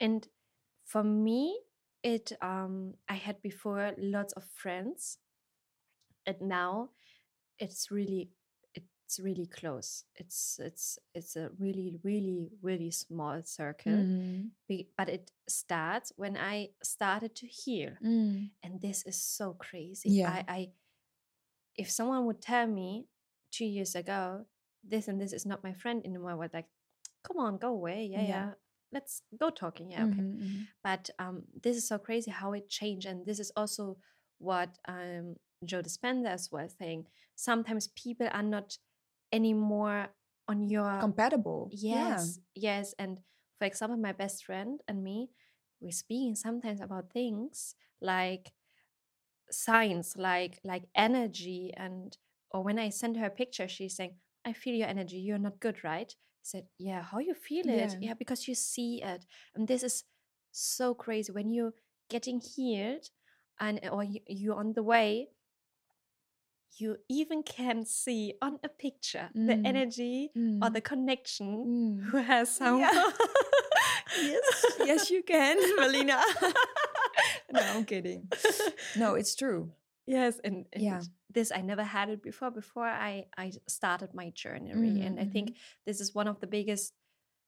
And 0.00 0.26
for 0.84 1.02
me, 1.04 1.58
it 2.02 2.32
um 2.42 2.94
I 3.08 3.14
had 3.14 3.40
before 3.42 3.92
lots 3.96 4.32
of 4.34 4.44
friends, 4.44 5.18
and 6.26 6.36
now 6.40 6.90
it's 7.58 7.90
really 7.90 8.30
it's 9.04 9.20
really 9.20 9.46
close. 9.46 10.04
It's 10.16 10.58
it's 10.62 10.98
it's 11.14 11.36
a 11.36 11.50
really 11.58 11.98
really 12.02 12.48
really 12.62 12.90
small 12.90 13.42
circle, 13.44 13.92
Mm-hmm. 13.92 14.48
be- 14.68 14.88
but 14.96 15.08
it 15.08 15.30
starts 15.48 16.12
when 16.16 16.36
I 16.36 16.70
started 16.82 17.34
to 17.36 17.46
heal, 17.46 17.90
Mm. 18.02 18.50
and 18.62 18.80
this 18.80 19.04
is 19.06 19.16
so 19.22 19.54
crazy. 19.54 20.10
Yeah. 20.10 20.30
I, 20.32 20.44
I 20.48 20.68
if 21.76 21.90
someone 21.90 22.24
would 22.26 22.40
tell 22.40 22.66
me 22.66 23.06
two 23.50 23.64
years 23.66 23.94
ago 23.94 24.46
this 24.82 25.08
and 25.08 25.20
this 25.20 25.32
is 25.32 25.46
not 25.46 25.64
my 25.64 25.72
friend 25.72 26.02
anymore, 26.04 26.30
I 26.32 26.34
would 26.34 26.52
like, 26.54 26.68
come 27.26 27.38
on, 27.38 27.56
go 27.58 27.68
away. 27.68 28.06
Yeah, 28.10 28.20
Yeah. 28.22 28.28
yeah. 28.28 28.50
Let's 28.92 29.22
go 29.40 29.50
talking. 29.50 29.90
Yeah, 29.90 30.04
okay 30.04 30.20
Mhm, 30.22 30.38
mhm. 30.38 30.66
but 30.84 31.10
um, 31.18 31.42
this 31.62 31.76
is 31.76 31.88
so 31.88 31.98
crazy 31.98 32.30
how 32.30 32.52
it 32.52 32.68
changed 32.68 33.06
and 33.06 33.26
this 33.26 33.40
is 33.40 33.50
also 33.56 33.96
what 34.38 34.68
um, 34.88 35.36
joe 35.64 35.80
dispenza 35.82 36.26
as 36.28 36.50
well 36.52 36.68
saying 36.68 37.06
sometimes 37.34 37.88
people 37.88 38.28
are 38.30 38.42
not 38.42 38.76
anymore 39.34 40.08
on 40.48 40.62
your 40.68 41.00
Compatible. 41.00 41.68
Yeah. 41.72 42.14
yes 42.16 42.38
yes 42.54 42.94
and 42.98 43.20
for 43.58 43.64
example 43.66 43.98
my 43.98 44.12
best 44.12 44.44
friend 44.44 44.80
and 44.88 45.02
me 45.02 45.30
we're 45.80 45.90
speaking 45.92 46.34
sometimes 46.34 46.80
about 46.80 47.10
things 47.12 47.74
like 48.00 48.52
signs 49.50 50.16
like 50.16 50.58
like 50.64 50.84
energy 50.94 51.72
and 51.76 52.16
or 52.50 52.62
when 52.62 52.78
i 52.78 52.88
send 52.88 53.16
her 53.16 53.26
a 53.26 53.30
picture 53.30 53.68
she's 53.68 53.96
saying 53.96 54.14
i 54.44 54.52
feel 54.52 54.74
your 54.74 54.88
energy 54.88 55.18
you're 55.18 55.38
not 55.38 55.60
good 55.60 55.84
right 55.84 56.14
I 56.16 56.42
said 56.42 56.64
yeah 56.78 57.02
how 57.02 57.18
you 57.18 57.34
feel 57.34 57.68
it 57.68 57.96
Yeah. 57.96 57.98
yeah 58.00 58.14
because 58.14 58.48
you 58.48 58.54
see 58.54 59.02
it 59.02 59.24
and 59.54 59.68
this 59.68 59.82
is 59.82 60.04
so 60.52 60.94
crazy 60.94 61.32
when 61.32 61.50
you're 61.50 61.74
getting 62.10 62.40
healed 62.40 63.10
and 63.60 63.80
or 63.90 64.04
you're 64.28 64.56
on 64.58 64.72
the 64.74 64.82
way 64.82 65.28
you 66.78 66.96
even 67.08 67.42
can 67.42 67.84
see 67.84 68.34
on 68.42 68.58
a 68.64 68.68
picture 68.68 69.30
the 69.34 69.54
Mm. 69.54 69.66
energy 69.66 70.30
or 70.62 70.68
Mm. 70.68 70.74
the 70.74 70.80
connection 70.80 71.48
Mm. 71.66 72.04
who 72.10 72.16
has 72.18 72.50
some 72.56 72.78
Yeah. 72.80 72.90
yes, 74.22 74.64
yes, 74.84 75.10
you 75.10 75.22
can, 75.22 75.56
Melina. 75.80 76.20
no, 77.52 77.60
I'm 77.60 77.84
kidding. 77.84 78.28
No, 78.96 79.14
it's 79.14 79.34
true. 79.34 79.72
yes 80.06 80.38
and, 80.44 80.66
and 80.72 80.82
Yeah. 80.82 81.00
this 81.32 81.50
i 81.50 81.60
never 81.62 81.82
had 81.82 82.10
it 82.10 82.20
before 82.22 82.50
before 82.52 82.84
i 83.08 83.24
i 83.40 83.50
started 83.66 84.12
my 84.12 84.28
journey 84.36 85.00
and 85.06 85.18
i 85.18 85.24
think 85.24 85.56
this 85.86 85.98
is 85.98 86.14
one 86.14 86.28
of 86.28 86.36
the 86.40 86.46
biggest 86.46 86.92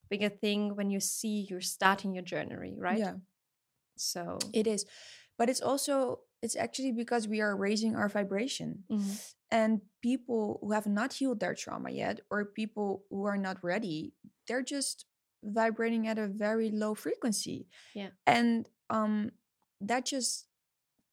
bigger 0.09 0.31
thing 0.31 0.75
when 0.75 0.89
you 0.91 0.99
see 1.01 1.45
you're 1.51 1.61
starting 1.77 2.15
your 2.17 2.25
journey 2.25 2.73
right 2.89 2.99
Yeah, 2.99 3.17
so 3.97 4.39
it 4.53 4.67
is. 4.67 4.87
But 5.39 5.49
it's 5.51 5.61
also, 5.61 6.21
it's 6.43 6.57
actually 6.57 6.93
because 6.93 7.27
we 7.29 7.41
are 7.41 7.57
raising 7.57 7.97
our 7.97 8.09
vibration. 8.09 8.85
mhm, 8.91 9.17
And 9.51 9.81
people 10.03 10.59
who 10.61 10.73
have 10.73 10.87
not 10.87 11.13
healed 11.15 11.41
their 11.41 11.55
trauma 11.55 11.91
yet, 11.91 12.21
or 12.31 12.45
people 12.45 13.05
who 13.11 13.25
are 13.27 13.39
not 13.39 13.63
ready, 13.63 14.13
they're 14.47 14.63
just 14.77 15.07
vibrating 15.43 16.07
at 16.09 16.19
a 16.19 16.27
very 16.27 16.71
low 16.71 16.95
frequency. 16.95 17.69
Yeah. 17.95 18.11
And 18.27 18.69
um 18.91 19.31
that 19.81 20.05
just 20.07 20.47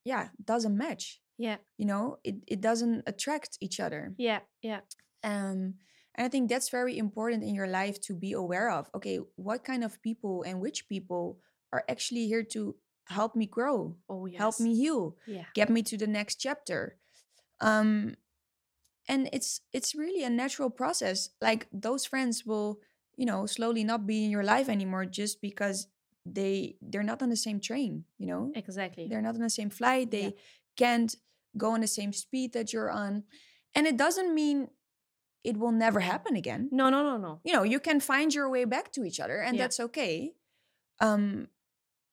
yeah, 0.06 0.30
doesn't 0.44 0.78
match. 0.78 1.22
yeah 1.38 1.58
You 1.78 1.86
know, 1.86 2.18
it, 2.24 2.36
it 2.48 2.62
doesn't 2.62 3.04
attract 3.08 3.58
each 3.62 3.80
other. 3.80 4.14
yeah 4.18 4.42
yeah 4.62 4.82
Um 5.24 5.76
and 6.16 6.26
I 6.28 6.30
think 6.30 6.50
that's 6.50 6.70
very 6.70 6.98
important 6.98 7.44
in 7.44 7.56
your 7.56 7.68
life 7.68 8.00
to 8.02 8.14
be 8.14 8.34
aware 8.34 8.70
of. 8.70 8.90
Okay, 8.94 9.18
what 9.36 9.64
kind 9.64 9.84
of 9.84 10.02
people 10.02 10.44
and 10.48 10.62
which 10.62 10.88
people 10.88 11.40
are 11.72 11.84
actually 11.90 12.28
here 12.28 12.44
to 12.54 12.76
help 13.08 13.36
me 13.36 13.46
grow, 13.46 13.96
oh 14.10 14.26
yes. 14.26 14.40
help 14.40 14.60
me 14.60 14.76
heal, 14.76 15.16
yeah. 15.28 15.46
get 15.54 15.70
me 15.70 15.82
to 15.84 15.98
the 15.98 16.08
next 16.08 16.36
chapter. 16.36 16.98
Um 17.62 18.16
and 19.08 19.30
it's 19.34 19.62
it's 19.74 19.94
really 19.96 20.24
a 20.24 20.30
natural 20.30 20.70
process 20.70 21.30
like 21.42 21.68
those 21.74 22.06
friends 22.06 22.46
will 22.46 22.80
you 23.18 23.26
know 23.26 23.46
slowly 23.46 23.84
not 23.84 24.08
be 24.08 24.24
in 24.24 24.32
your 24.32 24.44
life 24.44 24.70
anymore 24.70 25.06
just 25.06 25.42
because 25.42 25.88
they 26.26 26.78
they're 26.82 27.04
not 27.04 27.22
on 27.22 27.30
the 27.30 27.36
same 27.36 27.60
train 27.60 28.06
you 28.18 28.26
know? 28.28 28.52
Exactly. 28.56 29.08
They're 29.10 29.22
not 29.22 29.36
on 29.36 29.42
the 29.42 29.50
same 29.50 29.70
flight 29.70 30.10
they 30.12 30.22
Yeah. 30.24 30.30
can't 30.78 31.16
go 31.58 31.72
on 31.72 31.82
the 31.82 31.88
same 31.88 32.14
speed 32.14 32.54
that 32.54 32.72
you're 32.72 32.90
on 32.90 33.24
and 33.76 33.86
it 33.88 33.98
doesn't 33.98 34.34
mean 34.34 34.70
it 35.44 35.58
will 35.58 35.74
never 35.74 36.00
happen 36.00 36.38
again. 36.38 36.70
No 36.72 36.90
no 36.90 37.04
no 37.04 37.18
no. 37.18 37.42
You 37.44 37.52
know 37.54 37.64
you 37.64 37.80
can 37.82 38.00
find 38.00 38.34
your 38.34 38.50
way 38.50 38.64
back 38.66 38.94
to 38.94 39.04
each 39.04 39.20
other 39.20 39.38
and 39.42 39.58
Yeah. 39.58 39.64
that's 39.64 39.80
okay. 39.82 40.34
Um 41.02 41.50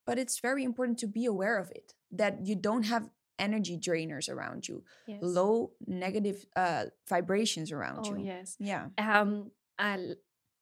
but 0.05 0.17
it's 0.17 0.39
very 0.39 0.63
important 0.63 0.97
to 0.99 1.07
be 1.07 1.25
aware 1.25 1.57
of 1.57 1.69
it 1.71 1.93
that 2.11 2.45
you 2.47 2.55
don't 2.55 2.83
have 2.93 3.09
energy 3.39 3.77
drainers 3.77 4.29
around 4.29 4.67
you 4.67 4.83
yes 5.07 5.19
low 5.23 5.71
negative 5.87 6.45
uh 6.55 6.85
vibrations 7.09 7.71
around 7.71 8.05
oh 8.05 8.15
you 8.15 8.25
yes 8.25 8.55
yeah 8.59 8.85
um 8.97 9.51
I, 9.79 9.97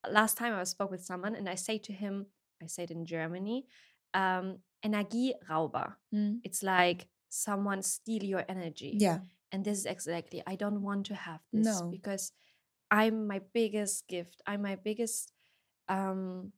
last 0.09 0.37
time 0.37 0.53
i 0.53 0.63
spoke 0.63 0.91
with 0.91 1.03
someone 1.03 1.35
and 1.35 1.49
i 1.49 1.55
say 1.55 1.77
to 1.79 1.91
him 1.93 2.27
i 2.63 2.67
said 2.67 2.89
in 2.91 3.05
germany 3.05 3.65
um 4.13 4.59
energierauber 4.85 5.95
Mm. 6.13 6.39
it's 6.43 6.63
like 6.63 7.07
someone 7.29 7.81
steal 7.83 8.23
your 8.23 8.43
energy 8.49 8.95
yeah 8.97 9.19
and 9.51 9.63
this 9.65 9.77
is 9.79 9.85
exactly 9.85 10.41
i 10.47 10.55
don't 10.55 10.81
want 10.81 11.05
to 11.07 11.15
have 11.15 11.41
this 11.53 11.65
No. 11.65 11.87
because 11.89 12.31
I'm 12.91 13.27
my 13.27 13.39
biggest 13.53 14.07
gift. 14.07 14.41
I'm 14.47 14.63
my 14.63 14.75
biggest 14.75 15.31
um 15.87 16.51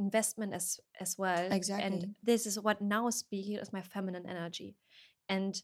investment 0.00 0.56
as 0.56 0.80
as 0.98 1.20
well. 1.20 1.52
Exactly. 1.52 1.84
And 1.84 2.14
this 2.24 2.48
is 2.48 2.58
what 2.58 2.80
now 2.80 3.12
speaking 3.12 3.60
is 3.60 3.72
my 3.72 3.84
feminine 3.84 4.24
energy. 4.24 4.74
And 5.28 5.54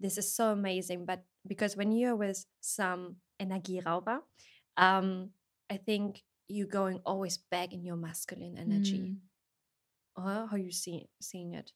this 0.00 0.16
is 0.16 0.34
so 0.34 0.50
amazing. 0.50 1.04
But 1.04 1.22
because 1.46 1.76
when 1.76 1.92
you're 1.92 2.16
with 2.16 2.48
some 2.60 3.20
Energierauber, 3.36 4.24
um, 4.76 5.30
I 5.70 5.76
think 5.76 6.24
you're 6.48 6.66
going 6.66 7.00
always 7.04 7.38
back 7.38 7.72
in 7.72 7.84
your 7.84 7.96
masculine 7.96 8.56
energy. 8.56 9.14
Mm. 9.14 9.16
Or 10.16 10.48
how 10.50 10.56
you 10.56 10.72
see 10.72 11.06
seeing 11.20 11.54
it? 11.54 11.70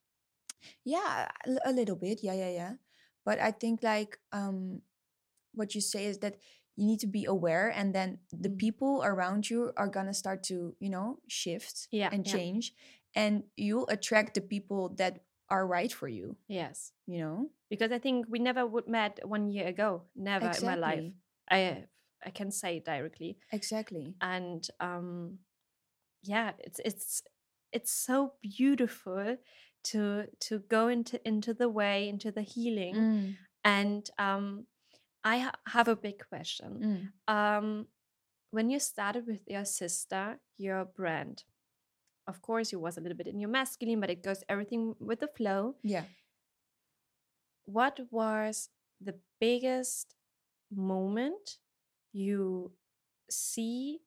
Yeah, 0.85 1.29
a 1.65 1.73
little 1.73 1.97
bit. 1.97 2.25
Yeah, 2.25 2.35
yeah, 2.35 2.51
yeah. 2.51 2.73
But 3.25 3.39
I 3.39 3.53
think 3.53 3.85
like 3.85 4.19
um 4.33 4.81
what 5.55 5.75
you 5.77 5.81
say 5.81 6.07
is 6.07 6.19
that 6.19 6.41
you 6.77 6.87
need 6.87 7.01
to 7.01 7.07
be 7.07 7.25
aware 7.25 7.69
and 7.71 7.95
then 7.95 8.19
the 8.33 8.49
Mm. 8.51 8.59
people 8.59 9.03
around 9.05 9.49
you 9.51 9.73
are 9.77 9.89
going 9.89 10.07
to 10.07 10.15
start 10.15 10.43
to, 10.45 10.75
you 10.81 10.91
know, 10.91 11.19
shift 11.29 11.89
Yeah, 11.93 12.11
and 12.13 12.27
yeah. 12.27 12.33
change 12.33 12.75
and 13.15 13.45
you'll 13.57 13.87
attract 13.89 14.35
the 14.35 14.41
people 14.41 14.89
that 14.97 15.25
are 15.49 15.67
right 15.67 15.93
for 15.93 16.09
you, 16.09 16.37
Yes. 16.49 16.93
you 17.07 17.19
know? 17.19 17.51
Because 17.71 17.93
I 17.93 17.99
think 17.99 18.27
we 18.29 18.39
never 18.39 18.67
would 18.67 18.89
met 18.89 19.21
one 19.27 19.49
year 19.51 19.69
ago. 19.69 20.03
Never 20.17 20.47
in 20.51 20.65
my 20.67 20.75
life. 20.77 21.13
I 21.51 21.87
I 22.27 22.31
can 22.31 22.51
say 22.51 22.79
it 22.79 22.85
directly. 22.85 23.39
Exactly. 23.53 24.15
and 24.21 24.67
um 24.81 25.39
yeah 26.23 26.53
it's 26.59 26.81
it's 26.85 27.23
it's 27.73 27.93
so 27.93 28.35
beautiful 28.43 29.37
to 29.85 30.25
to 30.41 30.59
go 30.71 30.89
into 30.89 31.21
into 31.29 31.53
the 31.55 31.69
way 31.69 32.09
into 32.09 32.31
the 32.33 32.43
healing 32.43 32.95
Mm, 32.97 33.37
and 33.65 34.11
um 34.19 34.67
i 35.25 35.39
ha- 35.39 35.59
have 35.67 35.89
a 35.89 35.97
big 35.97 36.19
question 36.29 36.71
mm. 37.29 37.33
um 37.35 37.87
when 38.51 38.71
you 38.71 38.79
started 38.79 39.27
with 39.27 39.41
your 39.47 39.65
sister 39.65 40.39
your 40.59 40.85
brand 40.85 41.45
of 42.27 42.41
course 42.41 42.73
you 42.73 42.79
was 42.79 42.97
a 42.97 43.01
little 43.01 43.17
bit 43.17 43.27
in 43.27 43.41
your 43.41 43.51
masculine 43.51 44.01
but 44.01 44.11
it 44.11 44.23
goes 44.23 44.43
everything 44.49 44.95
with 45.01 45.21
the 45.21 45.29
flow 45.37 45.75
Yeah. 45.83 46.05
what 47.65 48.01
was 48.11 48.69
the 49.01 49.15
biggest 49.41 50.15
moment 50.71 51.59
you 52.13 52.73
see 53.31 54.01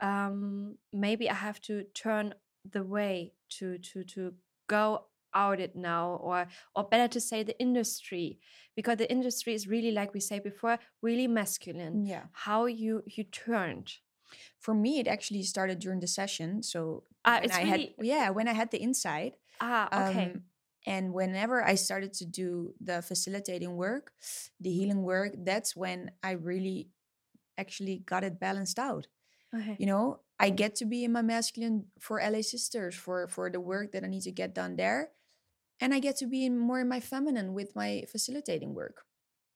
um 0.00 0.76
maybe 0.92 1.30
i 1.30 1.34
have 1.34 1.60
to 1.60 1.84
turn 1.94 2.34
the 2.70 2.82
way 2.82 3.32
to 3.48 3.78
to 3.78 4.02
to 4.04 4.34
go 4.68 5.04
out 5.34 5.60
it 5.60 5.74
now 5.76 6.14
or 6.16 6.48
or 6.74 6.84
better 6.84 7.08
to 7.08 7.20
say 7.20 7.42
the 7.42 7.58
industry 7.60 8.38
because 8.76 8.96
the 8.98 9.10
industry 9.10 9.54
is 9.54 9.66
really 9.68 9.90
like 9.92 10.12
we 10.14 10.20
say 10.20 10.38
before 10.38 10.78
really 11.02 11.26
masculine 11.26 12.02
Yeah. 12.04 12.26
how 12.32 12.66
you 12.66 13.02
you 13.06 13.24
turned 13.24 13.98
For 14.60 14.74
me 14.74 14.98
it 15.00 15.08
actually 15.08 15.42
started 15.44 15.78
during 15.78 16.00
the 16.00 16.06
session, 16.08 16.62
so 16.62 17.04
when 17.36 17.44
it's 17.44 17.60
I 17.60 17.62
really 17.62 17.72
had 17.72 17.94
yeah, 18.00 18.30
when 18.30 18.48
I 18.48 18.52
had 18.54 18.70
the 18.70 18.78
insight 18.78 19.34
ah 19.60 19.88
okay 19.96 20.32
Um, 20.32 20.44
and 20.86 21.14
whenever 21.14 21.62
I 21.64 21.76
started 21.76 22.12
to 22.14 22.26
do 22.26 22.74
the 22.80 23.02
facilitating 23.02 23.76
work, 23.76 24.12
the 24.60 24.70
healing 24.72 25.02
work, 25.04 25.34
that's 25.38 25.76
when 25.76 26.12
I 26.22 26.32
really 26.32 26.90
actually 27.58 27.98
got 28.00 28.24
it 28.24 28.40
balanced 28.40 28.78
out. 28.78 29.08
okay 29.54 29.78
You 29.78 29.86
know, 29.86 30.20
I 30.38 30.50
get 30.50 30.74
to 30.76 30.84
be 30.86 31.04
in 31.04 31.12
my 31.12 31.22
masculine 31.22 31.86
for 32.00 32.20
LA 32.20 32.42
Sisters 32.42 32.94
for 32.94 33.28
for 33.28 33.50
the 33.50 33.60
work 33.60 33.92
that 33.92 34.04
I 34.04 34.08
need 34.08 34.22
to 34.24 34.32
get 34.32 34.54
done 34.54 34.76
there, 34.76 35.12
and 35.82 35.92
I 35.96 35.98
get 36.06 36.16
to 36.22 36.26
be 36.34 36.40
in 36.48 36.54
more 36.68 36.80
in 36.84 36.88
my 36.88 37.00
feminine 37.00 37.48
with 37.58 37.70
my 37.82 37.90
facilitating 38.14 38.72
work. 38.82 38.96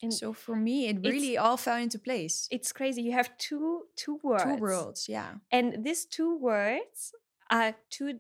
and 0.02 0.12
So 0.12 0.32
for 0.44 0.56
me, 0.68 0.76
it 0.90 0.96
really 1.12 1.34
all 1.44 1.56
fell 1.66 1.80
into 1.86 1.98
place. 2.08 2.36
it's 2.56 2.70
crazy 2.78 3.00
you 3.08 3.12
have 3.20 3.28
two 3.48 3.66
two 4.02 4.16
words 4.22 4.44
Two 4.44 4.56
worlds, 4.66 5.00
yeah. 5.16 5.30
and 5.56 5.66
these 5.86 6.02
two 6.16 6.32
words 6.50 6.98
are 7.58 7.70
two 7.94 8.10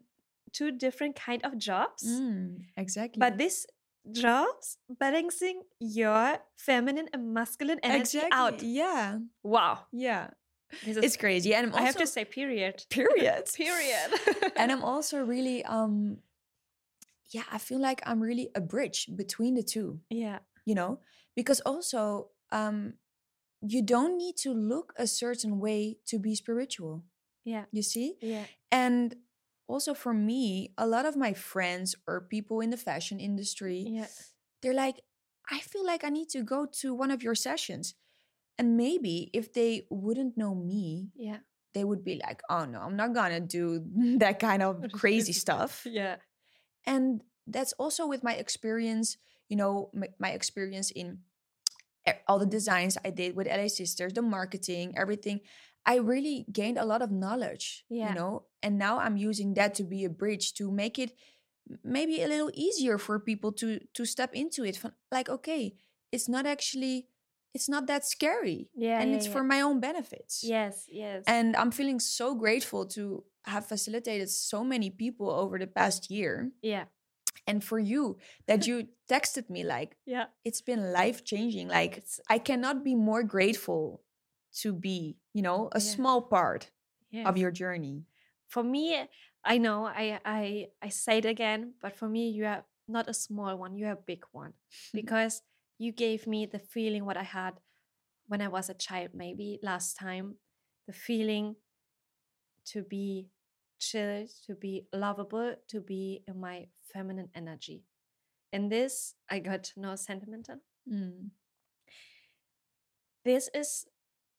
two 0.56 0.70
different 0.84 1.14
kind 1.26 1.40
of 1.48 1.52
jobs 1.70 2.02
Mm, 2.06 2.64
exactly. 2.84 3.18
but 3.24 3.32
this 3.42 3.56
jobs 4.24 4.78
balancing 4.88 5.62
your 5.80 6.38
feminine 6.56 7.08
and 7.12 7.22
masculine 7.34 7.80
energy 7.82 8.18
exactly. 8.18 8.38
out 8.42 8.62
Yeah, 8.62 9.18
wow 9.42 9.74
yeah. 9.92 10.30
is 10.86 10.96
It's 11.06 11.16
crazy, 11.24 11.50
and 11.56 11.62
I'm 11.66 11.74
i 11.80 11.82
have 11.88 11.96
to 12.04 12.06
say 12.06 12.24
period 12.24 12.76
period. 12.98 13.44
period 13.62 14.08
and 14.56 14.68
I'm 14.74 14.84
also 14.92 15.16
really 15.34 15.58
um 15.64 16.18
yeah, 17.30 17.44
I 17.50 17.58
feel 17.58 17.80
like 17.80 18.02
I'm 18.06 18.20
really 18.20 18.50
a 18.54 18.60
bridge 18.60 19.08
between 19.16 19.54
the 19.54 19.62
two, 19.62 20.00
yeah 20.10 20.38
you 20.64 20.74
know? 20.74 21.00
Because 21.34 21.60
also 21.60 22.30
um 22.52 22.94
you 23.62 23.82
don't 23.82 24.16
need 24.16 24.36
to 24.36 24.52
look 24.52 24.92
a 24.98 25.06
certain 25.06 25.58
way 25.58 25.98
to 26.06 26.18
be 26.18 26.34
spiritual, 26.34 27.04
yeah 27.44 27.64
you 27.72 27.82
see? 27.82 28.16
yeah 28.20 28.44
And 28.70 29.16
also 29.68 29.94
for 29.94 30.14
me, 30.14 30.72
a 30.78 30.86
lot 30.86 31.06
of 31.06 31.16
my 31.16 31.32
friends 31.32 31.94
or 32.06 32.20
people 32.20 32.60
in 32.60 32.70
the 32.70 32.76
fashion 32.76 33.18
industry, 33.20 33.78
yeah 33.88 34.06
they're 34.62 34.74
like, 34.74 35.00
I 35.50 35.60
feel 35.60 35.84
like 35.86 36.04
I 36.04 36.08
need 36.10 36.28
to 36.30 36.42
go 36.42 36.66
to 36.80 36.94
one 36.94 37.10
of 37.10 37.22
your 37.22 37.34
sessions. 37.34 37.94
And 38.58 38.76
maybe 38.76 39.30
if 39.34 39.52
they 39.52 39.86
wouldn't 39.90 40.36
know 40.36 40.54
me, 40.54 41.10
yeah 41.14 41.38
they 41.74 41.84
would 41.84 42.04
be 42.04 42.20
like, 42.24 42.40
oh 42.48 42.64
no, 42.64 42.80
I'm 42.80 42.96
not 42.96 43.12
gonna 43.14 43.40
do 43.40 43.84
that 44.18 44.38
kind 44.38 44.62
of 44.62 44.84
crazy 44.92 45.32
stuff. 45.32 45.86
yeah 45.88 46.16
and 46.86 47.22
that's 47.46 47.72
also 47.74 48.06
with 48.06 48.22
my 48.22 48.34
experience 48.34 49.16
you 49.48 49.56
know 49.56 49.90
my, 49.94 50.08
my 50.18 50.30
experience 50.30 50.90
in 50.90 51.18
all 52.28 52.38
the 52.38 52.46
designs 52.46 52.96
i 53.04 53.10
did 53.10 53.34
with 53.36 53.46
la 53.48 53.66
sisters 53.68 54.12
the 54.12 54.22
marketing 54.22 54.94
everything 54.96 55.40
i 55.84 55.96
really 55.96 56.44
gained 56.52 56.78
a 56.78 56.84
lot 56.84 57.02
of 57.02 57.10
knowledge 57.10 57.84
Yeah. 57.88 58.08
you 58.10 58.14
know 58.14 58.44
and 58.62 58.78
now 58.78 58.98
i'm 58.98 59.16
using 59.16 59.54
that 59.54 59.74
to 59.74 59.84
be 59.84 60.04
a 60.04 60.10
bridge 60.10 60.54
to 60.54 60.70
make 60.70 60.98
it 60.98 61.12
maybe 61.82 62.22
a 62.22 62.28
little 62.28 62.50
easier 62.54 62.96
for 62.98 63.18
people 63.18 63.52
to 63.52 63.80
to 63.94 64.04
step 64.04 64.30
into 64.34 64.64
it 64.64 64.80
like 65.10 65.28
okay 65.28 65.74
it's 66.12 66.28
not 66.28 66.46
actually 66.46 67.08
it's 67.54 67.68
not 67.68 67.86
that 67.86 68.04
scary 68.04 68.68
yeah 68.76 69.00
and 69.00 69.10
yeah, 69.10 69.16
it's 69.16 69.26
yeah. 69.26 69.32
for 69.32 69.42
my 69.42 69.60
own 69.60 69.80
benefits 69.80 70.44
yes 70.44 70.84
yes 70.88 71.24
and 71.26 71.56
i'm 71.56 71.72
feeling 71.72 71.98
so 71.98 72.34
grateful 72.34 72.86
to 72.86 73.24
have 73.46 73.66
facilitated 73.66 74.28
so 74.28 74.64
many 74.64 74.90
people 74.90 75.30
over 75.30 75.58
the 75.58 75.66
past 75.66 76.10
year 76.10 76.50
yeah. 76.62 76.84
and 77.46 77.62
for 77.62 77.78
you 77.78 78.18
that 78.46 78.66
you 78.66 78.88
texted 79.08 79.48
me 79.50 79.62
like 79.64 79.96
yeah. 80.06 80.26
It's 80.44 80.60
been 80.60 80.92
life 80.92 81.24
changing 81.24 81.68
like 81.68 82.04
i 82.28 82.38
cannot 82.38 82.82
be 82.84 82.94
more 82.94 83.22
grateful 83.22 84.02
to 84.62 84.72
be 84.72 85.16
you 85.32 85.42
know 85.42 85.68
a 85.72 85.78
Yeah. 85.80 85.94
small 85.94 86.22
part 86.22 86.70
yeah. 87.10 87.28
of 87.28 87.36
your 87.36 87.50
journey. 87.52 88.04
For 88.48 88.62
me 88.62 89.06
i 89.44 89.58
know 89.58 89.86
i 89.86 90.18
i 90.24 90.66
i 90.82 90.88
say 90.88 91.18
it 91.18 91.24
again 91.24 91.74
but 91.82 91.94
for 91.96 92.08
me 92.08 92.30
you 92.30 92.44
are 92.46 92.64
not 92.88 93.08
a 93.08 93.14
small 93.14 93.56
one 93.56 93.76
you're 93.78 93.92
a 93.92 94.06
big 94.06 94.24
one 94.32 94.52
because 94.92 95.42
you 95.78 95.92
gave 95.92 96.26
me 96.26 96.46
the 96.46 96.58
feeling 96.58 97.04
what 97.04 97.16
i 97.16 97.22
had 97.22 97.54
when 98.28 98.40
i 98.40 98.48
was 98.48 98.68
a 98.70 98.74
child 98.74 99.10
maybe 99.14 99.58
last 99.62 99.94
time 99.98 100.34
the 100.86 100.92
feeling 100.92 101.54
to 102.64 102.82
be 102.82 103.28
chill 103.78 104.26
to 104.46 104.54
be 104.54 104.86
lovable 104.92 105.54
to 105.68 105.80
be 105.80 106.22
in 106.26 106.40
my 106.40 106.66
feminine 106.92 107.28
energy. 107.34 107.84
In 108.52 108.68
this 108.68 109.14
i 109.30 109.38
got 109.38 109.72
no 109.76 109.96
sentimental. 109.96 110.56
Mm. 110.90 111.30
this 113.24 113.50
is 113.52 113.86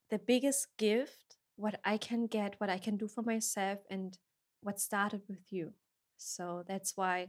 the 0.10 0.18
biggest 0.18 0.68
gift 0.78 1.36
what 1.58 1.78
i 1.84 1.98
can 1.98 2.26
get 2.26 2.56
what 2.58 2.70
i 2.70 2.78
can 2.78 2.96
do 2.96 3.06
for 3.06 3.22
myself 3.22 3.80
and 3.90 4.18
what 4.62 4.80
started 4.80 5.22
with 5.28 5.52
you. 5.52 5.74
So 6.18 6.64
that's 6.68 6.98
why 6.98 7.28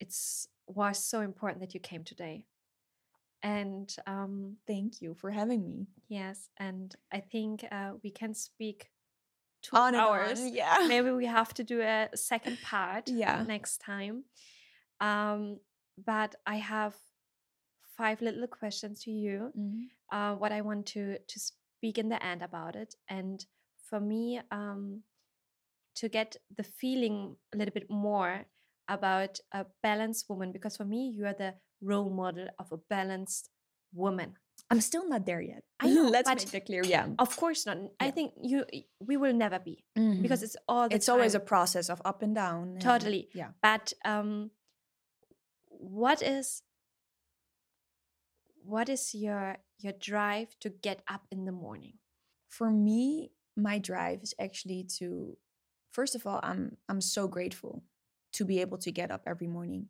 it's 0.00 0.48
was 0.66 0.98
so 1.04 1.20
important 1.20 1.60
that 1.60 1.74
you 1.74 1.80
came 1.80 2.02
today. 2.04 2.44
And 3.42 3.94
um 4.06 4.56
thank 4.66 5.00
you 5.00 5.14
for 5.14 5.30
having 5.30 5.62
me. 5.68 5.86
Yes 6.08 6.48
and 6.58 6.94
i 7.12 7.20
think 7.20 7.64
uh, 7.70 7.92
we 8.02 8.10
can 8.10 8.34
speak 8.34 8.90
two 9.62 9.76
on 9.76 9.94
hours 9.94 10.40
on, 10.40 10.52
yeah 10.54 10.76
maybe 10.88 11.10
we 11.10 11.26
have 11.26 11.52
to 11.54 11.64
do 11.64 11.80
a 11.80 12.08
second 12.14 12.58
part 12.62 13.08
Yeah. 13.08 13.44
next 13.46 13.78
time 13.78 14.24
um 15.00 15.58
but 16.04 16.34
i 16.46 16.56
have 16.56 16.94
five 17.96 18.20
little 18.20 18.46
questions 18.46 19.02
to 19.04 19.10
you 19.10 19.52
Mhm. 19.56 19.88
uh, 20.12 20.34
what 20.36 20.52
I 20.52 20.60
want 20.60 20.86
to 20.94 21.18
to 21.18 21.38
speak 21.40 21.98
in 21.98 22.08
the 22.08 22.22
end 22.24 22.42
about 22.42 22.76
it. 22.76 22.94
And 23.08 23.44
for 23.88 23.98
me, 24.00 24.40
um, 24.50 25.02
to 25.96 26.08
get 26.08 26.36
the 26.56 26.62
feeling 26.62 27.36
a 27.54 27.56
little 27.56 27.72
bit 27.74 27.88
more 27.90 28.44
about 28.88 29.40
a 29.52 29.64
balanced 29.82 30.28
woman, 30.28 30.52
because 30.52 30.76
for 30.76 30.84
me, 30.84 31.08
you 31.08 31.26
are 31.26 31.34
the 31.38 31.54
role 31.80 32.10
model 32.10 32.48
of 32.58 32.70
a 32.72 32.76
balanced 32.90 33.50
woman. 33.92 34.36
I'm 34.70 34.80
still 34.80 35.08
not 35.08 35.24
there 35.26 35.40
yet 35.40 35.62
I 35.80 35.88
know, 35.90 36.08
let's 36.08 36.28
make 36.28 36.50
that 36.50 36.66
clear 36.66 36.82
yeah 36.84 37.06
Of 37.18 37.36
course 37.36 37.66
not. 37.66 37.78
I 38.00 38.10
think 38.10 38.32
you 38.42 38.64
we 39.00 39.16
will 39.16 39.34
never 39.34 39.58
be 39.58 39.84
because 40.22 40.40
Mhm. 40.40 40.44
it's 40.46 40.56
all 40.68 40.88
the 40.88 40.94
it's 40.96 41.08
always 41.08 41.34
a 41.34 41.40
process 41.40 41.88
of 41.90 42.00
up 42.04 42.22
and 42.22 42.34
down 42.34 42.62
and- 42.72 42.80
Totally. 42.80 43.28
yeah 43.34 43.50
But 43.62 43.92
um, 44.04 44.50
what 45.68 46.22
is 46.22 46.62
what 48.64 48.88
is 48.88 49.14
your 49.14 49.58
your 49.78 49.92
drive 49.92 50.56
to 50.60 50.68
get 50.70 51.02
up 51.08 51.26
in 51.30 51.44
the 51.44 51.52
morning? 51.52 51.98
For 52.48 52.70
me, 52.70 53.30
my 53.56 53.78
drive 53.78 54.22
is 54.22 54.34
actually 54.40 54.84
to 54.98 55.36
first 55.92 56.14
of 56.14 56.26
all, 56.26 56.40
I'm 56.42 56.76
I'm 56.88 57.00
so 57.00 57.28
grateful 57.28 57.84
to 58.32 58.44
be 58.44 58.60
able 58.60 58.78
to 58.78 58.90
get 58.90 59.10
up 59.10 59.22
every 59.26 59.46
morning. 59.46 59.88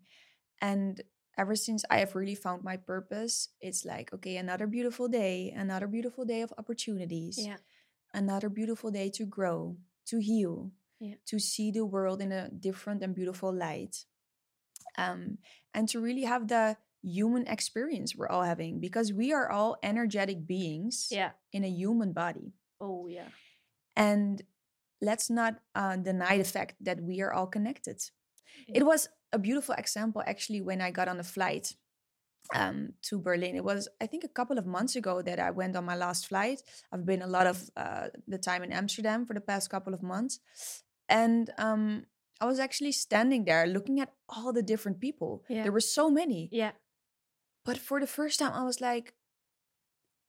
And 0.61 1.01
ever 1.37 1.55
since 1.55 1.85
I 1.91 1.99
have 1.99 2.15
really 2.15 2.35
found 2.35 2.65
my 2.65 2.77
purpose, 2.77 3.51
it's 3.61 3.85
like, 3.85 4.13
okay, 4.15 4.37
another 4.37 4.67
beautiful 4.67 5.09
day, 5.09 5.53
another 5.55 5.87
beautiful 5.87 6.25
day 6.25 6.41
of 6.43 6.53
opportunities, 6.59 7.39
Yeah. 7.39 7.59
another 8.15 8.49
beautiful 8.49 8.91
day 8.91 9.11
to 9.11 9.25
grow, 9.27 9.77
to 10.07 10.19
heal, 10.19 10.73
Yeah. 10.99 11.17
to 11.27 11.39
see 11.39 11.71
the 11.71 11.85
world 11.85 12.21
in 12.23 12.33
a 12.33 12.49
different 12.49 13.03
and 13.03 13.15
beautiful 13.15 13.53
light. 13.53 14.07
Um, 14.97 15.39
and 15.75 15.89
to 15.91 16.01
really 16.01 16.23
have 16.25 16.49
the 16.49 16.79
human 17.03 17.47
experience 17.47 18.17
we're 18.17 18.29
all 18.29 18.43
having 18.43 18.81
because 18.81 19.13
we 19.13 19.33
are 19.33 19.51
all 19.51 19.77
energetic 19.83 20.47
beings 20.47 21.09
Yeah. 21.11 21.33
in 21.53 21.65
a 21.65 21.69
human 21.69 22.13
body. 22.13 22.55
Oh 22.81 23.07
yeah. 23.07 23.29
And 23.95 24.43
let's 25.03 25.29
not 25.29 25.61
uh, 25.75 25.97
deny 25.97 26.39
the 26.39 26.45
fact 26.45 26.77
that 26.81 27.01
we 27.03 27.21
are 27.21 27.33
all 27.33 27.47
connected. 27.47 28.01
It 28.69 28.85
was 28.85 29.09
a 29.33 29.39
beautiful 29.39 29.75
example 29.77 30.23
actually 30.27 30.61
when 30.61 30.81
I 30.81 30.91
got 30.91 31.09
on 31.09 31.19
a 31.21 31.25
flight 31.25 31.75
um, 32.55 32.93
to 33.03 33.19
Berlin. 33.19 33.57
It 33.57 33.65
was, 33.65 33.89
I 34.01 34.07
think, 34.07 34.23
a 34.25 34.29
couple 34.29 34.57
of 34.59 34.67
months 34.67 34.95
ago 34.97 35.21
that 35.23 35.39
I 35.41 35.51
went 35.51 35.75
on 35.77 35.85
my 35.85 35.97
last 35.97 36.29
flight. 36.29 36.63
I've 36.93 37.05
been 37.05 37.23
a 37.23 37.27
lot 37.27 37.47
of 37.47 37.71
uh, 37.77 38.09
the 38.29 38.39
time 38.39 38.63
in 38.63 38.73
Amsterdam 38.73 39.27
for 39.27 39.35
the 39.35 39.41
past 39.41 39.69
couple 39.71 39.93
of 39.95 40.03
months. 40.03 40.39
And 41.09 41.51
um, 41.59 42.07
I 42.41 42.47
was 42.47 42.59
actually 42.61 42.93
standing 42.93 43.45
there 43.45 43.67
looking 43.67 44.01
at 44.01 44.13
all 44.29 44.53
the 44.53 44.63
different 44.63 45.01
people. 45.01 45.43
Yeah. 45.49 45.63
There 45.65 45.73
were 45.73 45.81
so 45.81 46.09
many. 46.11 46.49
Yeah. 46.53 46.73
But 47.65 47.79
for 47.79 47.99
the 48.01 48.07
first 48.07 48.39
time, 48.39 48.53
I 48.53 48.63
was 48.63 48.81
like, 48.81 49.15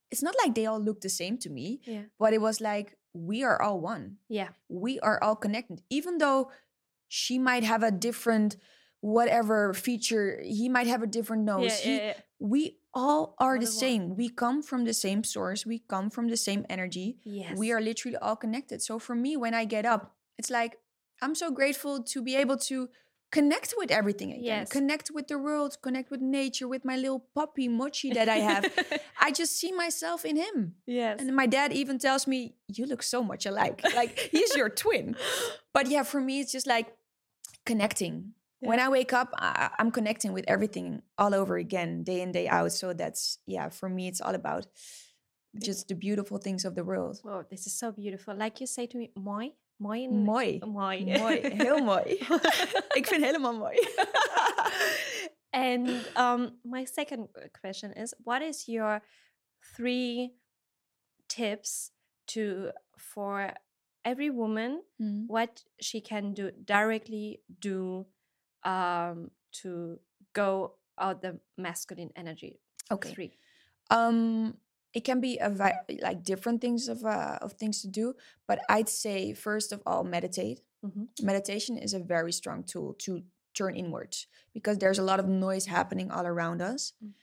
it's 0.10 0.24
not 0.24 0.36
like 0.44 0.56
they 0.56 0.66
all 0.66 0.80
look 0.80 1.02
the 1.02 1.10
same 1.10 1.38
to 1.40 1.50
me, 1.50 1.82
Yeah. 1.86 2.04
but 2.18 2.34
it 2.34 2.42
was 2.42 2.62
like, 2.62 2.98
we 3.14 3.44
are 3.44 3.60
all 3.62 3.80
one 3.82 4.18
Yeah. 4.30 4.50
we 4.70 5.00
are 5.00 5.18
all 5.24 5.36
connected 5.36 5.82
even 5.90 6.20
though 6.20 6.52
she 7.08 7.38
might 7.40 7.64
have 7.64 7.84
a 7.84 7.92
different 7.92 8.58
whatever 9.02 9.74
feature 9.74 10.42
he 10.44 10.68
might 10.70 10.88
have 10.88 11.04
a 11.04 11.08
different 11.08 11.44
nose 11.44 11.64
Yeah, 11.64 11.86
he- 11.92 11.96
yeah, 11.98 12.06
yeah. 12.08 12.14
we 12.40 12.78
all 12.94 13.36
are 13.40 13.60
the 13.60 13.68
same 13.68 14.16
we 14.16 14.28
come 14.30 14.64
from 14.64 14.86
the 14.86 14.94
same 14.94 15.24
source 15.24 15.66
we 15.66 15.80
come 15.80 16.10
from 16.10 16.28
the 16.30 16.38
same 16.38 16.66
energy 16.70 17.18
Yes. 17.24 17.56
we 17.58 17.72
are 17.72 17.80
literally 17.82 18.18
all 18.18 18.36
connected 18.36 18.82
so 18.82 18.98
for 18.98 19.14
me 19.16 19.38
when 19.38 19.54
i 19.54 19.66
get 19.66 19.86
up 19.86 20.16
it's 20.40 20.50
like 20.50 20.80
i'm 21.22 21.36
so 21.36 21.52
grateful 21.52 22.02
to 22.04 22.24
be 22.24 22.36
able 22.36 22.58
to 22.58 22.90
connect 23.32 23.76
with 23.78 23.92
everything 23.92 24.32
again 24.32 24.44
Yes. 24.62 24.70
connect 24.72 25.12
with 25.14 25.28
the 25.28 25.38
world 25.38 25.78
connect 25.84 26.10
with 26.10 26.22
nature 26.22 26.68
with 26.68 26.84
my 26.84 26.96
little 26.96 27.24
puppy 27.36 27.68
mochi 27.68 28.10
that 28.12 28.28
i 28.30 28.38
have 28.38 28.64
i 29.22 29.32
just 29.32 29.56
see 29.60 29.72
myself 29.72 30.26
in 30.26 30.36
him 30.38 30.76
yes. 30.88 31.20
and 31.20 31.36
my 31.36 31.46
dad 31.46 31.72
even 31.74 32.00
tells 32.00 32.26
me, 32.26 32.56
You 32.68 32.86
look 32.88 33.04
so 33.04 33.20
much 33.24 33.46
alike. 33.46 33.80
Like 33.96 34.14
he's 34.34 34.56
your 34.56 34.70
twin. 34.70 35.16
But 35.78 35.86
yeah, 35.94 36.04
for 36.04 36.20
me, 36.20 36.40
it's 36.42 36.52
just 36.52 36.66
like 36.76 36.88
connecting. 37.68 38.34
When 38.60 38.80
I 38.80 38.90
wake 38.90 39.14
up, 39.14 39.30
I, 39.38 39.70
I'm 39.78 39.92
connecting 39.92 40.34
with 40.34 40.46
everything 40.48 41.04
all 41.18 41.34
over 41.36 41.58
again, 41.58 42.04
day 42.04 42.22
in, 42.22 42.32
day 42.32 42.48
out. 42.48 42.72
So 42.72 42.94
that's, 42.94 43.38
yeah, 43.46 43.70
for 43.70 43.88
me, 43.88 44.08
it's 44.08 44.20
all 44.22 44.34
about 44.34 44.66
just 45.64 45.88
the 45.88 45.94
beautiful 45.96 46.40
things 46.40 46.66
of 46.66 46.74
the 46.74 46.84
world. 46.84 47.22
Wow, 47.24 47.44
this 47.52 47.68
is 47.68 47.74
so 47.78 47.92
beautiful. 47.92 48.34
Like 48.36 48.60
you 48.60 48.66
say 48.68 48.88
to 48.88 48.98
me, 48.98 49.12
mooi, 49.16 49.52
mooi, 49.80 50.08
Mooi. 50.10 50.60
mooi, 50.66 51.06
Mooi. 51.06 51.38
Heel 51.54 51.80
mooi. 51.84 52.18
Ik 53.00 53.06
vind 53.08 53.24
helemaal 53.24 53.58
mooi. 53.58 53.78
and 55.54 55.90
um, 56.16 56.58
my 56.64 56.86
second 56.86 57.28
uh, 57.36 57.48
question 57.62 57.94
is, 57.94 58.14
what 58.24 58.42
is 58.42 58.68
your 58.68 59.02
three 59.76 60.32
tips 61.30 61.92
to 62.28 62.72
for 62.98 63.54
every 64.12 64.30
woman 64.42 64.72
Mm. 65.02 65.28
what 65.28 65.64
she 65.88 66.00
can 66.02 66.34
do 66.34 66.46
directly 66.66 67.26
do 67.68 68.06
um, 68.64 69.32
to 69.62 70.00
go 70.34 70.74
out 70.98 71.22
the 71.22 71.40
masculine 71.58 72.12
energy? 72.16 72.54
Okay. 72.92 73.12
Three. 73.14 73.32
Um, 73.92 74.58
it 74.94 75.04
can 75.04 75.20
be 75.22 75.38
a 75.38 75.50
vi- 75.50 75.84
like 76.02 76.24
different 76.24 76.60
things 76.62 76.88
of 76.88 77.04
uh, 77.06 77.38
of 77.46 77.52
things 77.62 77.82
to 77.84 77.88
do, 77.88 78.16
but 78.48 78.58
I'd 78.70 78.90
say 78.90 79.34
first 79.34 79.72
of 79.76 79.80
all 79.86 80.04
meditate. 80.04 80.60
Mhm. 80.86 81.08
Meditation 81.22 81.78
is 81.86 81.94
a 81.94 82.00
very 82.16 82.32
strong 82.32 82.64
tool 82.72 82.94
to 83.06 83.24
turn 83.54 83.76
inwards 83.76 84.28
because 84.54 84.78
there's 84.78 85.00
a 85.00 85.04
lot 85.12 85.20
of 85.20 85.28
noise 85.28 85.66
happening 85.78 86.12
all 86.12 86.26
around 86.26 86.62
us. 86.62 86.94
Mm. 87.04 87.14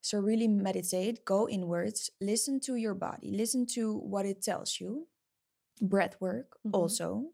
So 0.00 0.18
really 0.30 0.48
meditate, 0.48 1.24
go 1.24 1.48
inwards, 1.48 2.10
listen 2.20 2.60
to 2.60 2.72
your 2.76 2.94
body, 2.94 3.30
listen 3.42 3.66
to 3.76 3.82
what 4.12 4.24
it 4.26 4.38
tells 4.42 4.80
you. 4.80 5.08
Breath 5.80 6.20
work 6.20 6.58
Mhm. 6.64 6.74
also, 6.74 7.32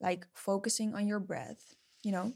like 0.00 0.26
focusing 0.34 0.94
on 0.94 1.06
your 1.06 1.20
breath, 1.20 1.74
you 2.02 2.12
know, 2.12 2.32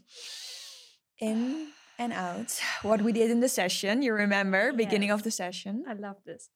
in 1.19 1.67
and 1.99 2.13
out. 2.13 2.59
What 2.83 3.01
we 3.01 3.11
did 3.13 3.29
in 3.31 3.39
the 3.39 3.49
session, 3.49 4.01
you 4.01 4.13
remember, 4.13 4.73
beginning 4.73 5.11
of 5.11 5.23
the 5.23 5.31
session. 5.31 5.83
I 5.87 5.93
love 5.93 6.17
this. 6.25 6.49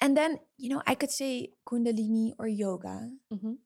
And 0.00 0.16
then, 0.16 0.40
you 0.58 0.68
know, 0.68 0.82
I 0.86 0.94
could 0.94 1.10
say 1.10 1.54
Kundalini 1.66 2.34
or 2.38 2.48
yoga, 2.48 3.10
Mhm. 3.32 3.58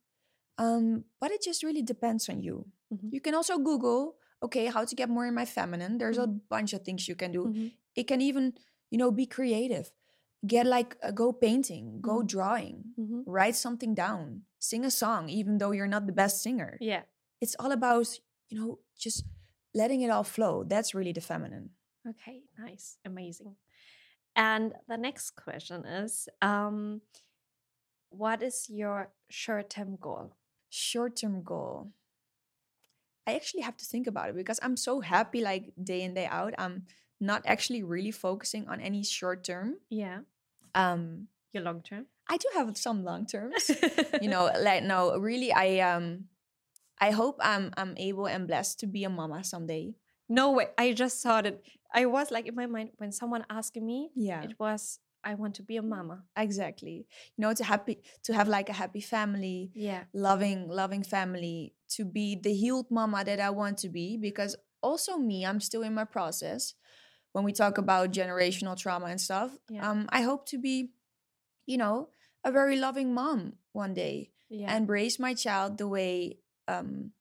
um, 0.59 1.05
but 1.21 1.31
it 1.31 1.43
just 1.43 1.63
really 1.63 1.83
depends 1.83 2.29
on 2.29 2.43
you. 2.43 2.67
Mhm. 2.93 3.13
You 3.13 3.21
can 3.21 3.35
also 3.35 3.59
Google, 3.59 4.19
okay, 4.43 4.67
how 4.67 4.85
to 4.85 4.95
get 4.95 5.09
more 5.09 5.27
in 5.27 5.35
my 5.35 5.45
feminine. 5.47 5.99
There's 5.99 6.19
a 6.19 6.27
bunch 6.27 6.73
of 6.75 6.83
things 6.85 7.09
you 7.09 7.17
can 7.17 7.33
do. 7.33 7.47
Mhm. 7.47 7.73
It 7.97 8.05
can 8.07 8.21
even, 8.21 8.55
you 8.91 8.99
know, 8.99 9.11
be 9.11 9.27
creative. 9.27 9.91
Get 10.47 10.67
like, 10.67 10.97
uh, 11.03 11.11
go 11.11 11.33
painting, 11.33 12.01
go 12.01 12.21
Mhm. 12.23 12.27
drawing, 12.29 12.95
Mhm. 12.99 13.23
write 13.27 13.57
something 13.57 13.95
down, 13.95 14.45
sing 14.59 14.85
a 14.85 14.91
song, 14.91 15.29
even 15.29 15.59
though 15.59 15.73
you're 15.73 15.89
not 15.91 16.07
the 16.07 16.13
best 16.13 16.43
singer. 16.43 16.79
Yeah. 16.81 17.03
It's 17.41 17.57
all 17.59 17.73
about, 17.73 18.07
you 18.49 18.59
know, 18.61 18.79
just 18.97 19.25
letting 19.75 20.03
it 20.03 20.11
all 20.11 20.25
flow. 20.25 20.63
That's 20.65 20.95
really 20.95 21.13
the 21.13 21.21
feminine. 21.21 21.71
Okay, 22.07 22.45
nice, 22.57 22.99
amazing. 23.05 23.57
And 24.37 24.75
the 24.87 24.97
next 24.97 25.33
question 25.33 25.85
is 25.85 26.29
um, 26.41 27.03
what 28.11 28.43
is 28.43 28.71
your 28.71 29.11
short 29.29 29.71
term 29.71 29.97
goal? 29.97 30.33
short 30.71 31.17
term 31.17 31.43
goal 31.43 31.93
i 33.27 33.35
actually 33.35 33.63
have 33.63 33.75
to 33.75 33.87
think 33.87 34.07
about 34.07 34.29
it 34.29 34.37
because 34.37 34.61
i'm 34.63 34.77
so 34.77 35.01
happy 35.01 35.41
like 35.41 35.73
day 35.83 36.03
in 36.03 36.13
day 36.13 36.27
out 36.27 36.53
i'm 36.59 36.85
not 37.21 37.43
actually 37.47 37.83
really 37.83 38.11
focusing 38.13 38.69
on 38.69 38.81
any 38.81 39.03
short 39.03 39.45
term 39.45 39.77
Yeah, 39.91 40.21
um 40.75 41.29
your 41.53 41.63
long 41.65 41.83
term. 41.83 42.07
i 42.29 42.37
do 42.37 42.47
have 42.55 42.77
some 42.77 43.05
long 43.05 43.27
terms 43.27 43.71
you 44.21 44.29
know 44.35 44.51
like 44.61 44.83
no 44.85 45.17
really 45.19 45.53
i 45.53 45.79
um 45.81 46.25
i 47.01 47.11
hope 47.11 47.39
i'm 47.43 47.73
i'm 47.77 47.95
able 47.97 48.27
and 48.27 48.47
blessed 48.47 48.79
to 48.81 48.87
be 48.87 49.05
a 49.05 49.11
mama 49.11 49.43
someday 49.45 49.95
no 50.31 50.53
way. 50.53 50.67
I 50.77 50.93
just 50.93 51.23
thought 51.23 51.47
it. 51.47 51.65
I 51.89 52.05
was 52.05 52.31
like 52.31 52.47
in 52.47 52.55
my 52.55 52.67
mind 52.67 52.91
when 52.99 53.13
someone 53.13 53.47
asked 53.49 53.81
me, 53.81 54.11
yeah 54.15 54.43
it 54.45 54.61
was, 54.61 55.01
I 55.25 55.33
want 55.41 55.55
to 55.57 55.63
be 55.63 55.79
a 55.79 55.83
mama. 55.83 56.25
exactly 56.37 57.07
you 57.35 57.41
know 57.41 57.55
to 57.55 57.65
happy 57.65 57.99
to 58.25 58.35
have 58.35 58.47
like 58.47 58.69
a 58.69 58.75
happy 58.77 59.01
family 59.01 59.71
Yeah, 59.75 60.05
loving 60.13 60.69
loving 60.69 61.03
family 61.03 61.73
to 61.97 62.05
be 62.05 62.37
the 62.37 62.53
healed 62.53 62.91
mama 62.91 63.25
that 63.25 63.41
i 63.41 63.49
want 63.49 63.79
to 63.79 63.89
be 63.89 64.19
because 64.21 64.53
also 64.83 65.17
me 65.17 65.47
i'm 65.49 65.61
still 65.61 65.81
in 65.83 65.95
my 65.95 66.05
process 66.05 66.75
when 67.33 67.45
we 67.45 67.53
talk 67.53 67.79
about 67.79 68.13
generational 68.13 68.77
trauma 68.77 69.07
and 69.07 69.21
stuff 69.21 69.51
Yeah. 69.69 69.89
um 69.89 70.09
i 70.11 70.23
hope 70.23 70.47
to 70.47 70.59
be 70.59 70.91
you 71.67 71.77
know 71.77 72.09
a 72.45 72.51
very 72.53 72.77
loving 72.77 73.15
mom 73.15 73.55
one 73.73 73.95
day 73.95 74.31
yeah. 74.49 74.75
and 74.75 74.89
raise 74.89 75.19
my 75.19 75.35
child 75.35 75.79
the 75.79 75.87
way 75.89 76.39
um 76.67 77.13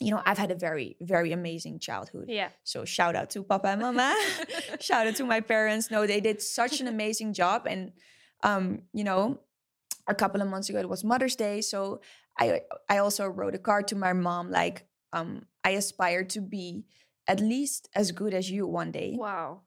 you 0.00 0.10
know 0.10 0.22
i've 0.24 0.38
had 0.38 0.50
a 0.50 0.54
very 0.54 0.96
very 1.00 1.32
amazing 1.32 1.78
childhood 1.78 2.26
yeah. 2.28 2.48
so 2.64 2.84
shout 2.84 3.14
out 3.14 3.30
to 3.30 3.42
papa 3.42 3.68
and 3.68 3.80
mama 3.82 4.14
shout 4.80 5.06
out 5.06 5.14
to 5.16 5.24
my 5.24 5.40
parents 5.40 5.90
no 5.90 6.06
they 6.06 6.20
did 6.20 6.40
such 6.42 6.80
an 6.80 6.86
amazing 6.88 7.32
job 7.32 7.66
and 7.66 7.92
um 8.42 8.82
you 8.92 9.04
know 9.04 9.38
a 10.08 10.14
couple 10.14 10.40
of 10.40 10.48
months 10.48 10.68
ago 10.68 10.78
it 10.78 10.88
was 10.88 11.04
mother's 11.04 11.36
day 11.36 11.60
so 11.60 12.00
i 12.38 12.62
i 12.88 12.98
also 12.98 13.26
wrote 13.28 13.54
a 13.54 13.58
card 13.58 13.86
to 13.88 13.94
my 13.94 14.12
mom 14.12 14.50
like 14.50 14.86
um 15.12 15.44
i 15.64 15.70
aspire 15.70 16.24
to 16.24 16.40
be 16.40 16.84
at 17.26 17.40
least 17.40 17.88
as 17.94 18.12
good 18.12 18.34
as 18.34 18.50
you 18.50 18.66
one 18.66 18.90
day 18.90 19.14
wow. 19.18 19.60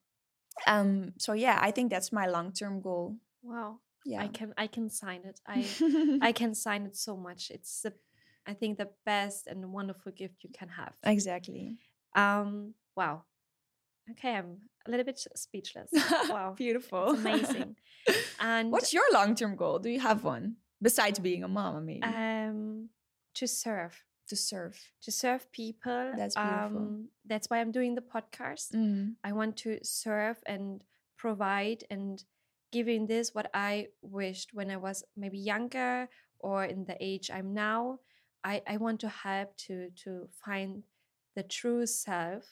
um 0.67 1.13
so 1.17 1.33
yeah 1.33 1.57
i 1.61 1.71
think 1.71 1.89
that's 1.91 2.11
my 2.11 2.25
long-term 2.27 2.81
goal 2.81 3.15
Wow. 3.43 3.79
yeah 4.05 4.21
I 4.23 4.27
can 4.27 4.53
I 4.57 4.67
can 4.67 4.89
sign 4.89 5.21
it. 5.25 5.39
I 5.45 5.65
I 6.21 6.31
can 6.41 6.55
sign 6.55 6.85
it 6.85 6.95
so 6.95 7.17
much. 7.17 7.51
It's 7.51 7.81
the 7.81 7.93
I 8.47 8.53
think 8.53 8.77
the 8.77 8.89
best 9.05 9.47
and 9.47 9.71
wonderful 9.73 10.11
gift 10.13 10.43
you 10.43 10.49
can 10.57 10.69
have. 10.69 10.93
exactly 11.03 11.77
Um 12.15 12.73
wow. 12.95 13.23
Okay, 14.11 14.35
I'm 14.35 14.57
a 14.87 14.89
little 14.91 15.05
bit 15.05 15.19
speechless. 15.35 15.89
Wow. 16.29 16.53
beautiful 16.57 17.11
It's 17.11 17.19
amazing. 17.19 17.75
And 18.39 18.71
what's 18.71 18.93
your 18.93 19.07
long-term 19.13 19.55
goal 19.55 19.79
do 19.79 19.89
you 19.89 19.99
have 19.99 20.23
one 20.23 20.55
besides 20.81 21.19
being 21.19 21.43
a 21.43 21.47
mom 21.47 21.75
i 21.75 21.79
mean 21.79 22.03
um 22.03 22.89
to 23.35 23.47
serve. 23.47 23.95
To 24.34 24.41
serve 24.51 24.75
To 25.05 25.11
serve 25.11 25.41
people. 25.51 26.03
That's 26.17 26.36
beautiful. 26.36 26.77
Um 26.81 27.09
that's 27.31 27.47
why 27.49 27.57
I'm 27.61 27.71
doing 27.71 27.93
the 27.95 28.01
podcast. 28.15 28.67
Mhm. 28.73 29.15
I 29.29 29.31
want 29.39 29.53
to 29.63 29.71
serve 29.84 30.38
and 30.53 30.84
provide 31.23 31.81
and 31.89 32.23
giving 32.71 33.07
this 33.07 33.34
what 33.36 33.47
I 33.53 33.88
wished 34.01 34.49
when 34.57 34.69
I 34.75 34.77
was 34.77 34.97
maybe 35.15 35.38
younger 35.53 36.09
or 36.39 36.65
in 36.73 36.86
the 36.86 36.97
age 36.99 37.29
I'm 37.38 37.53
now. 37.53 37.99
I, 38.51 38.61
I 38.73 38.75
want 38.86 38.99
to 39.01 39.09
help 39.09 39.49
to 39.67 39.75
to 40.03 40.11
find 40.45 40.84
the 41.36 41.43
true 41.43 41.86
self 41.86 42.43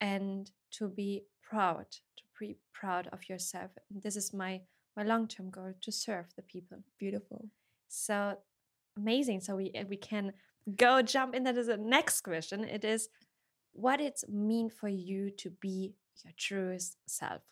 and 0.00 0.50
to 0.78 0.88
be 0.88 1.10
proud, 1.50 1.86
to 2.18 2.24
be 2.40 2.56
proud 2.80 3.04
of 3.12 3.20
yourself. 3.30 3.70
This 4.04 4.16
is 4.16 4.32
my 4.32 4.52
my 4.96 5.02
long-term 5.12 5.50
goal 5.50 5.72
to 5.80 5.90
serve 5.90 6.26
the 6.36 6.42
people. 6.42 6.78
Beautiful. 6.98 7.40
So 7.88 8.16
amazing. 8.96 9.40
So 9.40 9.56
we 9.56 9.72
we 9.88 9.96
can 9.96 10.32
go 10.76 11.02
jump 11.02 11.34
into 11.34 11.52
the 11.52 11.76
next 11.76 12.22
question. 12.22 12.64
It 12.64 12.84
is 12.84 13.08
what 13.72 14.00
it 14.00 14.22
mean 14.28 14.70
for 14.70 14.88
you 14.88 15.30
to 15.38 15.50
be 15.50 15.94
your 16.24 16.32
truest 16.36 16.96
self? 17.06 17.42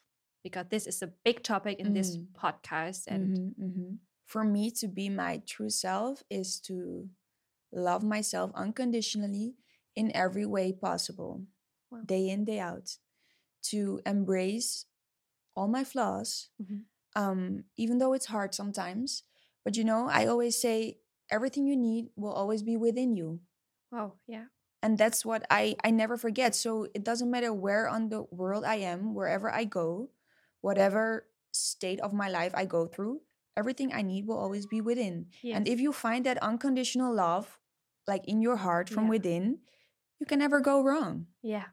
Because 0.42 0.66
this 0.70 0.86
is 0.86 1.02
a 1.02 1.06
big 1.24 1.42
topic 1.42 1.78
in 1.78 1.92
this 1.94 2.16
Mm. 2.16 2.26
podcast 2.32 3.06
and 3.06 3.30
Mhm, 3.30 3.54
mhm. 3.58 3.98
For 4.24 4.44
me 4.44 4.70
to 4.70 4.88
be 4.88 5.08
my 5.10 5.38
true 5.46 5.68
self 5.70 6.22
is 6.30 6.58
to 6.60 7.10
love 7.70 8.02
myself 8.02 8.50
unconditionally 8.54 9.56
in 9.94 10.10
every 10.16 10.46
way 10.46 10.72
possible, 10.72 11.46
Wow. 11.90 12.02
day 12.06 12.28
in, 12.30 12.44
day 12.44 12.58
out, 12.58 12.98
to 13.70 14.00
embrace 14.06 14.86
all 15.54 15.68
my 15.68 15.84
flaws, 15.84 16.48
Mhm. 16.60 16.86
um, 17.14 17.64
even 17.76 17.98
though 17.98 18.14
it's 18.14 18.26
hard 18.26 18.54
sometimes. 18.54 19.24
But 19.64 19.76
you 19.76 19.84
know, 19.84 20.08
I 20.08 20.26
always 20.26 20.58
say 20.60 21.01
everything 21.32 21.66
you 21.66 21.76
need 21.76 22.12
will 22.14 22.32
always 22.36 22.62
be 22.62 22.76
within 22.76 23.16
you. 23.16 23.40
wow, 23.90 24.14
yeah. 24.28 24.46
and 24.82 24.98
that's 24.98 25.24
what 25.24 25.42
I 25.50 25.74
I 25.84 25.90
never 25.90 26.16
forget. 26.20 26.54
So 26.54 26.86
it 26.94 27.02
doesn't 27.04 27.30
matter 27.30 27.52
where 27.52 27.88
on 27.88 28.08
the 28.12 28.22
world 28.30 28.64
I 28.64 28.76
am, 28.84 29.14
wherever 29.16 29.48
I 29.50 29.64
go, 29.64 30.10
whatever 30.60 31.26
state 31.52 32.00
of 32.00 32.12
my 32.12 32.28
life 32.28 32.52
I 32.54 32.64
go 32.64 32.86
through, 32.86 33.20
everything 33.56 33.92
I 33.92 34.02
need 34.02 34.26
will 34.26 34.38
always 34.38 34.66
be 34.66 34.80
within. 34.80 35.28
And 35.44 35.68
if 35.68 35.80
you 35.80 35.92
find 35.92 36.24
that 36.26 36.38
unconditional 36.42 37.12
love 37.14 37.58
like 38.08 38.26
in 38.26 38.40
your 38.42 38.56
heart 38.64 38.88
from 38.88 39.04
Yeah. 39.06 39.14
within, 39.20 39.44
you 40.18 40.26
can 40.26 40.38
never 40.40 40.60
go 40.60 40.82
wrong. 40.82 41.26
Yeah, 41.42 41.70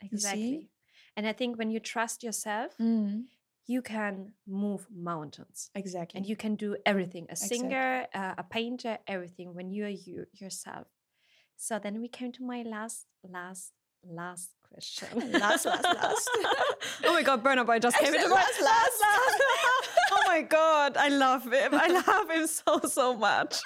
exactly. 0.00 0.70
And 1.16 1.26
I 1.26 1.32
think 1.32 1.58
when 1.58 1.70
you 1.70 1.80
trust 1.80 2.22
yourself, 2.22 2.76
Mm, 2.78 3.26
you 3.66 3.80
can 3.82 4.32
move 4.46 4.86
mountains 4.94 5.70
exactly. 5.74 6.18
and 6.18 6.26
you 6.26 6.36
can 6.36 6.54
do 6.54 6.76
everything 6.84 7.24
a 7.28 7.32
Exactly. 7.32 7.58
singer, 7.58 8.06
uh, 8.14 8.34
a 8.38 8.42
painter, 8.44 8.98
everything 9.06 9.54
when 9.54 9.70
you 9.70 9.84
are 9.84 9.88
you 9.88 10.26
yourself. 10.32 10.86
So 11.56 11.78
then 11.78 12.00
we 12.00 12.08
came 12.08 12.32
to 12.32 12.42
my 12.42 12.62
last, 12.62 13.06
last, 13.22 13.72
last 14.06 14.50
question. 14.70 15.08
Last, 15.32 15.64
last, 15.66 15.84
last. 15.84 16.30
oh 17.04 17.12
my 17.12 17.22
God, 17.22 17.42
Burna 17.44 17.64
Boy 17.64 17.78
just 17.78 17.96
came 18.00 18.08
Actually, 18.08 18.24
into 18.24 18.30
my 18.30 18.36
last, 18.36 18.60
last. 18.60 19.02
oh 20.12 20.22
my 20.26 20.42
God, 20.42 20.96
I 20.96 21.08
love 21.08 21.44
him. 21.44 21.74
I 21.74 21.88
love 22.06 22.28
him 22.28 22.46
so, 22.46 22.80
so 22.80 23.16
much. 23.16 23.56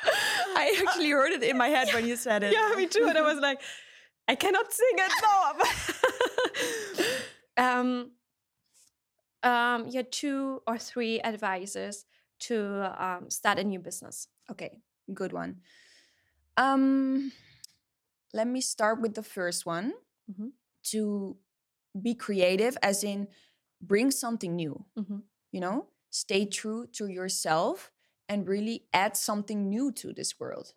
I 0.55 0.76
actually 0.86 1.11
heard 1.11 1.32
it 1.32 1.42
in 1.42 1.57
my 1.57 1.68
head 1.68 1.88
when 1.94 2.07
you 2.07 2.14
said 2.16 2.42
it. 2.44 2.53
Yeah, 2.53 2.74
me 2.76 2.86
too. 2.86 3.07
And 3.09 3.16
I 3.16 3.22
was 3.22 3.38
like, 3.40 3.61
I 4.28 4.34
cannot 4.34 4.70
sing 4.70 4.96
it. 4.99 5.12
No. 7.57 7.64
um, 7.64 8.11
um, 9.43 9.89
your 9.89 10.03
two 10.03 10.62
or 10.66 10.78
three 10.78 11.20
advisors 11.20 12.05
to 12.41 12.93
um, 13.03 13.30
start 13.30 13.59
a 13.59 13.64
new 13.64 13.78
business. 13.78 14.28
Okay, 14.51 14.80
good 15.14 15.32
one. 15.32 15.61
Um, 16.57 17.32
let 18.32 18.47
me 18.47 18.61
start 18.61 19.01
with 19.01 19.14
the 19.14 19.22
first 19.22 19.66
one. 19.66 19.95
Mhm. 20.30 20.53
To 20.93 21.36
be 22.01 22.14
creative, 22.14 22.76
as 22.82 23.05
in 23.05 23.28
bring 23.80 24.11
something 24.11 24.57
new. 24.57 24.84
Mhm. 24.97 25.24
You 25.53 25.61
know, 25.61 25.89
stay 26.11 26.47
true 26.47 26.86
to 26.95 27.09
yourself 27.09 27.93
and 28.28 28.49
really 28.49 28.89
add 28.93 29.16
something 29.16 29.68
new 29.68 29.93
to 29.93 30.12
this 30.12 30.39
world. 30.41 30.74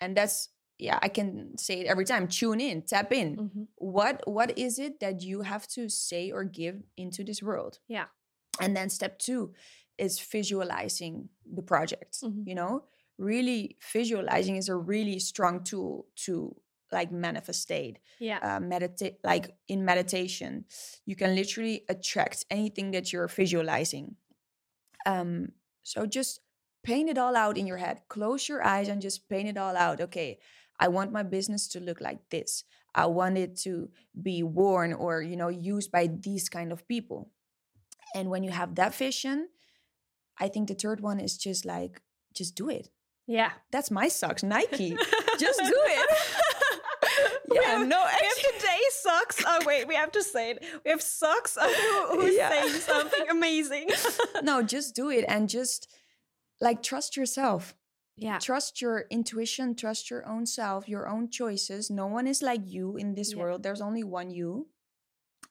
And 0.00 0.16
that's 0.16 0.50
yeah, 0.78 0.98
I 1.02 1.08
can 1.08 1.56
say 1.58 1.80
it 1.80 1.86
every 1.86 2.04
time. 2.04 2.28
Tune 2.28 2.60
in, 2.60 2.82
tap 2.82 3.12
in. 3.12 3.36
Mhm. 3.36 3.66
What 3.76 4.22
what 4.26 4.58
is 4.58 4.78
it 4.78 5.00
that 5.00 5.22
you 5.22 5.42
have 5.42 5.66
to 5.68 5.88
say 5.88 6.30
or 6.30 6.44
give 6.44 6.82
into 6.96 7.24
this 7.24 7.42
world? 7.42 7.78
Yeah. 7.88 8.06
And 8.60 8.76
then 8.76 8.88
step 8.90 9.18
two 9.18 9.54
is 9.98 10.18
visualizing 10.18 11.28
the 11.46 11.62
project. 11.62 12.20
Mhm. 12.22 12.46
You 12.46 12.54
know, 12.54 12.84
really 13.18 13.76
visualizing 13.92 14.56
is 14.56 14.68
a 14.68 14.74
really 14.76 15.18
strong 15.20 15.62
tool 15.64 16.06
to 16.26 16.56
like 16.92 17.10
manifestate. 17.10 17.96
Yeah. 18.20 18.38
Uh, 18.42 18.60
meditate 18.60 19.18
like 19.24 19.56
in 19.68 19.84
meditation, 19.84 20.64
you 21.06 21.16
can 21.16 21.34
literally 21.34 21.84
attract 21.88 22.44
anything 22.50 22.90
that 22.92 23.12
you're 23.12 23.28
visualizing. 23.28 24.16
Um, 25.06 25.52
so 25.82 26.06
just 26.06 26.40
paint 26.82 27.08
it 27.10 27.18
all 27.18 27.36
out 27.36 27.56
in 27.58 27.66
your 27.66 27.78
head. 27.78 28.02
Close 28.08 28.48
your 28.48 28.62
eyes 28.64 28.88
and 28.88 29.00
just 29.02 29.28
paint 29.28 29.48
it 29.48 29.56
all 29.56 29.76
out. 29.76 30.00
Okay, 30.00 30.38
I 30.80 30.88
want 30.88 31.12
my 31.12 31.22
business 31.22 31.68
to 31.68 31.80
look 31.80 32.00
like 32.00 32.28
this. 32.30 32.64
I 32.94 33.06
want 33.06 33.38
it 33.38 33.56
to 33.62 33.90
be 34.20 34.42
worn 34.42 34.92
or 34.92 35.22
you 35.22 35.36
know 35.36 35.48
used 35.48 35.90
by 35.90 36.08
these 36.08 36.48
kind 36.48 36.72
of 36.72 36.86
people. 36.88 37.30
And 38.14 38.30
when 38.30 38.44
you 38.44 38.50
have 38.50 38.74
that 38.76 38.94
vision, 38.94 39.48
I 40.40 40.48
think 40.48 40.68
the 40.68 40.74
third 40.74 41.00
one 41.00 41.18
is 41.20 41.36
just 41.36 41.64
like 41.64 42.00
just 42.34 42.54
do 42.56 42.68
it. 42.68 42.88
yeah. 43.26 43.52
That's 43.70 43.90
my 43.90 44.08
socks, 44.08 44.42
Nike. 44.42 44.90
just 45.38 45.58
do 45.60 45.78
it. 45.96 46.10
We 47.48 47.60
yeah, 47.60 47.78
have- 47.78 47.86
no, 47.86 48.04
We 48.20 48.26
have 48.26 48.54
today's 48.58 48.94
socks. 49.02 49.44
Oh 49.46 49.60
wait, 49.66 49.86
we 49.86 49.94
have 49.94 50.10
to 50.12 50.22
say 50.22 50.52
it. 50.52 50.64
We 50.84 50.90
have 50.90 51.02
socks 51.02 51.56
who, 51.60 52.20
who's 52.20 52.34
Yeah. 52.34 52.48
saying 52.50 52.80
something 52.80 53.28
amazing. 53.30 53.90
no, 54.42 54.62
just 54.62 54.94
do 54.96 55.10
it 55.10 55.24
and 55.28 55.48
just 55.48 55.88
like 56.60 56.82
trust 56.82 57.16
yourself. 57.16 57.74
Yeah. 58.16 58.38
Trust 58.38 58.80
your 58.80 59.06
intuition, 59.10 59.74
trust 59.74 60.10
your 60.10 60.26
own 60.26 60.46
self, 60.46 60.88
your 60.88 61.08
own 61.08 61.30
choices. 61.30 61.90
No 61.90 62.06
one 62.06 62.26
is 62.26 62.42
like 62.42 62.62
you 62.64 62.96
in 62.96 63.14
this 63.14 63.32
Yeah. 63.32 63.42
world. 63.42 63.62
There's 63.62 63.80
only 63.80 64.04
one 64.04 64.30
you. 64.30 64.68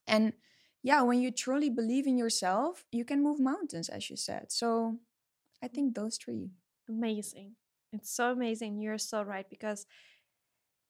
And 0.08 0.34
yeah, 0.84 1.02
when 1.02 1.22
you 1.22 1.32
truly 1.32 1.70
believe 1.70 2.08
in 2.08 2.18
yourself, 2.18 2.86
you 2.92 3.06
can 3.06 3.22
move 3.24 3.40
mountains, 3.40 3.90
as 3.90 4.10
you 4.10 4.18
said. 4.18 4.52
So 4.52 5.00
I 5.62 5.68
think 5.68 5.96
those 5.96 6.18
three. 6.18 6.52
amazing. 6.90 7.56
It's 7.94 8.12
so 8.12 8.32
amazing. 8.32 8.80
You're 8.82 8.98
so 8.98 9.24
right 9.24 9.50
because 9.50 9.86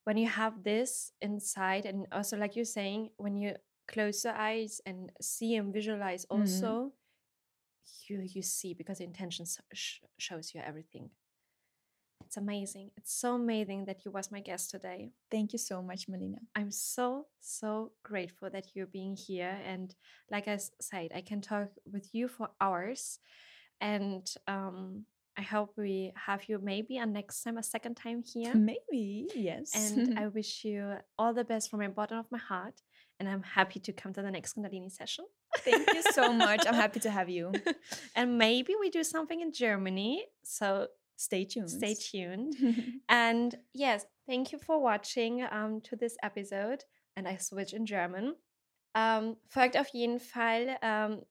when 0.06 0.18
you 0.18 0.28
have 0.28 0.64
this 0.64 1.12
inside, 1.22 1.86
and 1.86 2.08
also 2.12 2.38
like 2.38 2.56
you're 2.56 2.66
saying, 2.66 3.10
when 3.18 3.38
you 3.38 3.56
close 3.88 4.24
your 4.24 4.34
eyes 4.36 4.82
and 4.86 5.12
see 5.22 5.56
and 5.56 5.74
visualize, 5.74 6.26
Mhm. 6.26 6.40
also 6.40 6.94
you 8.08 8.22
you 8.22 8.42
see 8.42 8.74
because 8.74 9.00
intention 9.00 9.46
sh- 9.74 10.02
shows 10.18 10.54
you 10.54 10.62
everything. 10.62 11.10
It's 12.34 12.38
amazing. 12.40 12.90
It's 12.98 13.14
so 13.14 13.36
amazing 13.36 13.86
that 13.86 14.04
you 14.04 14.10
was 14.10 14.32
my 14.32 14.40
guest 14.40 14.72
today. 14.72 15.12
Thank 15.30 15.54
you 15.54 15.60
so 15.60 15.84
much, 15.84 16.08
Melina. 16.10 16.40
I'm 16.56 16.72
so, 16.72 17.28
so 17.40 17.92
grateful 18.02 18.50
that 18.50 18.66
you're 18.74 18.88
being 18.88 19.16
here. 19.16 19.56
And 19.64 19.94
like 20.32 20.48
I 20.48 20.58
said, 20.82 21.12
I 21.14 21.22
can 21.22 21.42
talk 21.42 21.68
with 21.86 22.10
you 22.12 22.28
for 22.28 22.50
hours. 22.60 23.20
And 23.80 24.28
um, 24.48 25.06
I 25.38 25.44
hope 25.44 25.74
we 25.78 26.12
have 26.16 26.46
you 26.50 26.58
maybe 26.58 26.98
a 26.98 27.06
next 27.06 27.44
time, 27.44 27.60
a 27.60 27.62
second 27.62 27.98
time 27.98 28.24
here. 28.24 28.56
Maybe, 28.56 29.28
yes. 29.36 29.70
And 29.76 30.18
I 30.18 30.26
wish 30.40 30.66
you 30.66 30.96
all 31.20 31.36
the 31.36 31.44
best 31.44 31.70
from 31.70 31.82
my 31.82 31.88
bottom 31.90 32.18
of 32.18 32.26
my 32.32 32.40
heart. 32.40 32.82
And 33.20 33.30
I'm 33.30 33.44
happy 33.44 33.80
to 33.82 33.94
come 33.94 34.12
to 34.14 34.24
the 34.24 34.32
next 34.32 34.58
Kundalini 34.58 34.92
session. 34.92 35.26
Thank 35.60 35.94
you 35.94 36.02
so 36.14 36.34
much. 36.34 36.66
I'm 36.66 36.74
happy 36.74 37.00
to 37.02 37.12
have 37.12 37.30
you. 37.30 37.52
and 38.16 38.40
maybe 38.40 38.74
we 38.80 38.90
do 38.90 39.04
something 39.04 39.40
in 39.40 39.54
Germany. 39.54 40.26
So 40.44 40.88
Stay 41.16 41.46
tuned. 41.46 41.70
stay 41.70 41.96
tuned. 41.96 42.56
And 43.10 43.56
yes, 43.74 44.06
thank 44.28 44.52
you 44.52 44.60
for 44.60 44.82
watching 44.82 45.44
um, 45.52 45.82
to 45.82 45.96
this 45.96 46.18
episode. 46.24 46.84
And 47.16 47.28
I 47.28 47.38
switch 47.38 47.74
in 47.74 47.86
German. 47.86 48.36
Um, 48.96 49.38
folgt 49.48 49.78
auf 49.78 49.90
jeden 49.94 50.20
Fall 50.20 50.78
um, 50.82 51.22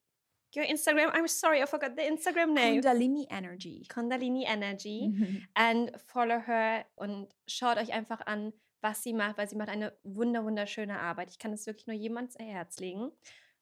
your 0.55 0.64
Instagram. 0.64 1.11
I'm 1.12 1.28
sorry, 1.28 1.62
I 1.62 1.66
forgot 1.66 1.97
the 1.97 2.03
Instagram 2.03 2.55
name. 2.55 2.80
Kundalini 2.80 3.26
Energy. 3.30 3.87
Kundalini 3.89 4.45
Energy. 4.47 5.11
And 5.57 5.91
follow 6.07 6.39
her 6.39 6.85
und 6.97 7.28
schaut 7.47 7.78
euch 7.78 7.93
einfach 7.93 8.20
an, 8.26 8.53
was 8.80 9.03
sie 9.03 9.12
macht, 9.12 9.39
weil 9.39 9.49
sie 9.49 9.57
macht 9.57 9.68
eine 9.68 9.93
wunder 10.03 10.45
wunderschöne 10.45 10.99
Arbeit. 10.99 11.30
Ich 11.30 11.39
kann 11.39 11.53
es 11.53 11.66
wirklich 11.66 11.87
nur 11.87 11.97
jemand 11.97 12.37
ans 12.37 12.53
Herz 12.53 12.78
legen. 12.80 13.12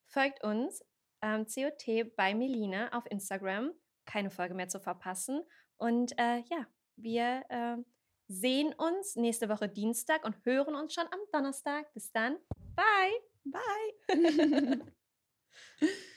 Folgt 0.06 0.42
uns 0.42 0.82
ähm, 1.22 1.46
COT 1.46 2.16
bei 2.16 2.34
Melina 2.34 2.92
auf 2.92 3.04
Instagram, 3.10 3.72
keine 4.06 4.30
Folge 4.30 4.54
mehr 4.54 4.68
zu 4.68 4.80
verpassen. 4.80 5.42
Und 5.80 6.12
äh, 6.18 6.40
ja, 6.50 6.66
wir 6.96 7.42
ähm, 7.48 7.86
sehen 8.28 8.74
uns 8.74 9.16
nächste 9.16 9.48
Woche 9.48 9.68
Dienstag 9.68 10.24
und 10.24 10.36
hören 10.44 10.74
uns 10.74 10.92
schon 10.92 11.06
am 11.06 11.20
Donnerstag. 11.32 11.92
Bis 11.94 12.12
dann. 12.12 12.36
Bye. 12.76 13.12
Bye. 13.44 14.80